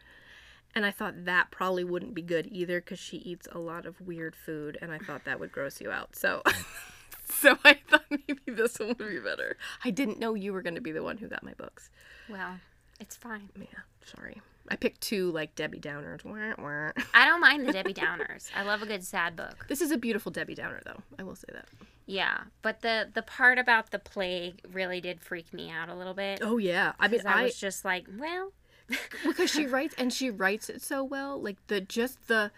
And 0.73 0.85
I 0.85 0.91
thought 0.91 1.25
that 1.25 1.51
probably 1.51 1.83
wouldn't 1.83 2.13
be 2.13 2.21
good 2.21 2.47
either 2.49 2.79
because 2.79 2.99
she 2.99 3.17
eats 3.17 3.47
a 3.51 3.59
lot 3.59 3.85
of 3.85 3.99
weird 3.99 4.35
food, 4.35 4.77
and 4.81 4.91
I 4.91 4.99
thought 4.99 5.25
that 5.25 5.39
would 5.39 5.51
gross 5.51 5.81
you 5.81 5.91
out. 5.91 6.15
So, 6.15 6.41
so 7.25 7.57
I 7.65 7.77
thought 7.89 8.05
maybe 8.09 8.39
this 8.47 8.79
one 8.79 8.89
would 8.89 8.97
be 8.97 9.19
better. 9.19 9.57
I 9.83 9.91
didn't 9.91 10.19
know 10.19 10.33
you 10.33 10.53
were 10.53 10.61
going 10.61 10.75
to 10.75 10.81
be 10.81 10.93
the 10.93 11.03
one 11.03 11.17
who 11.17 11.27
got 11.27 11.43
my 11.43 11.53
books. 11.53 11.89
Well, 12.29 12.59
it's 13.01 13.17
fine. 13.17 13.49
Yeah, 13.57 13.65
sorry. 14.05 14.41
I 14.69 14.75
picked 14.75 15.01
two 15.01 15.31
like 15.31 15.55
Debbie 15.55 15.79
Downers. 15.79 16.21
I 17.13 17.25
don't 17.25 17.41
mind 17.41 17.67
the 17.67 17.73
Debbie 17.73 17.93
Downers. 17.93 18.49
I 18.55 18.63
love 18.63 18.81
a 18.81 18.85
good 18.85 19.03
sad 19.03 19.35
book. 19.35 19.65
This 19.67 19.81
is 19.81 19.91
a 19.91 19.97
beautiful 19.97 20.31
Debbie 20.31 20.55
Downer, 20.55 20.81
though. 20.85 21.01
I 21.19 21.23
will 21.23 21.35
say 21.35 21.47
that. 21.53 21.67
Yeah, 22.05 22.39
but 22.61 22.81
the 22.81 23.09
the 23.13 23.21
part 23.21 23.57
about 23.57 23.91
the 23.91 23.99
plague 23.99 24.61
really 24.71 25.01
did 25.01 25.21
freak 25.21 25.53
me 25.53 25.69
out 25.69 25.89
a 25.89 25.95
little 25.95 26.13
bit. 26.13 26.39
Oh 26.41 26.57
yeah, 26.57 26.93
I 26.99 27.07
mean, 27.07 27.21
I 27.25 27.41
I 27.41 27.43
was 27.43 27.57
just 27.57 27.85
like, 27.85 28.07
well, 28.17 28.51
because 29.25 29.49
she 29.49 29.65
writes 29.65 29.95
and 29.97 30.11
she 30.11 30.29
writes 30.29 30.69
it 30.69 30.81
so 30.81 31.03
well 31.03 31.41
like 31.41 31.57
the 31.67 31.81
just 31.81 32.27
the 32.27 32.51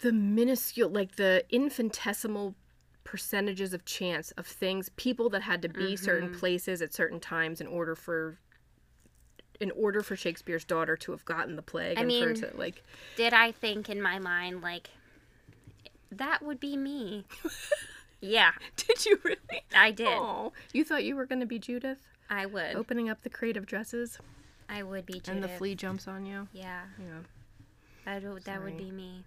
the 0.00 0.12
minuscule 0.12 0.88
like 0.88 1.16
the 1.16 1.44
infinitesimal 1.50 2.54
percentages 3.04 3.72
of 3.74 3.84
chance 3.84 4.30
of 4.32 4.46
things 4.46 4.88
people 4.96 5.28
that 5.28 5.42
had 5.42 5.62
to 5.62 5.68
be 5.68 5.96
certain 5.96 6.28
mm-hmm. 6.30 6.38
places 6.38 6.80
at 6.80 6.94
certain 6.94 7.20
times 7.20 7.60
in 7.60 7.66
order 7.66 7.94
for 7.94 8.38
in 9.62 9.70
order 9.72 10.02
for 10.02 10.16
shakespeare's 10.16 10.64
daughter 10.64 10.96
to 10.96 11.12
have 11.12 11.24
gotten 11.24 11.56
the 11.56 11.62
plague 11.62 11.96
I 11.96 12.00
and 12.00 12.08
mean- 12.08 12.34
for 12.36 12.50
to 12.50 12.56
like 12.56 12.82
did 13.16 13.32
I 13.32 13.52
think 13.52 13.88
in 13.88 14.02
my 14.02 14.18
mind 14.18 14.60
like 14.62 14.90
that 16.10 16.42
would 16.42 16.60
be 16.60 16.76
me? 16.76 17.24
yeah, 18.20 18.52
did 18.76 19.06
you 19.06 19.18
really 19.24 19.38
I 19.74 19.90
did. 19.90 20.08
oh 20.08 20.52
you 20.72 20.84
thought 20.84 21.04
you 21.04 21.16
were 21.16 21.26
going 21.26 21.40
to 21.40 21.46
be 21.46 21.58
judith 21.58 22.00
I 22.28 22.46
would. 22.46 22.76
opening 22.76 23.08
up 23.08 23.22
the 23.22 23.30
crate 23.30 23.56
of 23.56 23.66
dresses 23.66 24.18
I 24.68 24.82
would 24.82 25.04
be 25.06 25.14
Judith. 25.14 25.28
and 25.28 25.42
the 25.44 25.48
flea 25.48 25.74
jumps 25.74 26.06
on 26.08 26.24
you 26.26 26.48
Yeah, 26.52 26.82
yeah 26.98 27.20
that 28.04 28.22
would 28.24 28.44
that 28.44 28.62
would 28.62 28.76
be 28.78 28.90
me. 28.90 29.24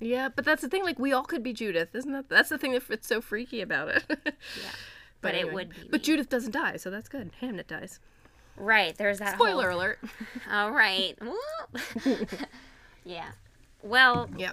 yeah 0.00 0.28
but 0.28 0.44
that's 0.44 0.62
the 0.62 0.68
thing 0.68 0.84
like 0.84 0.98
we 0.98 1.12
all 1.12 1.24
could 1.24 1.42
be 1.42 1.52
judith 1.52 1.94
isn't 1.94 2.12
that 2.12 2.28
that's 2.28 2.48
the 2.50 2.58
thing 2.58 2.78
that's 2.88 3.06
so 3.08 3.20
freaky 3.20 3.60
about 3.60 3.88
it 3.88 4.04
Yeah, 4.08 4.70
but, 5.22 5.34
it 5.34 5.38
anyway. 5.38 5.54
would 5.54 5.70
be. 5.70 5.76
But 5.90 6.00
me. 6.00 6.04
Judith 6.04 6.28
doesn't 6.28 6.52
die, 6.52 6.76
so 6.76 6.90
that's 6.90 7.08
good. 7.08 7.30
Hamnet 7.42 7.66
dies. 7.66 7.98
Right. 8.56 8.96
There's 8.96 9.18
that. 9.18 9.34
Spoiler 9.34 9.70
whole- 9.70 9.80
alert. 9.80 9.98
All 10.50 10.70
right. 10.72 11.16
Yeah. 13.04 13.30
Well, 13.82 14.28
Yeah. 14.36 14.52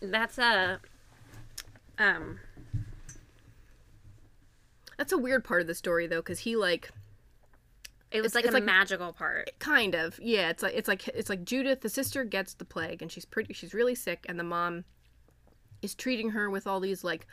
that's 0.00 0.38
a. 0.38 0.78
Um. 1.98 2.38
That's 4.96 5.12
a 5.12 5.18
weird 5.18 5.44
part 5.44 5.60
of 5.60 5.66
the 5.66 5.74
story 5.74 6.06
though, 6.06 6.20
because 6.20 6.40
he 6.40 6.56
like 6.56 6.90
It 8.10 8.20
was 8.22 8.32
It's- 8.32 8.34
like 8.36 8.44
it's 8.44 8.52
a 8.54 8.58
like- 8.58 8.64
magical 8.64 9.12
part. 9.12 9.50
kind 9.58 9.94
of 9.94 10.18
yeah. 10.20 10.48
It's 10.50 10.62
like 10.62 10.74
it's 10.74 10.88
like 10.88 11.08
it's 11.08 11.28
like 11.28 11.44
Judith, 11.44 11.80
the 11.80 11.88
sister, 11.88 12.24
gets 12.24 12.54
the 12.54 12.64
plague, 12.64 13.02
and 13.02 13.10
she's 13.10 13.24
pretty. 13.24 13.52
She's 13.52 13.74
really 13.74 13.94
sick, 13.94 14.24
and 14.28 14.38
the 14.38 14.44
mom 14.44 14.84
is 15.82 15.94
treating 15.94 16.30
her 16.30 16.48
with 16.50 16.66
all 16.66 16.80
these 16.80 17.04
like 17.04 17.26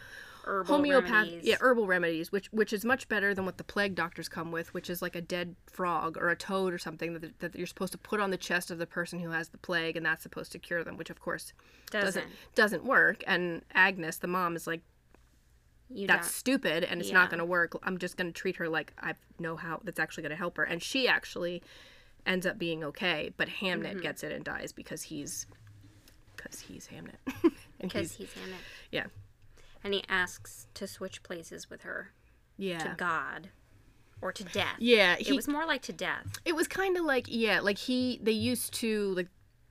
Herbal 0.46 0.76
homeopath 0.78 1.12
remedies. 1.12 1.44
yeah 1.44 1.56
herbal 1.60 1.88
remedies 1.88 2.32
which 2.32 2.48
which 2.52 2.72
is 2.72 2.86
much 2.86 3.08
better 3.10 3.34
than 3.34 3.46
what 3.46 3.58
the 3.58 3.64
plague 3.64 3.96
doctors 3.96 4.30
come 4.30 4.52
with 4.52 4.74
which 4.74 4.90
is 4.90 5.02
like 5.02 5.16
a 5.16 5.22
dead 5.22 5.56
frog 5.68 6.18
or 6.18 6.30
a 6.30 6.36
toad 6.36 6.72
or 6.74 6.78
something 6.78 7.14
that, 7.20 7.40
that 7.40 7.56
you're 7.56 7.66
supposed 7.68 7.92
to 7.92 7.98
put 7.98 8.20
on 8.20 8.30
the 8.32 8.38
chest 8.38 8.70
of 8.72 8.78
the 8.78 8.86
person 8.86 9.20
who 9.20 9.32
has 9.32 9.50
the 9.50 9.58
plague 9.58 9.98
and 9.98 10.06
that's 10.06 10.24
supposed 10.24 10.52
to 10.52 10.60
cure 10.60 10.84
them 10.84 10.98
which 10.98 11.10
of 11.10 11.20
course 11.20 11.52
Doesn't. 11.92 12.06
doesn't 12.24 12.32
doesn't 12.56 12.86
work 12.86 13.24
and 13.28 13.64
agnes 13.74 14.18
the 14.18 14.28
mom 14.28 14.56
is 14.56 14.68
like 14.68 14.82
You 15.90 16.08
that's 16.08 16.28
don't. 16.28 16.34
stupid 16.34 16.84
and 16.84 17.00
it's 17.02 17.10
Yeah. 17.10 17.16
not 17.16 17.30
going 17.30 17.40
to 17.40 17.46
work. 17.46 17.74
I'm 17.84 17.98
just 17.98 18.18
going 18.18 18.32
to 18.32 18.34
treat 18.34 18.56
her 18.58 18.68
like 18.70 18.94
I 19.00 19.14
know 19.40 19.56
how 19.56 19.82
that's 19.84 20.00
actually 20.00 20.24
going 20.24 20.32
to 20.32 20.36
help 20.38 20.58
her. 20.58 20.64
And 20.64 20.82
she 20.82 21.08
actually 21.08 21.62
ends 22.26 22.46
up 22.48 22.58
being 22.58 22.84
okay, 22.84 23.32
but 23.38 23.48
Hamnet 23.48 23.92
Mm-hmm. 23.92 24.00
gets 24.00 24.24
it 24.24 24.32
and 24.32 24.44
dies 24.44 24.72
because 24.72 25.04
he's 25.04 25.46
because 26.36 26.60
he's 26.60 26.88
Hamnet. 26.88 27.20
Because 27.80 28.14
he's 28.14 28.34
he's 28.34 28.44
it. 28.44 28.54
yeah. 28.92 29.06
And 29.86 29.94
he 29.94 30.04
asks 30.10 30.68
to 30.74 30.88
switch 30.88 31.24
places 31.24 31.70
with 31.70 31.84
her 31.84 32.12
Yeah. 32.58 32.80
to 32.80 32.96
God 32.98 33.50
or 34.22 34.32
to 34.34 34.44
death. 34.44 34.76
Yeah, 34.80 35.14
It 35.14 35.28
he, 35.28 35.34
was 35.34 35.48
more 35.48 35.66
like 35.66 35.84
to 35.84 35.94
death. 35.94 36.26
it 36.44 36.56
was 36.56 36.68
kind 36.68 36.98
of 36.98 37.06
like 37.06 37.28
yeah, 37.30 37.60
like 37.62 37.78
he 37.78 38.20
they 38.22 38.32
used 38.34 38.74
to 38.76 39.14
like 39.16 39.28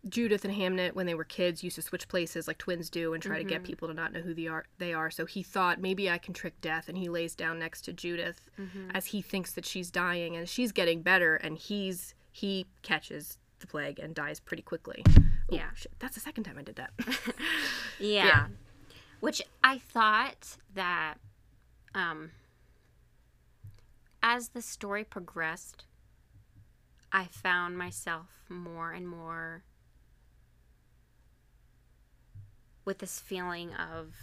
Judith 0.09 0.45
and 0.45 0.55
Hamnet 0.55 0.95
when 0.95 1.07
they 1.07 1.15
were 1.15 1.25
kids 1.25 1.65
used 1.65 1.77
to 1.77 1.83
switch 1.83 2.09
places 2.09 2.47
like 2.47 2.59
twins 2.59 2.91
do 2.91 3.15
and 3.15 3.23
try 3.23 3.39
to 3.39 3.45
get 3.45 3.59
mm-hmm. 3.62 3.65
people 3.67 3.89
to 3.89 3.95
not 3.95 4.12
know 4.12 4.21
who 4.21 4.35
they 4.35 4.47
are 4.47 4.65
they 4.79 4.95
are. 4.95 5.11
So 5.11 5.25
he 5.27 5.43
thought 5.43 5.81
maybe 5.81 6.09
I 6.09 6.19
can 6.19 6.33
trick 6.35 6.61
death 6.61 6.89
and 6.89 6.97
he 6.97 7.09
lays 7.09 7.35
down 7.35 7.59
next 7.59 7.83
to 7.87 7.93
Judith 7.93 8.49
mm-hmm. 8.61 8.91
as 8.95 9.07
he 9.07 9.21
thinks 9.23 9.53
that 9.53 9.67
she's 9.67 9.91
dying 9.91 10.37
and 10.37 10.49
she's 10.49 10.73
getting 10.73 11.03
better 11.03 11.37
and 11.37 11.59
he's 11.59 12.15
he 12.31 12.67
catches 12.83 13.39
the 13.61 13.67
plague 13.67 13.99
and 13.99 14.15
dies 14.15 14.39
pretty 14.41 14.62
quickly. 14.62 15.03
Ooh, 15.09 15.57
Yeah. 15.57 15.71
shit, 15.75 15.93
that's 15.99 16.15
the 16.15 16.21
second 16.21 16.45
time 16.45 16.59
I 16.59 16.62
did 16.62 16.77
that. 16.77 16.91
Yeah. 17.99 18.25
Yeah. 18.27 18.47
Which 19.25 19.41
I 19.62 19.79
thought 19.79 20.59
that 20.75 21.14
um 21.95 22.33
as 24.22 24.49
the 24.51 24.61
story 24.61 25.03
progressed, 25.03 25.85
I 27.11 27.25
found 27.25 27.79
myself 27.79 28.27
more 28.51 28.93
and 28.93 29.09
more 29.09 29.62
with 32.85 32.99
this 32.99 33.18
feeling 33.18 33.72
of 33.72 34.14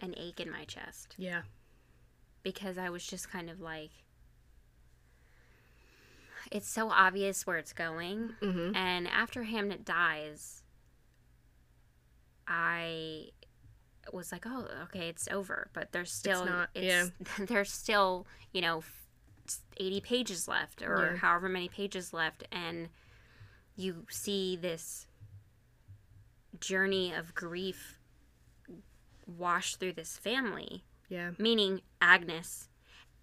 an 0.00 0.14
ache 0.16 0.40
in 0.40 0.50
my 0.50 0.64
chest 0.64 1.14
yeah. 1.18 1.42
because 2.42 2.78
I 2.78 2.88
was 2.88 3.06
just 3.06 3.30
kind 3.30 3.50
of 3.50 3.60
like 3.60 3.90
it's 6.50 6.68
so 6.68 6.88
obvious 6.90 7.46
where 7.46 7.58
it's 7.58 7.74
going 7.74 8.34
Mhm. 8.40 8.74
and 8.74 9.06
after 9.08 9.44
Hamnet 9.44 9.84
dies 9.84 10.62
I 12.46 13.30
was 14.12 14.32
like 14.32 14.44
oh 14.46 14.66
okay 14.82 15.08
it's 15.08 15.28
over 15.30 15.68
but 15.72 15.92
there's 15.92 16.10
still 16.12 16.42
it's 16.42 16.50
not, 16.50 16.68
it's, 16.74 17.10
there's 17.48 17.70
still 17.72 18.26
you 18.52 18.60
know 18.60 18.82
80 19.76 20.00
pages 20.00 20.48
left 20.48 20.82
or 20.82 21.12
Yeah. 21.12 21.16
however 21.18 21.48
many 21.48 21.68
pages 21.68 22.12
left 22.12 22.44
and 22.52 22.88
you 23.76 24.06
see 24.10 24.56
this 24.56 25.06
journey 26.60 27.12
of 27.12 27.34
grief 27.34 27.98
wash 29.26 29.76
through 29.76 29.92
this 29.94 30.16
family 30.16 30.84
Yeah. 31.08 31.32
meaning 31.38 31.80
Agnes 32.00 32.68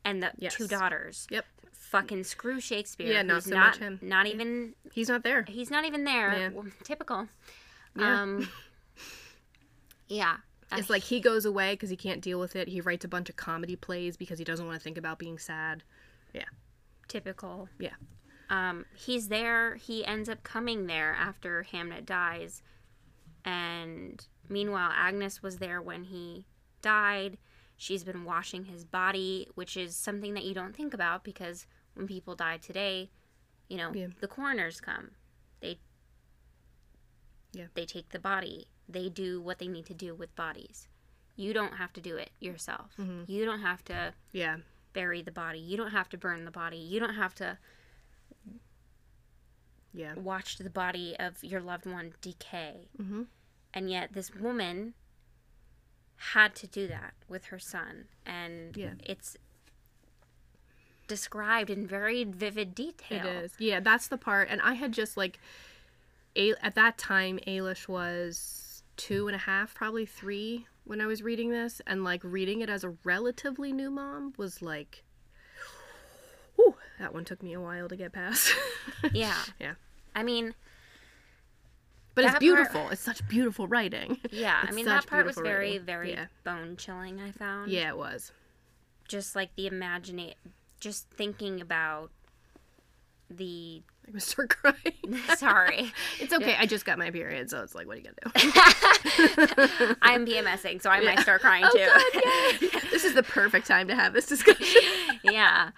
and 0.04 0.22
the 0.24 0.32
Yes. 0.38 0.56
two 0.56 0.68
daughters. 0.68 1.28
Yep. 1.30 1.46
Fucking 1.74 2.24
screw 2.24 2.60
Shakespeare. 2.60 3.12
Yeah, 3.12 3.22
not 3.22 3.44
so 3.44 3.52
not, 3.52 3.68
much 3.74 3.78
him. 3.80 4.00
Not 4.02 4.26
even. 4.28 4.74
He's 4.94 5.10
not 5.10 5.24
there. 5.24 5.44
He's 5.48 5.70
not 5.70 5.86
even 5.86 6.06
there. 6.06 6.34
Yeah. 6.38 6.50
Well, 6.50 6.66
typical. 6.84 7.28
Yeah. 7.96 8.22
Um. 8.22 8.50
Yeah. 10.08 10.38
It's 10.80 10.90
like 10.90 11.04
he 11.04 11.20
goes 11.20 11.46
away 11.46 11.74
because 11.74 11.90
he 11.90 11.98
can't 11.98 12.22
deal 12.22 12.40
with 12.40 12.56
it. 12.56 12.68
He 12.68 12.82
writes 12.82 13.04
a 13.06 13.08
bunch 13.08 13.30
of 13.30 13.36
comedy 13.36 13.76
plays 13.76 14.16
because 14.18 14.40
he 14.40 14.46
doesn't 14.46 14.66
want 14.66 14.80
to 14.80 14.84
think 14.84 14.98
about 14.98 15.20
being 15.20 15.38
sad. 15.38 15.84
Yeah. 16.34 16.46
Typical. 17.08 17.68
Yeah. 17.80 17.96
Um. 18.50 18.86
He's 18.96 19.28
there. 19.28 19.76
He 19.76 20.06
ends 20.06 20.30
up 20.30 20.44
coming 20.44 20.88
there 20.88 21.14
after 21.14 21.66
Hamnet 21.72 22.06
dies, 22.06 22.62
and 23.46 24.26
meanwhile, 24.50 24.92
Agnes 24.94 25.42
was 25.42 25.58
there 25.58 25.82
when 25.82 26.04
he 26.06 26.46
died. 26.82 27.38
She's 27.78 28.04
been 28.04 28.26
washing 28.26 28.66
his 28.66 28.86
body, 28.86 29.48
which 29.56 29.76
is 29.76 29.96
something 29.96 30.34
that 30.36 30.44
you 30.46 30.54
don't 30.54 30.76
think 30.76 30.94
about 30.94 31.24
because 31.24 31.66
when 31.96 32.08
people 32.08 32.36
die 32.36 32.58
today, 32.58 33.10
you 33.70 33.78
know, 33.78 33.92
Yeah. 33.94 34.08
the 34.20 34.28
coroners 34.28 34.80
come. 34.80 35.12
They 35.62 35.80
Yeah. 37.54 37.68
They 37.74 37.86
take 37.86 38.10
the 38.10 38.20
body. 38.20 38.68
They 38.90 39.10
do 39.10 39.42
what 39.42 39.60
they 39.60 39.68
need 39.68 39.86
to 39.88 39.94
do 39.94 40.14
with 40.14 40.36
bodies. 40.36 40.88
You 41.36 41.54
don't 41.54 41.74
have 41.76 41.94
to 41.94 42.02
do 42.02 42.18
it 42.18 42.32
yourself. 42.40 42.92
Mm-hmm. 43.00 43.32
You 43.32 43.46
don't 43.46 43.62
have 43.62 43.84
to 43.86 44.14
Yeah. 44.32 44.58
bury 44.94 45.22
the 45.22 45.32
body. 45.32 45.60
You 45.60 45.78
don't 45.78 45.92
have 45.92 46.10
to 46.10 46.18
burn 46.18 46.44
the 46.46 46.52
body. 46.52 46.78
You 46.78 47.00
don't 47.00 47.16
have 47.16 47.34
to 47.36 47.58
Yeah. 49.94 50.14
watch 50.16 50.58
the 50.58 50.70
body 50.70 51.16
of 51.20 51.44
your 51.44 51.62
loved 51.62 51.86
one 51.86 52.14
decay. 52.22 52.90
Mhm. 52.98 53.28
And 53.74 53.90
yet, 53.90 54.14
this 54.14 54.32
woman 54.34 54.94
had 56.34 56.56
to 56.56 56.68
do 56.68 56.88
that 56.88 57.14
with 57.28 57.46
her 57.46 57.60
son. 57.60 58.08
And 58.26 58.76
Yeah. 58.78 58.94
it's 59.04 59.38
described 61.08 61.70
in 61.70 61.86
very 61.88 62.24
vivid 62.24 62.74
detail. 62.76 63.26
It 63.26 63.44
is. 63.46 63.54
Yeah, 63.60 63.80
that's 63.80 64.08
the 64.08 64.18
part. 64.18 64.48
And 64.50 64.62
I 64.62 64.74
had 64.74 64.92
just 64.94 65.18
like, 65.18 65.40
a- 66.36 66.54
at 66.66 66.76
that 66.76 66.98
time, 66.98 67.40
Ailish 67.48 67.88
was 67.90 68.71
two 69.02 69.28
and 69.28 69.36
a 69.36 69.40
half, 69.40 69.74
probably 69.74 70.06
three 70.06 70.68
when 70.84 71.02
I 71.02 71.08
was 71.08 71.24
reading 71.24 71.50
this. 71.50 71.82
And 71.88 72.04
like 72.04 72.22
reading 72.24 72.62
it 72.62 72.70
as 72.70 72.84
a 72.84 72.94
relatively 73.04 73.72
new 73.72 73.90
mom 73.90 74.34
was 74.38 74.62
like, 74.62 75.04
whew, 76.56 76.76
that 77.00 77.14
one 77.14 77.26
took 77.26 77.42
me 77.42 77.54
a 77.54 77.60
while 77.62 77.88
to 77.90 77.96
get 77.96 78.12
past. 78.14 78.52
Yeah. 79.14 79.38
Yeah. 79.60 79.74
I 80.16 80.22
mean, 80.24 80.54
But 82.14 82.26
it's 82.26 82.34
That 82.34 82.34
part- 82.34 82.40
beautiful. 82.42 82.90
It's 82.90 83.02
such 83.02 83.28
beautiful 83.28 83.68
writing. 83.68 84.20
Yeah, 84.32 84.60
I 84.68 84.72
mean 84.72 84.86
that 84.86 85.08
part 85.08 85.26
was 85.26 85.36
very, 85.38 85.72
writing. 85.72 85.86
very 85.86 86.12
Yeah. 86.12 86.26
bone 86.44 86.76
chilling. 86.78 87.20
I 87.22 87.32
found. 87.32 87.72
Yeah, 87.72 87.90
it 87.90 87.98
was. 87.98 88.32
Just 89.08 89.36
like 89.36 89.56
the 89.56 89.66
imagine, 89.68 90.34
just 90.80 91.10
thinking 91.10 91.60
about 91.62 92.12
the. 93.30 93.82
I 94.08 94.12
was 94.14 94.24
start 94.24 94.50
crying. 94.50 94.94
Sorry, 95.38 95.92
It's 96.20 96.34
okay. 96.34 96.56
I 96.58 96.66
just 96.66 96.86
got 96.86 96.98
my 96.98 97.12
period, 97.12 97.50
so 97.50 97.62
it's 97.64 97.74
like, 97.76 97.88
what 97.88 97.98
are 97.98 98.02
you 98.02 98.06
gonna 98.06 98.34
do? 98.36 99.96
I'm 100.02 100.26
PMSing, 100.26 100.82
so 100.82 100.90
I 100.90 101.00
might 101.02 101.16
Yeah. 101.18 101.22
start 101.22 101.42
crying 101.42 101.64
Oh, 101.66 101.72
too. 101.72 102.70
God, 102.72 102.82
this 102.92 103.04
is 103.06 103.14
the 103.14 103.24
perfect 103.24 103.68
time 103.68 103.88
to 103.88 103.96
have 103.96 104.14
this 104.14 104.26
discussion. 104.26 104.82
yeah, 105.24 105.72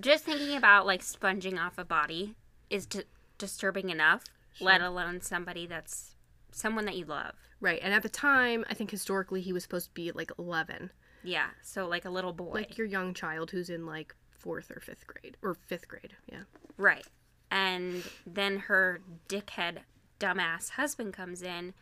just 0.00 0.24
thinking 0.24 0.56
about 0.56 0.86
like 0.86 1.02
sponging 1.02 1.58
off 1.58 1.76
a 1.78 1.84
body 1.84 2.34
is 2.70 2.86
d- 2.86 3.02
disturbing 3.38 3.90
enough. 3.90 4.24
Let 4.60 4.80
alone 4.82 5.20
somebody 5.20 5.66
that's 5.66 6.14
someone 6.52 6.84
that 6.84 6.96
you 6.96 7.04
love. 7.04 7.34
right. 7.60 7.80
And 7.82 7.94
at 7.94 8.02
the 8.02 8.08
time, 8.08 8.64
I 8.68 8.74
think 8.74 8.90
historically 8.90 9.40
he 9.40 9.52
was 9.52 9.62
supposed 9.62 9.86
to 9.86 9.92
be 9.94 10.10
like 10.12 10.30
11, 10.38 10.90
Yeah, 11.22 11.46
so 11.62 11.86
like 11.86 12.04
a 12.04 12.10
little 12.10 12.32
boy. 12.32 12.50
like 12.52 12.76
your 12.78 12.86
young 12.86 13.14
child 13.14 13.50
who's 13.52 13.70
in 13.70 13.86
like 13.86 14.14
fourth 14.30 14.70
or 14.70 14.80
fifth 14.80 15.06
grade 15.06 15.36
or 15.42 15.54
fifth 15.54 15.88
grade. 15.88 16.14
Yeah. 16.30 16.42
Right. 16.76 17.06
And 17.50 18.04
then 18.26 18.58
her 18.60 19.00
dickhead, 19.28 19.78
dumbass 20.20 20.70
husband 20.70 21.12
comes 21.12 21.42
in 21.42 21.74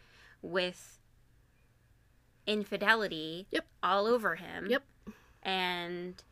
with 0.43 0.99
infidelity 2.47 3.47
Yep. 3.51 3.67
all 3.83 4.07
over 4.07 4.37
him. 4.37 4.67
Yep. 4.71 4.83
And, 5.43 6.23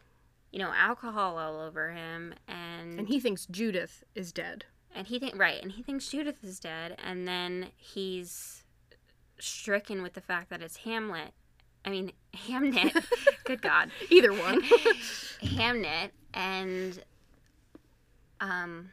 you 0.50 0.58
know, 0.58 0.72
alcohol 0.74 1.38
all 1.38 1.60
over 1.60 1.90
him. 1.90 2.34
And, 2.48 2.98
And 2.98 3.08
he 3.08 3.20
thinks 3.20 3.46
Judith 3.46 4.04
is 4.14 4.32
dead. 4.32 4.64
and 4.94 5.06
he 5.06 5.18
think 5.18 5.36
right, 5.38 5.62
and 5.62 5.72
he 5.72 5.82
thinks 5.82 6.08
Judith 6.08 6.42
is 6.42 6.58
dead. 6.58 6.96
And 7.04 7.28
then 7.28 7.66
he's 7.76 8.64
stricken 9.38 10.02
with 10.02 10.14
the 10.14 10.22
fact 10.22 10.48
that 10.48 10.62
it's 10.62 10.78
Hamlet. 10.78 11.32
I 11.84 11.90
mean, 11.90 12.12
Hamnet. 12.34 13.04
Good 13.44 13.60
God. 13.60 13.90
Either 14.10 14.32
one. 14.32 14.62
Hamnet 15.42 16.10
and 16.32 17.02
um 18.40 18.90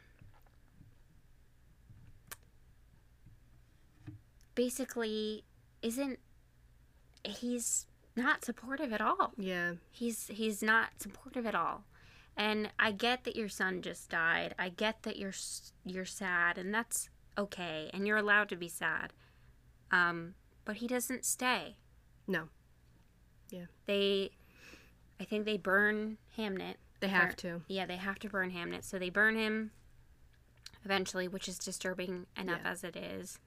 basically 4.55 5.43
isn't 5.81 6.19
he's 7.23 7.87
not 8.15 8.45
supportive 8.45 8.93
at 8.93 9.01
all. 9.01 9.33
yeah. 9.37 9.73
He's 9.91 10.27
he's 10.27 10.61
not 10.61 10.89
supportive 11.01 11.45
at 11.45 11.55
all. 11.55 11.83
And 12.35 12.71
I 12.79 12.91
get 12.91 13.23
that 13.25 13.35
your 13.35 13.49
son 13.49 13.81
just 13.81 14.09
died. 14.09 14.55
I 14.57 14.69
get 14.69 15.03
that 15.03 15.17
you're 15.17 15.33
you're 15.85 16.05
sad 16.05 16.57
and 16.57 16.73
that's 16.73 17.09
okay 17.37 17.89
and 17.93 18.05
you're 18.07 18.17
allowed 18.17 18.49
to 18.49 18.55
be 18.55 18.67
sad. 18.69 19.13
Um 19.91 20.35
but 20.65 20.77
he 20.77 20.87
doesn't 20.87 21.25
stay. 21.25 21.77
No. 22.27 22.49
Yeah. 23.49 23.65
They 23.85 24.31
I 25.19 25.25
think 25.25 25.45
they 25.45 25.57
burn 25.57 26.17
Hamnet 26.37 26.75
They 26.99 27.07
have 27.07 27.35
to. 27.37 27.61
Yeah, 27.67 27.85
they 27.85 27.97
have 27.97 28.19
to 28.19 28.29
burn 28.29 28.51
Hamnet. 28.51 28.83
So 28.83 28.97
they 28.99 29.09
burn 29.09 29.35
him 29.35 29.71
eventually, 30.85 31.27
which 31.27 31.47
is 31.47 31.57
disturbing 31.57 32.25
enough 32.37 32.61
Yeah. 32.63 32.71
as 32.71 32.83
it 32.83 32.95
is. 32.95 33.39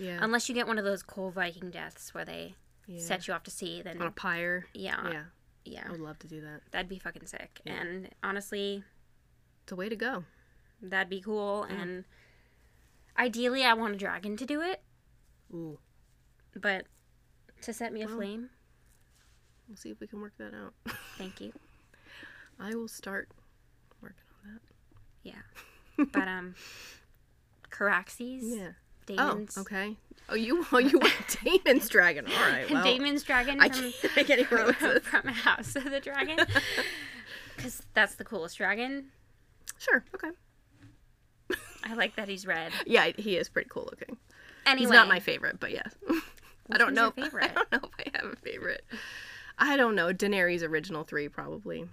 Yeah. 0.00 0.18
Unless 0.20 0.48
you 0.48 0.54
get 0.54 0.66
one 0.66 0.78
of 0.78 0.84
those 0.84 1.02
cool 1.02 1.30
Viking 1.30 1.70
deaths 1.70 2.12
where 2.14 2.24
they 2.24 2.54
yeah. 2.86 3.00
set 3.00 3.28
you 3.28 3.34
off 3.34 3.42
to 3.44 3.50
sea, 3.50 3.82
then 3.82 4.00
on 4.00 4.06
a 4.08 4.10
pyre. 4.10 4.66
yeah, 4.74 5.08
yeah, 5.10 5.22
Yeah. 5.64 5.84
I 5.86 5.90
would 5.90 6.00
love 6.00 6.18
to 6.20 6.26
do 6.26 6.40
that. 6.40 6.62
that'd 6.72 6.88
be 6.88 6.98
fucking 6.98 7.26
sick. 7.26 7.60
Yeah. 7.64 7.80
And 7.80 8.08
honestly, 8.22 8.82
It's 9.62 9.72
a 9.72 9.76
way 9.76 9.88
to 9.88 9.96
go. 9.96 10.24
that'd 10.82 11.10
be 11.10 11.20
cool. 11.20 11.66
Yeah. 11.68 11.76
And 11.82 12.04
ideally, 13.18 13.62
I 13.64 13.74
want 13.74 13.94
a 13.94 13.98
dragon 13.98 14.36
to 14.38 14.46
do 14.46 14.62
it, 14.62 14.82
Ooh. 15.52 15.78
but 16.58 16.86
to 17.62 17.72
set 17.74 17.92
me 17.92 18.04
Well. 18.04 18.14
aflame, 18.14 18.50
We'll 19.68 19.76
see 19.76 19.90
if 19.90 20.00
we 20.00 20.08
can 20.08 20.20
work 20.20 20.32
that 20.38 20.52
out. 20.54 20.74
thank 21.18 21.40
you. 21.40 21.52
I 22.58 22.74
will 22.74 22.88
start 22.88 23.28
working 24.02 24.24
on 24.44 24.54
that. 24.54 24.62
Yeah, 25.22 26.06
but 26.12 26.26
um, 26.26 26.54
Caraxes, 27.70 28.40
Yeah. 28.42 28.70
Oh, 29.18 29.34
Daemon's, 29.34 29.58
Oh, 29.58 29.60
okay. 29.62 29.96
Oh, 30.28 30.34
you 30.34 30.64
oh, 30.72 30.78
you 30.78 30.98
went 30.98 31.14
Daemon's 31.44 31.88
dragon. 31.88 32.26
All 32.26 32.48
right. 32.50 32.70
Well, 32.70 32.84
Daemon's 32.84 33.22
dragon 33.22 33.58
from 33.58 33.64
I 34.16 34.22
can't 34.24 34.50
remember 34.50 34.72
from, 34.74 34.88
this. 34.94 35.04
from 35.04 35.26
House 35.28 35.76
of 35.76 35.84
the 35.84 36.00
Dragon. 36.00 36.38
Because 37.56 37.82
that's 37.94 38.14
the 38.14 38.24
coolest 38.24 38.56
dragon. 38.58 39.06
Sure. 39.78 40.04
Okay. 40.14 40.30
I 41.84 41.94
like 41.94 42.14
that 42.16 42.28
he's 42.28 42.46
red. 42.46 42.72
Yeah, 42.86 43.10
he 43.16 43.36
is 43.36 43.48
pretty 43.48 43.68
cool 43.70 43.88
looking. 43.90 44.16
Anyway, 44.66 44.80
He's 44.86 44.90
not 44.90 45.08
my 45.08 45.18
favorite, 45.20 45.58
but 45.58 45.70
yes. 45.72 45.94
I 46.70 46.76
don't 46.78 46.94
know. 46.94 47.12
your 47.16 47.26
if- 47.26 47.32
favorite? 47.32 47.50
I 47.56 47.64
don't 47.70 47.72
know 47.72 47.88
if 47.98 48.06
I 48.14 48.18
have 48.18 48.32
a 48.32 48.36
favorite. 48.36 48.84
I 49.58 49.76
don't 49.76 49.94
know. 49.94 50.12
Daenerys 50.12 50.62
original 50.62 51.04
three 51.04 51.28
probably. 51.28 51.86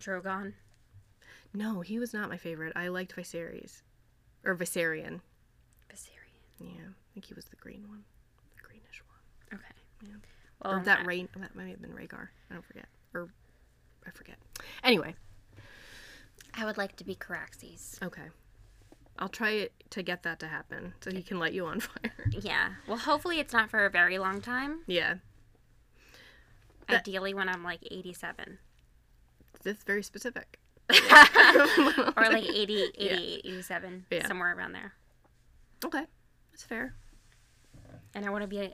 Drogon. 0.00 0.52
No, 1.54 1.80
he 1.80 1.98
was 1.98 2.12
not 2.14 2.28
my 2.28 2.36
favorite. 2.36 2.72
I 2.76 2.88
liked 2.88 3.14
Viserys, 3.16 3.82
or 4.44 4.54
Viserion. 4.56 5.20
Yeah, 6.64 6.88
I 6.88 7.08
think 7.14 7.26
he 7.26 7.34
was 7.34 7.44
the 7.46 7.56
green 7.56 7.88
one, 7.88 8.04
the 8.56 8.62
greenish 8.62 9.02
one. 9.06 9.58
Okay. 9.60 9.74
Yeah. 10.02 10.16
Well, 10.62 10.80
or 10.80 10.84
that 10.84 11.00
I- 11.00 11.04
rain. 11.04 11.28
That 11.36 11.54
might 11.54 11.68
have 11.68 11.80
been 11.82 11.92
Rhaegal. 11.92 12.28
I 12.50 12.54
don't 12.54 12.64
forget. 12.64 12.86
Or 13.14 13.28
I 14.06 14.10
forget. 14.10 14.36
Anyway, 14.84 15.14
I 16.54 16.64
would 16.64 16.76
like 16.78 16.96
to 16.96 17.04
be 17.04 17.14
Caraxes. 17.14 18.02
okay. 18.02 18.28
I'll 19.18 19.28
try 19.28 19.68
to 19.90 20.02
get 20.02 20.22
that 20.22 20.40
to 20.40 20.48
happen 20.48 20.94
so 21.02 21.10
he 21.10 21.22
can 21.22 21.38
light 21.38 21.52
you 21.52 21.66
on 21.66 21.80
fire. 21.80 22.12
Yeah. 22.30 22.70
Well, 22.88 22.96
hopefully 22.96 23.38
it's 23.40 23.52
not 23.52 23.70
for 23.70 23.84
a 23.84 23.90
very 23.90 24.18
long 24.18 24.40
time. 24.40 24.80
yeah, 24.86 25.16
That- 26.88 27.00
Ideally, 27.00 27.34
when 27.34 27.48
I'm 27.48 27.62
like 27.62 27.80
87. 27.90 28.58
that's 29.62 29.84
very 29.84 30.02
specific. 30.02 30.58
or 30.90 30.96
like 32.16 32.44
80, 32.44 32.92
88, 32.98 33.42
87. 33.44 34.06
Yeah. 34.10 34.26
Somewhere 34.26 34.56
around 34.56 34.72
there. 34.72 34.94
Okay, 35.84 36.04
that's 36.62 36.68
fair. 36.68 36.94
And 38.14 38.24
I 38.24 38.30
want 38.30 38.42
to 38.42 38.48
be 38.48 38.70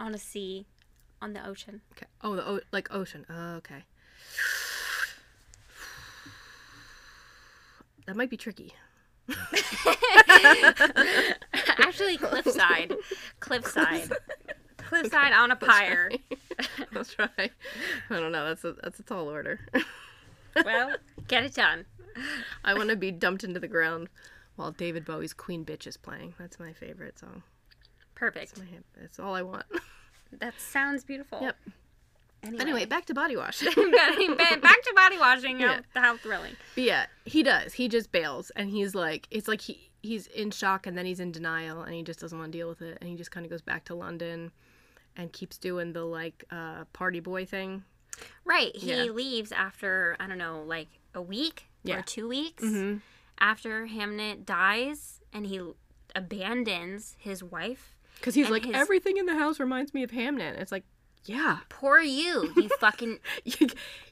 on 0.00 0.14
a 0.14 0.18
sea 0.18 0.66
on 1.22 1.32
the 1.34 1.46
ocean. 1.46 1.80
Okay. 1.92 2.06
Oh, 2.22 2.34
the 2.36 2.46
o- 2.48 2.60
like 2.72 2.92
ocean. 2.92 3.24
Oh, 3.30 3.56
okay. 3.56 3.84
That 8.06 8.16
might 8.16 8.30
be 8.30 8.36
tricky. 8.36 8.74
Actually, 11.52 12.16
cliffside. 12.16 12.94
cliffside. 13.40 14.10
Cliffside 14.78 15.32
on 15.32 15.50
a 15.50 15.56
pyre. 15.56 16.10
I'll 16.96 17.04
try. 17.04 17.28
I 17.36 17.50
don't 18.08 18.32
know. 18.32 18.46
That's 18.46 18.64
a 18.64 18.74
that's 18.82 18.98
a 18.98 19.02
tall 19.02 19.28
order. 19.28 19.60
well, 20.64 20.96
get 21.28 21.44
it 21.44 21.54
done. 21.54 21.84
I 22.64 22.74
want 22.74 22.88
to 22.88 22.96
be 22.96 23.10
dumped 23.12 23.44
into 23.44 23.60
the 23.60 23.68
ground 23.68 24.08
while 24.58 24.72
David 24.72 25.04
Bowie's 25.04 25.32
Queen 25.32 25.64
Bitch 25.64 25.86
is 25.86 25.96
playing. 25.96 26.34
That's 26.38 26.58
my 26.58 26.72
favorite 26.72 27.18
song. 27.18 27.42
Perfect. 28.14 28.56
That's, 28.56 28.58
My, 28.70 28.78
that's 29.00 29.18
all 29.20 29.34
I 29.34 29.42
want. 29.42 29.64
That 30.40 30.52
sounds 30.60 31.04
beautiful. 31.04 31.38
Yep. 31.40 31.56
Anyway, 32.42 32.60
Anyway, 32.60 32.84
back 32.84 33.06
to 33.06 33.14
body 33.14 33.34
wash. 33.34 33.60
back 33.64 33.74
to 33.74 34.92
body 34.94 35.16
washing. 35.18 35.58
Yeah. 35.58 35.80
How, 35.94 36.02
how 36.02 36.16
thrilling. 36.18 36.52
But 36.74 36.84
yeah, 36.84 37.06
he 37.24 37.42
does. 37.42 37.72
He 37.72 37.88
just 37.88 38.12
bails, 38.12 38.50
and 38.54 38.68
he's 38.68 38.94
like, 38.94 39.26
it's 39.30 39.48
like 39.48 39.62
he 39.62 39.88
he's 40.02 40.26
in 40.26 40.50
shock, 40.50 40.86
and 40.86 40.98
then 40.98 41.06
he's 41.06 41.18
in 41.18 41.32
denial, 41.32 41.80
and 41.80 41.94
he 41.94 42.02
just 42.02 42.20
doesn't 42.20 42.38
want 42.38 42.52
to 42.52 42.58
deal 42.58 42.68
with 42.68 42.82
it, 42.82 42.98
and 43.00 43.08
he 43.08 43.16
just 43.16 43.30
kind 43.30 43.46
of 43.46 43.50
goes 43.50 43.62
back 43.62 43.86
to 43.86 43.94
London, 43.94 44.52
and 45.16 45.32
keeps 45.32 45.56
doing 45.56 45.94
the 45.94 46.04
like 46.04 46.44
uh, 46.50 46.84
party 46.92 47.20
boy 47.20 47.46
thing. 47.46 47.84
Right. 48.44 48.76
He 48.76 48.90
Yeah. 48.90 49.04
leaves 49.04 49.50
after, 49.50 50.14
I 50.20 50.26
don't 50.26 50.36
know, 50.38 50.62
like 50.66 50.88
a 51.14 51.22
week 51.22 51.64
Yeah. 51.84 52.00
or 52.00 52.02
two 52.02 52.28
weeks 52.28 52.62
Mm-hmm. 52.62 52.98
After 53.40 53.86
Hamnet 53.86 54.44
dies 54.44 55.20
and 55.32 55.46
he 55.46 55.60
abandons 56.14 57.16
his 57.18 57.42
wife. 57.42 57.94
Because 58.16 58.34
he's 58.34 58.50
like, 58.50 58.64
his- 58.64 58.74
everything 58.74 59.16
in 59.16 59.26
the 59.26 59.34
house 59.36 59.60
reminds 59.60 59.94
me 59.94 60.02
of 60.02 60.10
Hamnet. 60.10 60.58
It's 60.60 60.72
like, 60.72 60.84
yeah, 61.24 61.58
Poor 61.68 62.00
you, 62.00 62.52
you 62.56 62.68
fucking. 62.80 63.18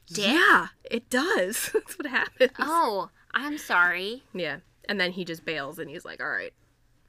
yeah, 0.07 0.67
it 0.89 1.09
does. 1.09 1.69
That's 1.73 1.97
what 1.97 2.05
happens. 2.07 2.51
Oh, 2.59 3.09
I'm 3.33 3.57
sorry. 3.57 4.23
Yeah, 4.33 4.57
and 4.87 4.99
then 4.99 5.11
he 5.13 5.25
just 5.25 5.43
bails, 5.45 5.79
and 5.79 5.89
he's 5.89 6.05
like, 6.05 6.21
all 6.21 6.29
right, 6.29 6.53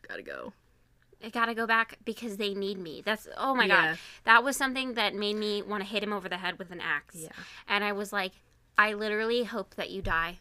gotta 0.09 0.23
go. 0.23 0.53
I 1.23 1.31
gotta 1.31 1.53
go 1.55 1.67
back 1.67 1.99
because 2.05 2.37
they 2.37 2.55
need 2.55 2.79
me. 2.79 3.03
That's 3.05 3.27
oh 3.37 3.55
my 3.55 3.67
Yeah. 3.67 3.91
god. 3.91 3.99
That 4.25 4.45
was 4.45 4.57
something 4.57 4.95
that 4.95 5.15
made 5.15 5.37
me 5.37 5.63
want 5.63 5.83
to 5.83 5.89
hit 5.89 6.03
him 6.03 6.13
over 6.13 6.29
the 6.29 6.39
head 6.39 6.59
with 6.59 6.71
an 6.71 6.81
axe. 6.81 7.17
Yeah. 7.17 7.29
And 7.67 7.83
I 7.85 7.93
was 7.93 8.13
like, 8.13 8.33
I 8.79 8.93
literally 8.95 9.43
hope 9.45 9.75
that 9.75 9.91
you 9.91 10.01
die. 10.01 10.39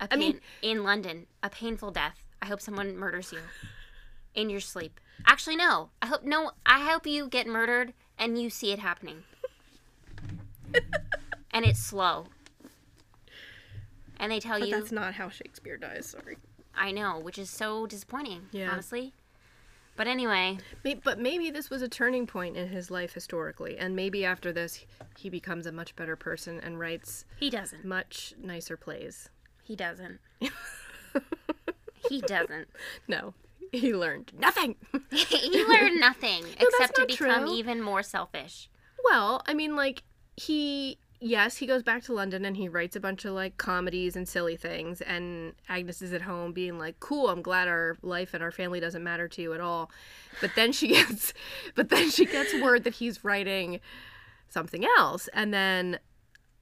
A 0.00 0.08
pain, 0.08 0.18
mean- 0.18 0.40
in 0.62 0.84
London, 0.84 1.26
a 1.42 1.50
painful 1.50 1.90
death. 1.90 2.22
I 2.42 2.46
hope 2.46 2.60
someone 2.60 2.96
murders 2.96 3.32
you 3.32 3.40
in 4.34 4.48
your 4.50 4.60
sleep. 4.60 4.98
Actually, 5.26 5.56
no. 5.56 5.90
I 6.00 6.06
hope 6.06 6.24
no. 6.24 6.52
I 6.64 6.80
hope 6.80 7.06
you 7.06 7.28
get 7.28 7.46
murdered 7.46 7.92
and 8.18 8.40
you 8.40 8.48
see 8.50 8.72
it 8.72 8.78
happening. 8.78 9.24
and 11.50 11.64
it's 11.64 11.80
slow. 11.80 12.26
And 14.18 14.30
they 14.30 14.40
tell 14.40 14.58
But 14.58 14.68
you, 14.68 14.74
that's 14.74 14.92
not 14.92 15.14
how 15.14 15.28
Shakespeare 15.28 15.76
dies. 15.76 16.06
Sorry. 16.06 16.36
I 16.74 16.92
know, 16.92 17.18
which 17.18 17.38
is 17.38 17.50
so 17.50 17.86
disappointing. 17.86 18.42
Yeah. 18.52 18.70
Honestly. 18.70 19.12
But 19.96 20.06
anyway, 20.06 20.56
But 21.04 21.18
maybe 21.18 21.50
this 21.50 21.68
was 21.68 21.82
a 21.82 21.88
turning 21.88 22.26
point 22.26 22.56
in 22.56 22.68
his 22.68 22.90
life 22.90 23.12
historically, 23.12 23.76
and 23.76 23.94
maybe 23.94 24.24
after 24.24 24.50
this, 24.50 24.86
he 25.18 25.28
becomes 25.28 25.66
a 25.66 25.72
much 25.72 25.94
better 25.94 26.16
person 26.16 26.58
and 26.60 26.78
writes 26.78 27.26
he 27.38 27.50
doesn't. 27.50 27.84
much 27.84 28.32
nicer 28.42 28.78
plays. 28.78 29.28
He 29.70 29.76
doesn't. 29.76 30.18
he 32.08 32.20
doesn't. 32.22 32.66
No, 33.06 33.34
he 33.70 33.94
learned 33.94 34.32
nothing. 34.36 34.74
he 35.12 35.64
learned 35.64 36.00
nothing 36.00 36.44
except 36.58 36.96
to 36.96 37.06
become 37.06 37.44
true. 37.44 37.54
even 37.54 37.80
more 37.80 38.02
selfish. 38.02 38.68
well, 39.04 39.44
I 39.46 39.54
mean, 39.54 39.76
like, 39.76 40.02
he, 40.34 40.98
yes, 41.20 41.58
he 41.58 41.68
goes 41.68 41.84
back 41.84 42.02
to 42.06 42.12
London 42.12 42.44
and 42.44 42.56
he 42.56 42.68
writes 42.68 42.96
a 42.96 43.00
bunch 43.00 43.24
of, 43.24 43.34
like, 43.34 43.58
comedies 43.58 44.16
and 44.16 44.28
silly 44.28 44.56
things, 44.56 45.02
and 45.02 45.52
Agnes 45.68 46.02
is 46.02 46.12
at 46.12 46.22
home 46.22 46.50
being 46.52 46.76
like, 46.76 46.98
cool, 46.98 47.28
I'm 47.28 47.40
glad 47.40 47.68
our 47.68 47.96
life 48.02 48.34
and 48.34 48.42
our 48.42 48.50
family 48.50 48.80
doesn't 48.80 49.04
matter 49.04 49.28
to 49.28 49.40
you 49.40 49.52
at 49.52 49.60
all. 49.60 49.88
But 50.40 50.50
then 50.56 50.72
she 50.72 50.88
gets, 50.94 51.32
but 51.76 51.90
then 51.90 52.10
she 52.10 52.26
gets 52.26 52.52
word 52.60 52.82
that 52.82 52.94
he's 52.94 53.22
writing 53.22 53.78
something 54.48 54.84
else, 54.98 55.28
and 55.32 55.54
then 55.54 56.00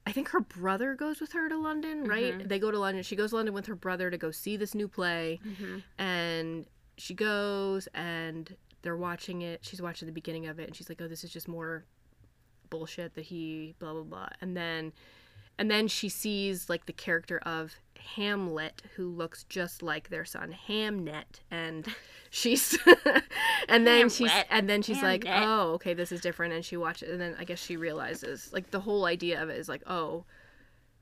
I 0.09 0.11
think 0.11 0.29
her 0.29 0.39
brother 0.39 0.95
goes 0.95 1.21
with 1.21 1.33
her 1.33 1.47
to 1.49 1.57
London, 1.57 2.03
right? 2.03 2.37
Mm-hmm. 2.37 2.47
They 2.47 2.57
go 2.57 2.71
to 2.71 2.79
London. 2.79 3.03
She 3.03 3.15
goes 3.15 3.29
to 3.29 3.35
London 3.35 3.53
with 3.53 3.67
her 3.67 3.75
brother 3.75 4.09
to 4.09 4.17
go 4.17 4.31
see 4.31 4.57
this 4.57 4.73
new 4.73 4.87
play. 4.87 5.39
Mm-hmm. 5.47 5.77
And 6.01 6.65
she 6.97 7.13
goes 7.13 7.87
and 7.93 8.55
they're 8.81 8.97
watching 8.97 9.43
it. 9.43 9.59
She's 9.63 9.81
watching 9.81 10.07
the 10.07 10.11
beginning 10.11 10.47
of 10.47 10.59
it 10.59 10.67
and 10.67 10.75
she's 10.75 10.89
like, 10.89 10.99
"Oh, 11.01 11.07
this 11.07 11.23
is 11.23 11.31
just 11.31 11.47
more 11.47 11.85
bullshit 12.69 13.13
that 13.15 13.25
he 13.25 13.75
blah 13.77 13.93
blah 13.93 14.03
blah." 14.03 14.29
And 14.41 14.57
then 14.57 14.93
and 15.59 15.69
then 15.69 15.87
she 15.87 16.09
sees 16.09 16.69
like 16.69 16.85
the 16.85 16.93
character 16.93 17.37
of 17.39 17.75
Hamlet 18.15 18.81
who 18.95 19.09
looks 19.09 19.43
just 19.45 19.83
like 19.83 20.09
their 20.09 20.25
son 20.25 20.55
Hamnet 20.67 21.41
and 21.51 21.87
she's 22.29 22.77
and 23.67 23.85
then 23.85 24.09
she's 24.09 24.31
and 24.49 24.69
then 24.69 24.81
she's 24.81 25.01
like, 25.01 25.25
"Oh, 25.27 25.73
okay, 25.73 25.93
this 25.93 26.11
is 26.11 26.21
different." 26.21 26.53
And 26.53 26.63
she 26.63 26.77
watches 26.77 27.09
and 27.09 27.21
then 27.21 27.35
I 27.39 27.43
guess 27.43 27.59
she 27.59 27.77
realizes 27.77 28.51
like 28.53 28.71
the 28.71 28.81
whole 28.81 29.05
idea 29.05 29.41
of 29.41 29.49
it 29.49 29.57
is 29.57 29.69
like, 29.69 29.83
"Oh, 29.87 30.25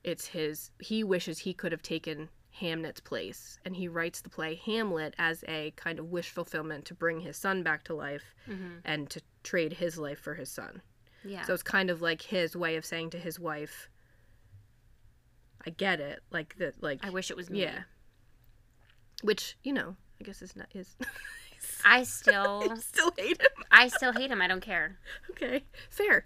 it's 0.04 0.28
his 0.28 0.72
he 0.80 1.04
wishes 1.04 1.40
he 1.40 1.54
could 1.54 1.72
have 1.72 1.82
taken 1.82 2.30
Hamnet's 2.62 3.00
place 3.00 3.60
and 3.66 3.76
he 3.76 3.88
writes 3.88 4.22
the 4.22 4.30
play 4.30 4.56
Hamlet 4.66 5.14
as 5.18 5.44
a 5.48 5.72
kind 5.76 6.00
of 6.00 6.12
wish 6.12 6.30
fulfillment 6.30 6.86
to 6.86 6.94
bring 6.94 7.20
his 7.20 7.38
son 7.38 7.62
back 7.62 7.84
to 7.84 7.94
life 7.94 8.34
mm-hmm. 8.50 8.80
and 8.84 9.10
to 9.10 9.22
trade 9.44 9.74
his 9.74 9.98
life 9.98 10.20
for 10.20 10.34
his 10.34 10.50
son. 10.50 10.82
Yeah. 11.24 11.44
So 11.44 11.54
it's 11.54 11.64
kind 11.64 11.90
of 11.90 12.02
like 12.02 12.22
his 12.22 12.56
way 12.56 12.76
of 12.76 12.86
saying 12.86 13.12
to 13.12 13.20
his 13.20 13.40
wife 13.40 13.90
I 15.68 15.70
get 15.70 16.00
it 16.00 16.22
like 16.32 16.56
that 16.60 16.82
like 16.82 17.00
I 17.04 17.10
wish 17.10 17.30
it 17.30 17.36
was 17.36 17.50
me. 17.50 17.64
yeah. 17.64 17.80
Which, 19.22 19.58
you 19.64 19.74
know, 19.74 19.98
I 20.22 20.24
guess 20.24 20.42
is 20.42 20.56
not 20.56 20.68
is 20.74 20.96
I 21.86 22.04
still 22.04 22.74
still 22.80 23.12
hate 23.18 23.42
him. 23.42 23.66
I 23.70 23.90
still 23.90 24.14
hate 24.14 24.32
him. 24.32 24.42
I 24.42 24.48
don't 24.48 24.62
care. 24.62 24.98
Okay. 25.32 25.66
Fair. 25.90 26.26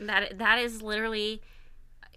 That 0.00 0.38
that 0.38 0.60
is 0.60 0.80
literally 0.80 1.42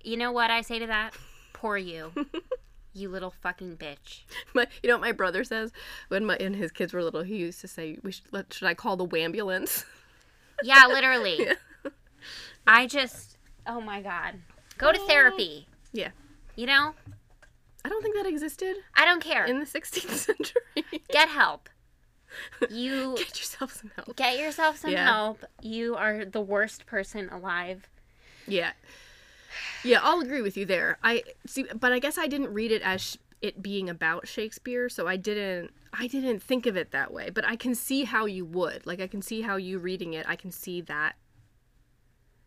you 0.03 0.17
know 0.17 0.31
what 0.31 0.51
I 0.51 0.61
say 0.61 0.77
to 0.77 0.85
that? 0.85 1.15
Poor 1.51 1.77
you. 1.77 2.11
you 2.93 3.09
little 3.09 3.33
fucking 3.41 3.77
bitch. 3.77 4.21
My, 4.53 4.67
you 4.83 4.89
know 4.89 4.97
what 4.97 5.01
my 5.01 5.13
brother 5.13 5.43
says 5.43 5.71
when 6.09 6.27
my 6.27 6.35
and 6.35 6.55
his 6.55 6.71
kids 6.71 6.93
were 6.93 7.03
little. 7.03 7.23
He 7.23 7.37
used 7.37 7.59
to 7.61 7.67
say, 7.67 7.97
"We 8.03 8.11
should, 8.11 8.25
let, 8.31 8.53
should 8.53 8.67
I 8.67 8.75
call 8.75 8.97
the 8.97 9.07
wambulance?" 9.07 9.83
Yeah, 10.61 10.85
literally. 10.87 11.47
I 12.67 12.85
just 12.85 13.39
oh 13.65 13.81
my 13.81 14.03
god. 14.03 14.35
Go 14.77 14.91
to 14.91 14.99
therapy. 15.07 15.67
Yeah, 15.91 16.09
You 16.55 16.65
know? 16.67 16.93
I 17.83 17.89
don't 17.89 18.03
think 18.03 18.15
that 18.15 18.27
existed 18.27 18.75
I 18.95 19.05
don't 19.05 19.21
care. 19.23 19.45
in 19.45 19.59
the 19.59 19.65
16th 19.65 20.09
century. 20.11 21.01
Get 21.09 21.29
help. 21.29 21.69
You 22.69 23.15
Get 23.17 23.37
yourself 23.39 23.73
some 23.73 23.91
help. 23.95 24.15
get 24.15 24.39
yourself 24.39 24.77
some 24.77 24.91
Yeah. 24.91 25.05
help. 25.05 25.43
You 25.61 25.95
are 25.95 26.23
the 26.23 26.39
worst 26.39 26.85
person 26.85 27.27
alive. 27.29 27.89
Yeah, 28.47 28.71
yeah, 29.83 29.99
I'll 30.01 30.21
agree 30.21 30.41
with 30.41 30.55
you 30.55 30.65
there. 30.65 30.97
I 31.03 31.23
see, 31.45 31.65
but 31.77 31.91
I 31.91 31.99
guess 31.99 32.17
I 32.17 32.27
didn't 32.27 32.53
read 32.53 32.71
it 32.71 32.81
as 32.83 33.01
sh- 33.01 33.17
it 33.41 33.61
being 33.61 33.89
about 33.89 34.27
Shakespeare, 34.29 34.87
so 34.87 35.07
I 35.07 35.17
didn't. 35.17 35.71
I 35.91 36.07
didn't 36.07 36.41
think 36.41 36.65
of 36.65 36.77
it 36.77 36.91
that 36.91 37.11
way, 37.11 37.29
but 37.29 37.43
I 37.45 37.57
can 37.57 37.75
see 37.75 38.05
how 38.05 38.25
you 38.25 38.45
would. 38.45 38.85
Like, 38.85 39.01
I 39.01 39.07
can 39.07 39.21
see 39.21 39.41
how 39.41 39.57
you 39.57 39.77
reading 39.77 40.13
it. 40.13 40.25
I 40.29 40.37
can 40.37 40.51
see 40.51 40.79
that. 40.81 41.15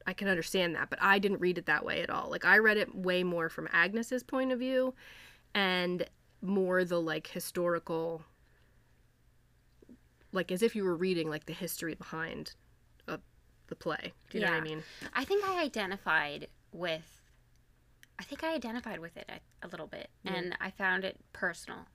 I 0.07 0.13
can 0.13 0.29
understand 0.29 0.75
that, 0.75 0.91
but 0.91 0.99
I 1.03 1.19
didn't 1.19 1.41
read 1.41 1.59
it 1.59 1.67
that 1.67 1.85
way 1.85 2.03
at 2.03 2.11
all. 2.11 2.29
Like, 2.31 2.45
I 2.45 2.59
read 2.59 2.77
it 2.77 2.95
way 2.95 3.23
more 3.23 3.49
from 3.49 3.69
Agnes's 3.73 4.23
point 4.23 4.53
of 4.53 4.59
view, 4.59 4.95
and 5.55 6.07
more 6.43 6.85
the 6.85 7.01
like 7.01 7.27
historical. 7.29 8.23
Like 10.33 10.51
as 10.51 10.63
if 10.63 10.75
you 10.75 10.85
were 10.85 10.97
reading 10.97 11.31
like 11.31 11.47
the 11.47 11.53
history 11.53 11.95
behind, 11.95 12.55
uh, 13.07 13.19
the 13.69 13.77
play. 13.77 14.13
Do 14.31 14.39
you 14.39 14.45
know 14.45 14.51
what 14.51 14.57
I 14.59 14.63
mean? 14.63 14.83
I 15.15 15.25
think 15.25 15.45
I 15.45 15.63
identified 15.63 16.49
with 16.73 17.21
I 18.19 18.25
think 18.25 18.43
I 18.45 18.55
identified 18.55 18.99
with 19.01 19.17
it 19.17 19.29
a, 19.29 19.67
a 19.67 19.69
little 19.69 19.87
bit 19.87 20.11
and 20.25 20.57
I 20.61 20.71
found 20.71 21.05
it 21.05 21.19
personal. 21.33 21.87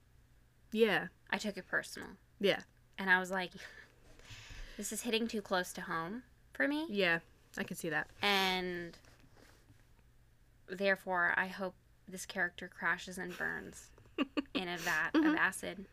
Yeah, 0.71 1.07
I 1.29 1.37
took 1.37 1.57
it 1.57 1.67
personal. 1.67 2.09
yeah, 2.39 2.61
And 2.97 3.09
I 3.09 3.19
was 3.19 3.29
like 3.29 3.51
this 4.77 4.93
is 4.93 5.01
hitting 5.01 5.27
too 5.27 5.41
close 5.41 5.73
to 5.73 5.81
home 5.81 6.23
for 6.53 6.67
me 6.67 6.87
yeah. 6.89 7.19
I 7.57 7.63
can 7.63 7.75
see 7.75 7.89
that. 7.89 8.07
and 8.21 8.97
therefore 10.69 11.33
I 11.35 11.47
hope 11.47 11.73
this 12.07 12.25
character 12.25 12.67
crashes 12.67 13.17
and 13.17 13.35
burns 13.37 13.89
in 14.53 14.67
a 14.67 14.77
vat 14.77 15.09
of 15.15 15.21
mm-hmm. 15.21 15.35
acid 15.35 15.85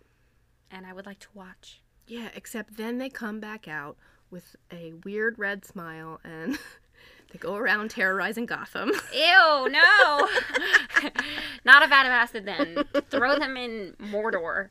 and 0.70 0.86
I 0.86 0.92
would 0.92 1.06
like 1.06 1.18
to 1.20 1.28
watch. 1.34 1.80
Yeah, 2.06 2.28
except 2.34 2.76
then 2.76 2.98
they 2.98 3.08
come 3.08 3.40
back 3.40 3.68
out 3.68 3.96
with 4.30 4.56
a 4.72 4.92
weird 5.04 5.38
red 5.38 5.64
smile 5.64 6.20
and 6.24 6.58
they 7.32 7.38
go 7.38 7.56
around 7.56 7.90
terrorizing 7.90 8.46
Gotham. 8.46 8.90
Ew, 9.12 9.68
no. 9.68 10.28
Not 11.64 11.84
a 11.84 11.88
vat 11.88 12.06
of 12.06 12.12
acid 12.12 12.44
then. 12.44 12.84
Throw 13.10 13.38
them 13.38 13.56
in 13.56 13.94
Mordor. 14.00 14.68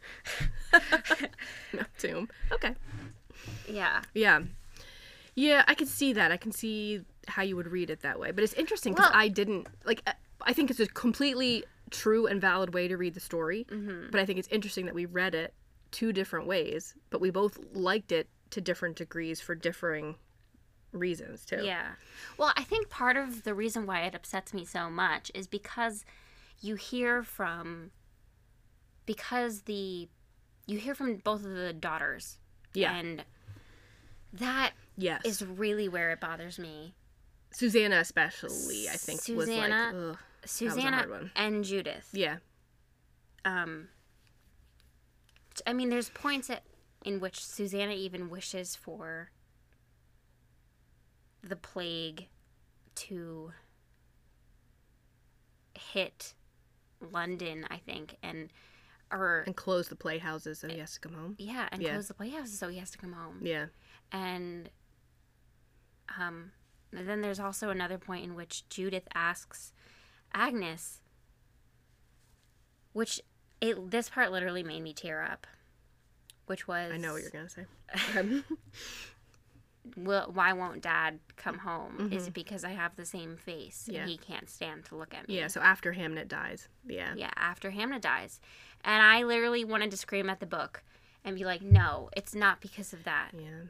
no 1.73 1.83
tomb. 1.97 2.29
Okay. 2.51 2.75
Yeah. 3.69 4.01
Yeah. 4.13 4.41
Yeah, 5.36 5.63
I 5.67 5.73
can 5.75 5.88
see 5.88 6.13
that. 6.13 6.31
I 6.31 6.38
can 6.38 6.51
see 6.51 7.01
how 7.27 7.43
you 7.43 7.55
would 7.55 7.67
read 7.67 7.89
it 7.89 8.01
that 8.01 8.19
way. 8.19 8.31
But 8.31 8.43
it's 8.43 8.53
interesting 8.53 8.93
because 8.93 9.09
Well- 9.11 9.19
I 9.19 9.27
didn't 9.27 9.67
like. 9.86 10.01
I- 10.07 10.15
I 10.41 10.53
think 10.53 10.69
it's 10.69 10.79
a 10.79 10.88
completely 10.88 11.63
true 11.91 12.27
and 12.27 12.39
valid 12.41 12.73
way 12.73 12.88
to 12.88 12.97
read 12.97 13.13
the 13.13 13.19
story. 13.19 13.65
Mm-hmm. 13.69 14.11
But 14.11 14.19
I 14.19 14.25
think 14.25 14.38
it's 14.39 14.47
interesting 14.49 14.86
that 14.86 14.95
we 14.95 15.05
read 15.05 15.33
it 15.36 15.53
two 15.91 16.11
different 16.13 16.45
ways, 16.47 16.93
but 17.09 17.21
we 17.21 17.29
both 17.31 17.57
liked 17.73 18.11
it 18.11 18.27
to 18.51 18.61
different 18.61 18.95
degrees 18.97 19.39
for 19.41 19.55
differing 19.55 20.15
reasons 20.91 21.45
too. 21.45 21.63
Yeah. 21.63 21.93
Well, 22.38 22.53
I 22.55 22.63
think 22.63 22.89
part 22.89 23.17
of 23.17 23.43
the 23.43 23.53
reason 23.53 23.86
why 23.86 24.01
it 24.01 24.13
upsets 24.15 24.53
me 24.53 24.65
so 24.65 24.89
much 24.89 25.31
is 25.33 25.47
because 25.47 26.05
you 26.61 26.75
hear 26.75 27.23
from 27.23 27.91
because 29.05 29.63
the 29.63 30.07
you 30.67 30.79
hear 30.79 30.95
from 30.95 31.17
both 31.17 31.45
of 31.45 31.51
the 31.53 31.73
daughters. 31.73 32.39
Yeah. 32.73 32.95
And 32.95 33.23
that 34.33 34.71
Yes. 34.97 35.21
is 35.25 35.43
really 35.45 35.87
where 35.89 36.11
it 36.11 36.19
bothers 36.19 36.57
me. 36.59 36.93
Susanna 37.51 37.97
especially, 37.99 38.87
I 38.89 38.93
think, 38.93 39.19
was 39.35 39.47
like, 39.47 39.57
Susanna- 39.57 40.09
Ugh. 40.11 40.17
Susanna 40.45 40.95
hard 40.97 41.09
one. 41.09 41.31
and 41.35 41.63
Judith. 41.63 42.09
yeah, 42.13 42.37
Um 43.45 43.87
I 45.65 45.73
mean 45.73 45.89
there's 45.89 46.09
points 46.09 46.49
at, 46.49 46.63
in 47.03 47.19
which 47.19 47.43
Susanna 47.43 47.93
even 47.93 48.29
wishes 48.29 48.75
for 48.75 49.31
the 51.41 51.55
plague 51.55 52.27
to 52.95 53.53
hit 55.73 56.33
London, 57.11 57.65
I 57.69 57.77
think, 57.77 58.17
and 58.23 58.49
or 59.11 59.43
and 59.45 59.55
close 59.55 59.87
the 59.87 59.95
playhouses 59.95 60.59
so 60.59 60.67
he 60.67 60.79
has 60.79 60.93
to 60.95 60.99
come 60.99 61.13
home. 61.13 61.35
yeah, 61.37 61.69
and 61.71 61.81
Yeah. 61.81 61.93
close 61.93 62.07
the 62.07 62.13
playhouses 62.13 62.57
so 62.57 62.67
he 62.69 62.77
has 62.79 62.91
to 62.91 62.97
come 62.97 63.13
home. 63.13 63.39
Yeah. 63.41 63.67
And 64.11 64.69
um 66.20 66.51
and 66.95 67.08
then 67.10 67.22
there's 67.22 67.39
also 67.39 67.70
another 67.70 67.97
point 67.97 68.24
in 68.24 68.36
which 68.36 68.68
Judith 68.70 69.08
asks 69.14 69.74
Agnes 70.34 70.99
which 72.93 73.20
it 73.62 73.91
this 73.91 74.10
part 74.10 74.32
literally 74.32 74.64
made 74.64 74.82
me 74.82 74.93
tear 74.93 75.22
up. 75.24 75.47
Which 76.45 76.68
was 76.68 76.91
I 76.93 76.97
know 76.97 77.14
what 77.14 77.22
you're 77.22 77.32
gonna 77.32 77.49
say. 77.49 77.66
Will, 79.97 80.32
why 80.34 80.51
won't 80.53 80.82
dad 80.82 81.20
come 81.38 81.60
home? 81.60 82.10
Is 82.12 82.26
it 82.28 82.34
because 82.34 82.64
I 82.64 82.72
have 82.72 82.95
the 82.95 83.06
same 83.06 83.38
face 83.38 83.84
Mm-hmm. 83.84 83.93
Yeah. 83.93 84.01
and 84.01 84.10
he 84.10 84.18
can't 84.18 84.49
stand 84.49 84.86
to 84.86 84.95
look 84.95 85.14
at 85.14 85.28
me? 85.28 85.38
yeah. 85.38 85.47
So 85.47 85.62
after 85.62 85.93
Hamnet 85.93 86.28
dies, 86.28 86.68
yeah. 86.88 87.14
Yeah, 87.16 87.30
after 87.36 87.70
Hamna 87.72 88.01
dies. 88.01 88.39
And 88.84 89.03
I 89.03 89.24
literally 89.24 89.64
wanted 89.64 89.91
to 89.91 89.97
scream 89.97 90.28
at 90.30 90.39
the 90.39 90.45
book 90.47 90.84
and 91.24 91.36
be 91.36 91.45
like, 91.45 91.62
no, 91.62 92.10
it's 92.18 92.34
not 92.34 92.62
because 92.62 92.93
of 92.93 93.03
that. 93.03 93.30
Yeah. 93.38 93.66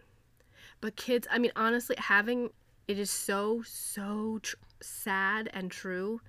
But 0.81 0.95
kids, 0.95 1.27
I 1.31 1.39
mean, 1.39 1.51
honestly, 1.55 1.95
having 1.99 2.49
it 2.87 2.99
is 2.99 3.09
so 3.09 3.63
so 3.65 4.39
tr- 4.41 4.55
sad 4.81 5.49
and 5.53 5.71
true. 5.71 6.21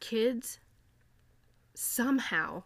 Kids 0.00 0.58
somehow 1.74 2.62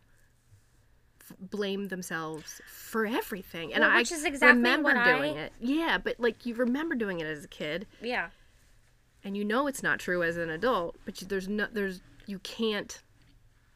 f- 1.21 1.37
blame 1.41 1.89
themselves 1.89 2.61
for 2.67 3.07
everything, 3.07 3.73
and 3.73 3.83
Well, 3.83 3.91
I 3.91 3.97
which 3.99 4.13
is 4.13 4.25
exactly 4.25 4.57
remember 4.59 4.95
what 4.95 5.05
doing 5.05 5.37
I- 5.39 5.43
it. 5.43 5.53
Yeah, 5.61 5.99
but 5.99 6.19
like 6.21 6.45
you 6.47 6.55
remember 6.55 6.95
doing 6.95 7.21
it 7.21 7.27
as 7.27 7.45
a 7.45 7.49
kid, 7.49 7.87
Yeah. 8.03 8.31
and 9.25 9.37
you 9.37 9.45
know 9.45 9.67
it's 9.67 9.83
not 9.83 9.99
true 9.99 10.23
as 10.23 10.37
an 10.37 10.51
adult, 10.51 10.97
but 11.05 11.21
you, 11.21 11.27
there's 11.27 11.49
no 11.49 11.67
there's 11.73 12.01
you 12.27 12.39
can't 12.41 13.03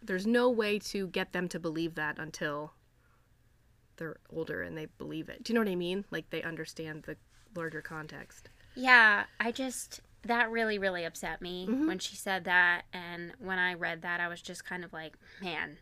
there's 0.04 0.26
no 0.26 0.50
way 0.50 0.78
to 0.80 1.06
get 1.08 1.32
them 1.32 1.48
to 1.48 1.58
believe 1.60 1.94
that 1.94 2.18
until 2.18 2.72
they're 4.02 4.16
older 4.30 4.62
and 4.62 4.76
they 4.76 4.86
believe 4.98 5.28
it. 5.28 5.44
Do 5.44 5.52
you 5.52 5.54
know 5.54 5.60
what 5.64 5.70
I 5.70 5.76
mean? 5.76 6.04
Like 6.10 6.28
they 6.30 6.42
understand 6.42 7.04
the 7.04 7.16
larger 7.54 7.80
context. 7.82 8.48
Yeah, 8.74 9.24
I 9.38 9.52
just 9.52 10.00
that 10.24 10.50
really 10.50 10.76
really 10.78 11.04
upset 11.04 11.40
me 11.40 11.66
Mm-hmm. 11.68 11.86
when 11.86 11.98
she 12.00 12.16
said 12.16 12.44
that 12.44 12.82
and 12.92 13.32
when 13.38 13.58
I 13.60 13.74
read 13.74 14.02
that 14.02 14.18
I 14.20 14.26
was 14.28 14.42
just 14.42 14.64
kind 14.64 14.84
of 14.84 14.92
like, 14.92 15.14
man, 15.40 15.78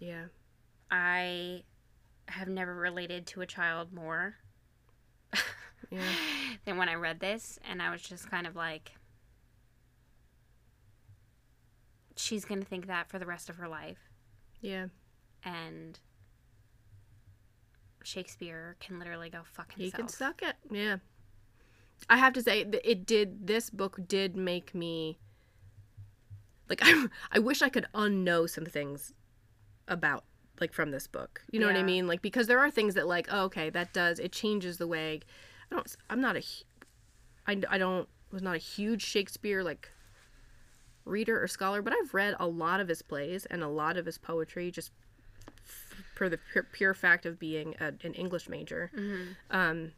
Yeah. 0.00 0.24
I 0.90 1.62
have 2.26 2.48
never 2.48 2.74
related 2.74 3.26
to 3.28 3.40
a 3.40 3.46
child 3.46 3.92
more 3.92 4.34
Yeah. 5.90 6.00
than 6.64 6.76
when 6.76 6.88
I 6.88 6.94
read 6.94 7.20
this 7.20 7.58
and 7.68 7.80
I 7.80 7.90
was 7.90 8.02
just 8.02 8.28
kind 8.30 8.46
of 8.48 8.56
like 8.56 8.92
she's 12.16 12.44
going 12.44 12.60
to 12.60 12.66
think 12.66 12.86
that 12.86 13.08
for 13.08 13.18
the 13.18 13.26
rest 13.26 13.48
of 13.48 13.56
her 13.56 13.68
life 13.68 14.08
Yeah. 14.60 14.86
and 15.44 15.98
Shakespeare 18.02 18.76
can 18.80 18.98
literally 18.98 19.30
go 19.30 19.40
fuck 19.44 19.72
He 19.76 19.90
can 19.90 20.08
suck 20.08 20.42
it. 20.42 20.56
Yeah. 20.70 20.96
I 22.08 22.16
have 22.16 22.32
to 22.34 22.42
say 22.42 22.60
it 22.84 23.06
did 23.06 23.46
this 23.46 23.70
book 23.70 23.98
did 24.08 24.36
make 24.36 24.74
me 24.74 25.18
like 26.68 26.80
I 26.84 27.06
I 27.32 27.38
wish 27.38 27.62
I 27.62 27.68
could 27.68 27.86
unknow 27.94 28.48
some 28.48 28.64
things 28.64 29.12
about 29.88 30.24
like 30.60 30.72
from 30.72 30.90
this 30.90 31.06
book. 31.06 31.42
You 31.50 31.60
know 31.60 31.66
what 31.66 31.76
I 31.76 31.82
mean? 31.82 32.06
Like 32.06 32.22
because 32.22 32.46
there 32.46 32.58
are 32.58 32.70
things 32.70 32.94
that 32.94 33.06
like 33.06 33.28
oh, 33.30 33.44
okay, 33.44 33.70
that 33.70 33.92
does 33.92 34.18
it 34.18 34.32
changes 34.32 34.78
the 34.78 34.86
way 34.86 35.20
I 35.70 35.74
don't 35.74 35.96
I'm 36.08 36.20
not 36.20 36.36
a 36.36 36.42
I, 37.46 37.60
I 37.68 37.78
don't 37.78 38.08
was 38.30 38.42
not 38.42 38.54
a 38.54 38.58
huge 38.58 39.02
Shakespeare 39.02 39.62
like 39.62 39.90
reader 41.04 41.42
or 41.42 41.48
scholar, 41.48 41.82
but 41.82 41.92
I've 41.92 42.14
read 42.14 42.34
a 42.38 42.46
lot 42.46 42.80
of 42.80 42.88
his 42.88 43.02
plays 43.02 43.46
and 43.46 43.62
a 43.62 43.68
lot 43.68 43.96
of 43.96 44.06
his 44.06 44.18
poetry 44.18 44.70
just 44.70 44.92
for 46.20 46.28
the 46.28 46.36
pure, 46.52 46.66
pure 46.70 46.92
fact 46.92 47.24
of 47.24 47.38
being 47.38 47.74
a, 47.80 47.86
an 48.04 48.12
English 48.12 48.46
major 48.46 48.90
Mhm. 48.94 49.36
um 49.50 49.92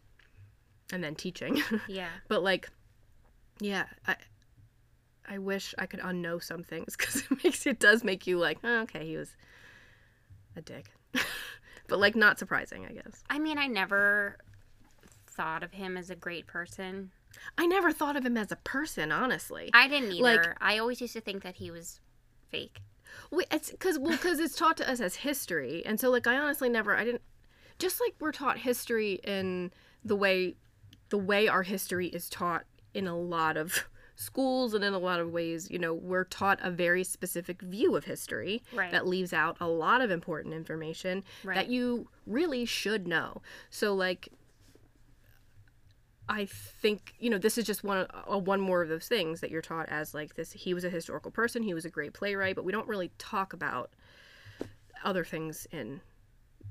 and 0.92 1.02
then 1.02 1.16
teaching 1.16 1.60
Yeah. 1.88 2.10
but 2.28 2.44
like 2.44 2.70
yeah 3.60 3.86
i 4.06 4.14
i 5.28 5.38
wish 5.38 5.74
i 5.78 5.86
could 5.86 5.98
unknow 5.98 6.40
some 6.40 6.62
things 6.62 6.94
because 6.96 7.16
it 7.28 7.42
makes 7.42 7.66
it 7.66 7.80
does 7.80 8.04
make 8.04 8.24
you 8.28 8.38
like 8.38 8.58
oh, 8.62 8.82
okay 8.82 9.04
he 9.04 9.16
was 9.16 9.34
a 10.54 10.60
dick 10.62 10.92
but 11.88 11.98
like 11.98 12.14
not 12.14 12.38
surprising 12.38 12.86
i 12.86 12.92
guess 12.92 13.24
I 13.28 13.40
mean, 13.40 13.58
I 13.58 13.66
never 13.66 14.36
thought 15.26 15.64
of 15.64 15.72
him 15.72 15.96
as 15.96 16.08
a 16.08 16.14
great 16.14 16.46
person. 16.46 17.10
i 17.58 17.66
never 17.66 17.90
thought 17.90 18.14
of 18.16 18.24
him 18.24 18.36
as 18.36 18.52
a 18.52 18.56
person 18.62 19.10
honestly 19.10 19.70
I 19.74 19.88
didn't 19.88 20.12
either. 20.12 20.22
Like- 20.22 20.56
I 20.60 20.78
always 20.78 21.00
used 21.00 21.14
to 21.14 21.20
think 21.20 21.42
that 21.42 21.56
he 21.56 21.72
was 21.72 21.98
fake. 22.48 22.78
Wait, 23.30 23.46
it's 23.50 23.70
because 23.70 23.98
well, 23.98 24.12
because 24.12 24.38
it's 24.38 24.56
taught 24.56 24.76
to 24.78 24.90
us 24.90 25.00
as 25.00 25.16
history, 25.16 25.82
and 25.86 25.98
so 26.00 26.10
like 26.10 26.26
I 26.26 26.36
honestly 26.36 26.68
never, 26.68 26.96
I 26.96 27.04
didn't, 27.04 27.22
just 27.78 28.00
like 28.00 28.14
we're 28.20 28.32
taught 28.32 28.58
history 28.58 29.20
in 29.24 29.70
the 30.04 30.16
way, 30.16 30.56
the 31.08 31.18
way 31.18 31.48
our 31.48 31.62
history 31.62 32.08
is 32.08 32.28
taught 32.28 32.64
in 32.94 33.06
a 33.06 33.16
lot 33.16 33.56
of 33.56 33.88
schools 34.14 34.74
and 34.74 34.84
in 34.84 34.92
a 34.92 34.98
lot 34.98 35.20
of 35.20 35.32
ways, 35.32 35.70
you 35.70 35.78
know, 35.78 35.94
we're 35.94 36.24
taught 36.24 36.58
a 36.62 36.70
very 36.70 37.02
specific 37.02 37.62
view 37.62 37.96
of 37.96 38.04
history 38.04 38.62
Right. 38.72 38.90
that 38.90 39.06
leaves 39.06 39.32
out 39.32 39.56
a 39.60 39.66
lot 39.66 40.00
of 40.02 40.10
important 40.10 40.54
information 40.54 41.24
Right. 41.42 41.54
that 41.54 41.68
you 41.68 42.08
really 42.26 42.64
should 42.66 43.08
know. 43.08 43.40
So 43.70 43.94
like 43.94 44.28
I 46.28 46.46
think 46.46 47.14
you 47.18 47.28
know 47.30 47.38
this 47.38 47.58
is 47.58 47.64
just 47.64 47.84
one 47.84 48.06
uh, 48.10 48.38
one 48.38 48.60
more 48.60 48.82
of 48.82 48.88
those 48.88 49.08
things 49.08 49.40
that 49.40 49.50
you're 49.50 49.60
taught 49.62 49.88
as 49.88 50.14
like 50.14 50.34
this. 50.34 50.52
He 50.52 50.72
was 50.74 50.84
a 50.84 50.90
historical 50.90 51.30
person. 51.30 51.62
He 51.62 51.74
was 51.74 51.84
a 51.84 51.90
great 51.90 52.12
playwright, 52.14 52.54
but 52.56 52.64
we 52.64 52.72
don't 52.72 52.88
really 52.88 53.10
talk 53.18 53.52
about 53.52 53.90
other 55.04 55.24
things 55.24 55.66
in 55.72 56.00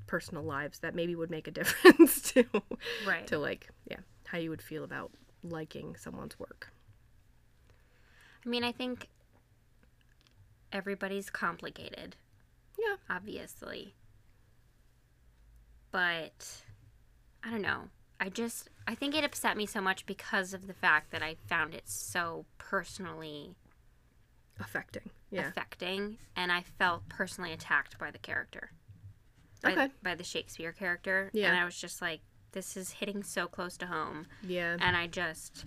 personal 0.06 0.42
lives 0.42 0.78
that 0.80 0.94
maybe 0.94 1.14
would 1.14 1.30
make 1.30 1.46
a 1.46 1.50
difference 1.60 2.20
to 2.32 2.44
Right. 3.06 3.26
to 3.26 3.38
like 3.38 3.68
yeah 3.88 3.98
how 4.26 4.38
you 4.38 4.50
would 4.50 4.62
feel 4.62 4.84
about 4.84 5.12
liking 5.44 5.96
someone's 5.96 6.38
work. 6.38 6.72
I 8.44 8.48
mean, 8.48 8.64
I 8.64 8.72
think 8.72 9.08
everybody's 10.72 11.30
complicated, 11.30 12.16
Yeah, 12.78 12.96
obviously. 13.08 13.94
But 15.92 16.62
I 17.44 17.50
don't 17.50 17.62
know. 17.62 17.88
I 18.24 18.28
just 18.28 18.68
I 18.86 18.94
think 18.94 19.16
it 19.16 19.24
upset 19.24 19.56
me 19.56 19.66
so 19.66 19.80
much 19.80 20.06
because 20.06 20.54
of 20.54 20.68
the 20.68 20.72
fact 20.74 21.10
that 21.10 21.22
I 21.22 21.34
found 21.48 21.74
it 21.74 21.88
so 21.88 22.44
personally 22.58 23.56
affecting. 24.60 25.10
Yeah, 25.30 25.48
affecting 25.48 26.18
and 26.36 26.52
I 26.52 26.62
felt 26.78 27.08
personally 27.08 27.52
attacked 27.52 27.98
by 27.98 28.10
the 28.12 28.18
character. 28.18 28.70
By, 29.60 29.72
Okay. 29.72 29.88
by 30.02 30.14
the 30.14 30.24
Shakespeare 30.24 30.72
character. 30.72 31.30
Yeah. 31.32 31.48
And 31.48 31.56
I 31.58 31.64
was 31.64 31.76
just 31.76 32.00
like, 32.02 32.20
this 32.52 32.76
is 32.76 32.90
hitting 32.92 33.22
so 33.24 33.46
close 33.46 33.76
to 33.78 33.86
home. 33.86 34.26
yeah, 34.46 34.76
And 34.80 34.96
I 34.96 35.06
just 35.06 35.64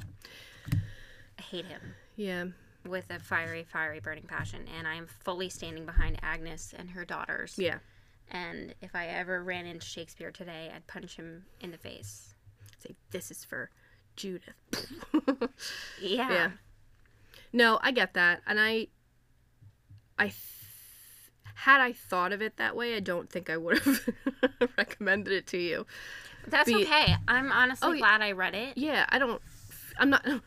hate 1.41 1.65
him 1.65 1.81
yeah. 2.15 2.45
with 2.85 3.09
a 3.09 3.19
fiery, 3.19 3.63
fiery, 3.63 3.99
burning 4.01 4.25
passion. 4.27 4.65
And 4.77 4.85
I'm 4.87 5.07
fully 5.07 5.49
standing 5.49 5.85
behind 5.85 6.19
Agnes 6.21 6.73
and 6.77 6.89
her 6.91 7.05
daughters. 7.05 7.55
Yeah. 7.57 7.77
And 8.29 8.75
if 8.81 8.95
I 8.95 9.07
ever 9.07 9.43
ran 9.43 9.65
into 9.65 9.85
Shakespeare 9.85 10.31
today, 10.31 10.71
I'd 10.75 10.87
punch 10.87 11.15
him 11.15 11.45
in 11.61 11.71
the 11.71 11.77
face. 11.77 12.34
Say 12.87 12.95
this 13.11 13.31
is 13.31 13.43
for 13.43 13.69
Judith. 14.15 14.53
Yeah. 16.01 16.29
Yeah. 16.31 16.51
No, 17.53 17.79
I 17.81 17.91
get 17.91 18.13
that, 18.15 18.41
and 18.45 18.59
I, 18.59 18.87
I, 20.19 20.25
th- 20.25 20.35
had 21.55 21.79
I 21.79 21.93
thought 21.93 22.33
of 22.33 22.41
it 22.41 22.57
that 22.57 22.75
way, 22.75 22.95
I 22.95 22.99
don't 22.99 23.29
think 23.29 23.49
I 23.49 23.55
would 23.55 23.79
have 23.79 24.01
recommended 24.77 25.31
it 25.31 25.47
to 25.47 25.57
you. 25.57 25.85
That's 26.47 26.69
Be- 26.69 26.83
okay. 26.83 27.15
I'm 27.29 27.51
honestly 27.53 27.87
Oh, 27.89 27.97
glad 27.97 28.21
I 28.21 28.33
read 28.33 28.55
it. 28.55 28.77
Yeah, 28.77 29.05
I 29.09 29.19
don't. 29.19 29.41
I'm 29.97 30.09
not. 30.09 30.25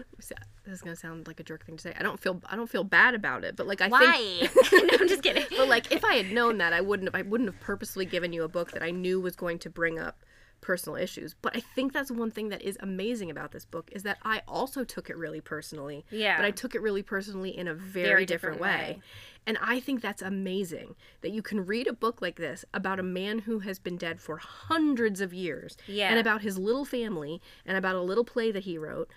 This 0.64 0.80
is 0.80 0.82
gonna 0.82 0.96
sound 0.96 1.26
like 1.26 1.40
a 1.40 1.42
jerk 1.42 1.64
thing 1.64 1.78
to 1.78 1.82
say. 1.82 1.94
I 1.98 2.02
don't 2.02 2.20
feel. 2.20 2.42
I 2.44 2.54
don't 2.54 2.68
feel 2.68 2.84
bad 2.84 3.14
about 3.14 3.42
it, 3.42 3.56
but 3.56 3.66
like 3.66 3.80
I 3.80 3.88
think. 3.88 3.92
Why? 4.02 4.48
no, 4.70 4.96
I'm 5.00 5.08
just 5.08 5.22
kidding. 5.22 5.46
But 5.56 5.66
like, 5.66 5.90
if 5.90 6.04
I 6.04 6.16
had 6.16 6.30
known 6.30 6.58
that, 6.58 6.74
I 6.74 6.82
wouldn't 6.82 7.08
have. 7.08 7.14
I 7.18 7.26
wouldn't 7.26 7.48
have 7.48 7.58
purposely 7.58 8.04
given 8.04 8.34
you 8.34 8.42
a 8.44 8.48
book 8.48 8.72
that 8.72 8.82
I 8.82 8.90
knew 8.90 9.18
was 9.18 9.34
going 9.34 9.60
to 9.60 9.70
bring 9.70 9.98
up 9.98 10.18
personal 10.60 10.96
issues. 10.96 11.34
But 11.40 11.56
I 11.56 11.60
think 11.60 11.92
that's 11.92 12.10
one 12.10 12.30
thing 12.30 12.48
that 12.48 12.62
is 12.62 12.76
amazing 12.80 13.30
about 13.30 13.52
this 13.52 13.64
book 13.64 13.90
is 13.92 14.02
that 14.02 14.18
I 14.22 14.42
also 14.46 14.84
took 14.84 15.08
it 15.08 15.16
really 15.16 15.40
personally. 15.40 16.04
Yeah. 16.10 16.36
But 16.36 16.44
I 16.44 16.50
took 16.50 16.74
it 16.74 16.82
really 16.82 17.02
personally 17.02 17.56
in 17.56 17.68
a 17.68 17.74
very, 17.74 18.08
Very 18.08 18.26
different, 18.26 18.58
different 18.58 18.78
way. 18.80 18.94
way. 18.94 19.02
And 19.46 19.56
I 19.62 19.80
think 19.80 20.02
that's 20.02 20.20
amazing 20.20 20.94
that 21.22 21.30
you 21.30 21.40
can 21.40 21.64
read 21.64 21.86
a 21.86 21.92
book 21.92 22.20
like 22.20 22.36
this 22.36 22.64
about 22.74 23.00
a 23.00 23.02
man 23.02 23.38
who 23.40 23.60
has 23.60 23.78
been 23.78 23.96
dead 23.96 24.20
for 24.20 24.36
hundreds 24.36 25.20
of 25.20 25.32
years. 25.32 25.76
Yeah. 25.86 26.10
And 26.10 26.18
about 26.18 26.42
his 26.42 26.58
little 26.58 26.84
family 26.84 27.40
and 27.64 27.76
about 27.76 27.94
a 27.94 28.02
little 28.02 28.24
play 28.24 28.50
that 28.52 28.64
he 28.64 28.76
wrote. 28.76 29.08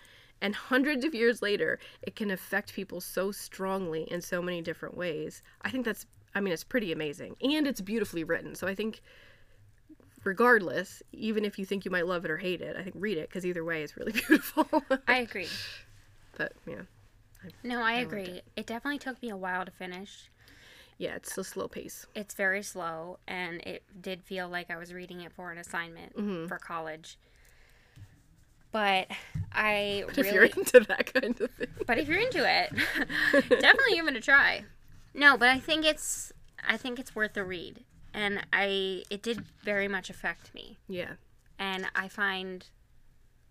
And 0.42 0.56
hundreds 0.56 1.06
of 1.06 1.14
years 1.14 1.42
later, 1.42 1.80
it 2.02 2.16
can 2.16 2.32
affect 2.32 2.74
people 2.74 3.00
so 3.02 3.32
strongly 3.32 4.04
in 4.04 4.22
so 4.22 4.42
many 4.42 4.62
different 4.62 4.98
ways. 4.98 5.44
I 5.62 5.70
think 5.70 5.86
that's, 5.86 6.06
I 6.34 6.40
mean, 6.40 6.54
it's 6.54 6.64
pretty 6.64 6.92
amazing. 6.92 7.36
And 7.42 7.68
it's 7.68 7.82
beautifully 7.82 8.24
written. 8.24 8.56
So 8.56 8.68
I 8.68 8.74
think, 8.74 9.02
regardless, 10.24 11.02
even 11.12 11.46
if 11.46 11.58
you 11.60 11.66
think 11.66 11.86
you 11.86 11.92
might 11.92 12.06
love 12.08 12.26
it 12.26 12.32
or 12.32 12.38
hate 12.38 12.62
it, 12.62 12.76
I 12.78 12.84
think 12.84 12.96
read 12.98 13.18
it 13.18 13.30
because 13.30 13.46
either 13.46 13.64
way, 13.64 13.84
it's 13.84 13.96
really 13.98 14.12
beautiful. 14.28 14.68
I 15.08 15.18
agree. 15.18 15.48
but 16.38 16.54
yeah. 16.68 16.82
No, 17.64 17.80
I 17.82 17.96
liked 17.96 18.08
agree. 18.12 18.42
It. 18.56 18.66
definitely 18.68 19.00
took 19.00 19.22
me 19.22 19.30
a 19.30 19.36
while 19.38 19.66
to 19.66 19.72
finish. 19.72 20.30
Yeah, 21.00 21.16
it's 21.16 21.36
a 21.38 21.44
slow 21.44 21.68
pace. 21.68 22.06
It's 22.14 22.36
very 22.36 22.62
slow, 22.62 23.18
and 23.28 23.60
it 23.62 23.82
did 24.00 24.22
feel 24.22 24.48
like 24.48 24.70
I 24.70 24.78
was 24.78 24.94
reading 24.94 25.22
it 25.22 25.32
for 25.32 25.52
an 25.52 25.58
assignment 25.58 26.16
Mm-hmm. 26.16 26.46
for 26.48 26.60
college. 26.60 27.18
But 28.72 29.08
I 29.52 30.06
If 30.10 30.18
really, 30.18 30.34
you're 30.34 30.44
into 30.46 30.80
that 30.82 31.12
kind 31.14 31.42
of 31.42 31.52
thing. 31.52 31.68
but 31.88 31.98
if 31.98 32.08
you're 32.08 32.20
into 32.20 32.48
it, 32.48 32.72
definitely 33.50 33.96
give 33.96 34.08
it 34.08 34.16
a 34.16 34.22
try. 34.22 34.64
No, 35.14 35.36
but 35.38 35.50
I 35.50 35.60
think 35.60 35.86
it's 35.86 36.32
I 36.66 36.78
think 36.78 37.00
it's 37.00 37.16
worth 37.16 37.36
a 37.36 37.44
read, 37.44 37.84
and 38.14 38.46
I 38.54 39.04
it 39.10 39.22
did 39.24 39.44
very 39.64 39.88
much 39.88 40.10
affect 40.10 40.54
me, 40.54 40.78
Yeah. 40.88 41.14
and 41.60 41.88
I 41.96 42.08
find 42.08 42.66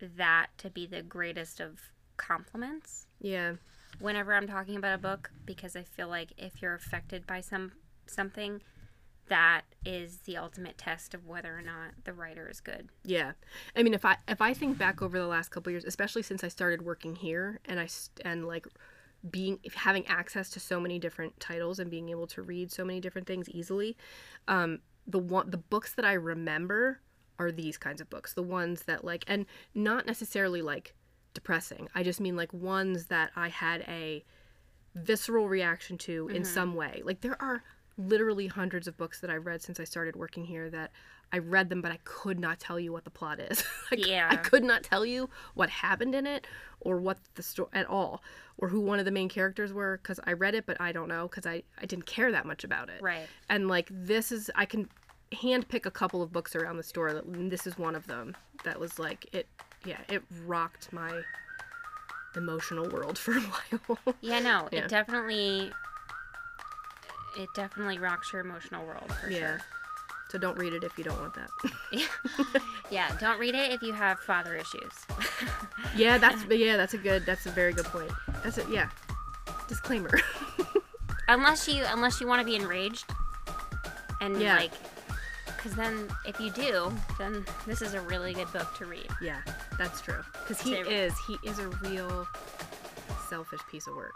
that 0.01 0.49
to 0.59 0.71
be 0.71 0.87
the 0.87 1.03
greatest 1.03 1.61
of 1.61 1.81
compliments. 2.17 3.07
Yeah. 3.21 3.55
whenever 3.99 4.33
I'm 4.35 4.47
talking 4.47 4.77
about 4.77 4.95
a 4.95 4.99
book 5.03 5.31
because 5.45 5.77
I 5.77 5.83
feel 5.83 6.09
like 6.09 6.33
if 6.39 6.63
you're 6.63 6.75
affected 6.75 7.27
by 7.27 7.41
some 7.43 7.73
something, 8.07 8.63
that 9.29 9.63
is 9.85 10.19
the 10.25 10.37
ultimate 10.39 10.79
test 10.79 11.13
of 11.13 11.27
whether 11.27 11.57
or 11.57 11.61
not 11.63 11.91
the 12.05 12.13
writer 12.13 12.49
is 12.49 12.61
good. 12.61 12.89
Yeah, 13.05 13.33
I 13.77 13.83
mean, 13.83 13.93
if 13.95 14.05
I 14.05 14.17
if 14.29 14.41
I 14.41 14.55
think 14.55 14.79
back 14.79 15.03
over 15.03 15.19
the 15.19 15.27
last 15.27 15.51
couple 15.51 15.71
years, 15.73 15.85
especially 15.85 16.23
since 16.23 16.43
I 16.45 16.49
started 16.49 16.83
working 16.83 17.17
here, 17.17 17.61
and 17.67 17.79
I 17.79 17.89
and 18.25 18.47
like 18.47 18.67
being 19.29 19.59
having 19.75 20.07
access 20.07 20.49
to 20.51 20.61
so 20.61 20.81
many 20.81 20.99
different 20.99 21.39
titles 21.41 21.79
and 21.79 21.91
being 21.91 22.09
able 22.09 22.27
to 22.27 22.41
read 22.41 22.71
so 22.71 22.85
many 22.85 23.01
different 23.01 23.27
things 23.27 23.49
easily 23.51 23.97
um 24.49 24.79
the 25.07 25.19
one 25.19 25.51
the 25.51 25.59
books 25.59 25.93
that 25.93 26.05
i 26.05 26.13
remember 26.13 27.01
are 27.41 27.51
these 27.51 27.79
kinds 27.79 28.03
of 28.03 28.11
books. 28.11 28.35
The 28.35 28.43
ones 28.43 28.83
that 28.83 29.03
like 29.03 29.25
and 29.27 29.47
not 29.75 30.07
necessarily 30.07 30.61
like 30.61 30.95
depressing. 31.33 31.89
I 31.95 32.03
just 32.03 32.21
mean 32.21 32.37
like 32.37 32.53
ones 32.53 33.07
that 33.07 33.31
i 33.35 33.49
had 33.49 33.81
a 33.89 34.23
visceral 34.95 35.49
reaction 35.49 35.97
to 35.99 36.29
in 36.29 36.45
some 36.45 36.75
way. 36.75 37.01
Like 37.03 37.23
there 37.23 37.41
are 37.41 37.65
literally 37.97 38.47
hundreds 38.47 38.89
of 38.89 38.97
books 38.97 39.21
that 39.21 39.29
i've 39.29 39.45
read 39.45 39.61
since 39.61 39.79
i 39.79 39.85
started 39.85 40.17
working 40.17 40.45
here 40.45 40.71
that 40.71 40.91
i 41.33 41.39
read 41.39 41.69
them 41.69 41.81
but 41.81 41.93
i 41.93 41.99
could 42.05 42.39
not 42.39 42.59
tell 42.61 42.79
you 42.81 42.93
what 42.93 43.05
the 43.05 43.11
plot 43.11 43.39
is 43.41 43.65
like, 43.91 44.01
i 44.01 44.09
Yeah. 44.09 44.37
could 44.37 44.65
not 44.65 44.83
tell 44.83 45.05
you 45.07 45.29
what 45.55 45.71
happened 45.71 46.15
in 46.15 46.27
it 46.27 46.47
or 46.81 46.99
what 46.99 47.19
the 47.35 47.43
story 47.43 47.69
at 47.73 47.87
all 47.87 48.23
or 48.59 48.69
who 48.69 48.81
one 48.81 48.99
of 48.99 49.05
the 49.05 49.11
main 49.11 49.29
characters 49.29 49.73
were 49.73 49.99
because 50.03 50.19
i 50.25 50.33
read 50.33 50.55
it 50.55 50.67
but 50.67 50.81
i 50.81 50.93
don't 50.93 51.09
know 51.09 51.29
because 51.29 51.47
I, 51.47 51.63
I 51.81 51.87
didn't 51.87 52.07
care 52.07 52.31
that 52.33 52.47
much 52.47 52.65
about 52.65 52.89
it 52.91 53.01
Right. 53.03 53.29
and 53.49 53.69
like 53.69 53.89
this 53.91 54.33
is 54.33 54.51
i 54.55 54.65
can 54.65 54.89
hand 55.41 55.69
pick 55.69 55.87
a 55.87 55.91
couple 55.91 56.23
of 56.23 56.33
books 56.33 56.57
around 56.57 56.77
the 56.77 56.83
store 56.83 57.13
that 57.13 57.25
this 57.51 57.67
is 57.67 57.79
one 57.79 57.95
of 57.95 58.07
them 58.09 58.37
that 58.65 58.81
was 58.81 58.99
like 58.99 59.27
it 59.33 59.47
yeah 59.87 59.99
it 60.09 60.23
rocked 60.45 60.93
my 60.93 61.23
emotional 62.37 62.89
world 62.89 63.17
for 63.25 63.33
a 63.33 63.41
while 63.41 63.99
Yeah, 64.21 64.41
no, 64.41 64.69
Yeah. 64.73 64.81
it 64.81 64.89
definitely 64.89 65.71
it 67.39 67.49
definitely 67.55 67.99
rocks 67.99 68.33
your 68.33 68.43
emotional 68.43 68.85
world 68.85 69.13
for 69.13 69.31
yeah 69.31 69.39
sure. 69.39 69.61
So 70.31 70.39
don't 70.39 70.57
read 70.59 70.73
it 70.73 70.85
if 70.85 70.97
you 70.97 71.05
don't 71.05 71.21
want 71.21 71.35
that 71.35 71.51
Yeah, 72.91 73.11
don't 73.21 73.39
read 73.39 73.55
it 73.55 73.73
if 73.73 73.83
you 73.83 73.93
have 73.93 74.19
father 74.21 74.55
issues. 74.55 74.93
yeah 75.97 76.19
that's 76.19 76.45
yeah 76.47 76.77
that's 76.77 76.95
a 76.95 76.99
good 76.99 77.25
that's 77.27 77.47
a 77.47 77.51
very 77.51 77.73
good 77.73 77.85
point 77.87 78.11
that's 78.43 78.59
it 78.59 78.69
yeah 78.69 78.89
disclaimer 79.69 80.11
unless 81.29 81.69
you 81.69 81.85
unless 81.89 82.21
you 82.21 82.27
want 82.27 82.41
to 82.41 82.47
be 82.47 82.57
enraged 82.57 83.05
and 84.21 84.41
Yeah. 84.41 84.57
like 84.57 84.73
cuz 85.59 85.73
then 85.75 86.09
if 86.25 86.41
you 86.41 86.51
do, 86.51 86.91
then 87.19 87.45
this 87.67 87.83
is 87.83 87.95
a 87.95 88.01
really 88.01 88.33
good 88.35 88.51
book 88.53 88.75
to 88.79 88.87
read. 88.87 89.09
yeah 89.21 89.41
that's 89.79 90.01
true 90.01 90.23
because 90.41 90.61
he 90.61 90.75
is 90.75 91.13
he 91.27 91.39
is 91.43 91.59
a 91.59 91.69
real 91.89 92.27
selfish 93.29 93.61
piece 93.71 93.87
of 93.87 93.95
work 93.95 94.15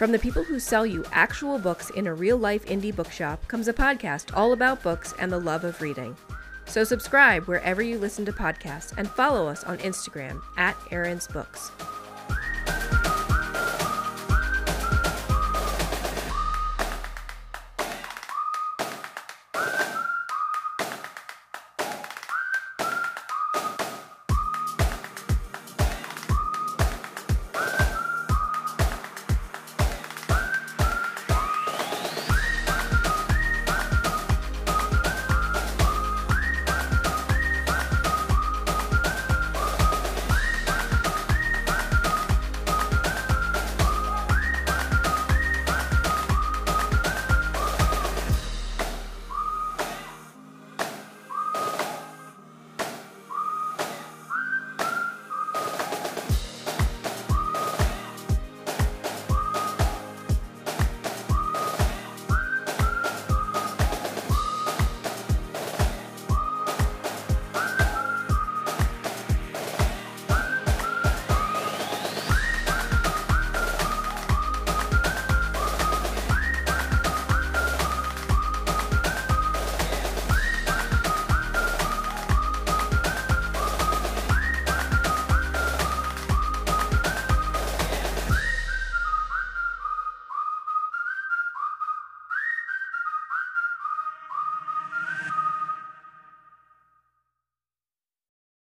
From 0.00 0.12
the 0.12 0.18
people 0.18 0.42
who 0.42 0.58
sell 0.58 0.86
you 0.86 1.04
actual 1.12 1.58
books 1.58 1.90
in 1.90 2.06
a 2.06 2.14
real 2.14 2.38
life 2.38 2.64
indie 2.64 2.96
bookshop 2.96 3.46
comes 3.48 3.68
a 3.68 3.72
podcast 3.74 4.34
all 4.34 4.54
about 4.54 4.82
books 4.82 5.12
and 5.18 5.30
the 5.30 5.38
love 5.38 5.62
of 5.62 5.82
reading. 5.82 6.16
So 6.64 6.84
subscribe 6.84 7.44
wherever 7.44 7.82
you 7.82 7.98
listen 7.98 8.24
to 8.24 8.32
podcasts 8.32 8.94
and 8.96 9.10
follow 9.10 9.46
us 9.46 9.62
on 9.62 9.76
Instagram 9.80 10.40
at 10.56 10.74
Aaron's 10.90 11.26
Books. 11.26 11.70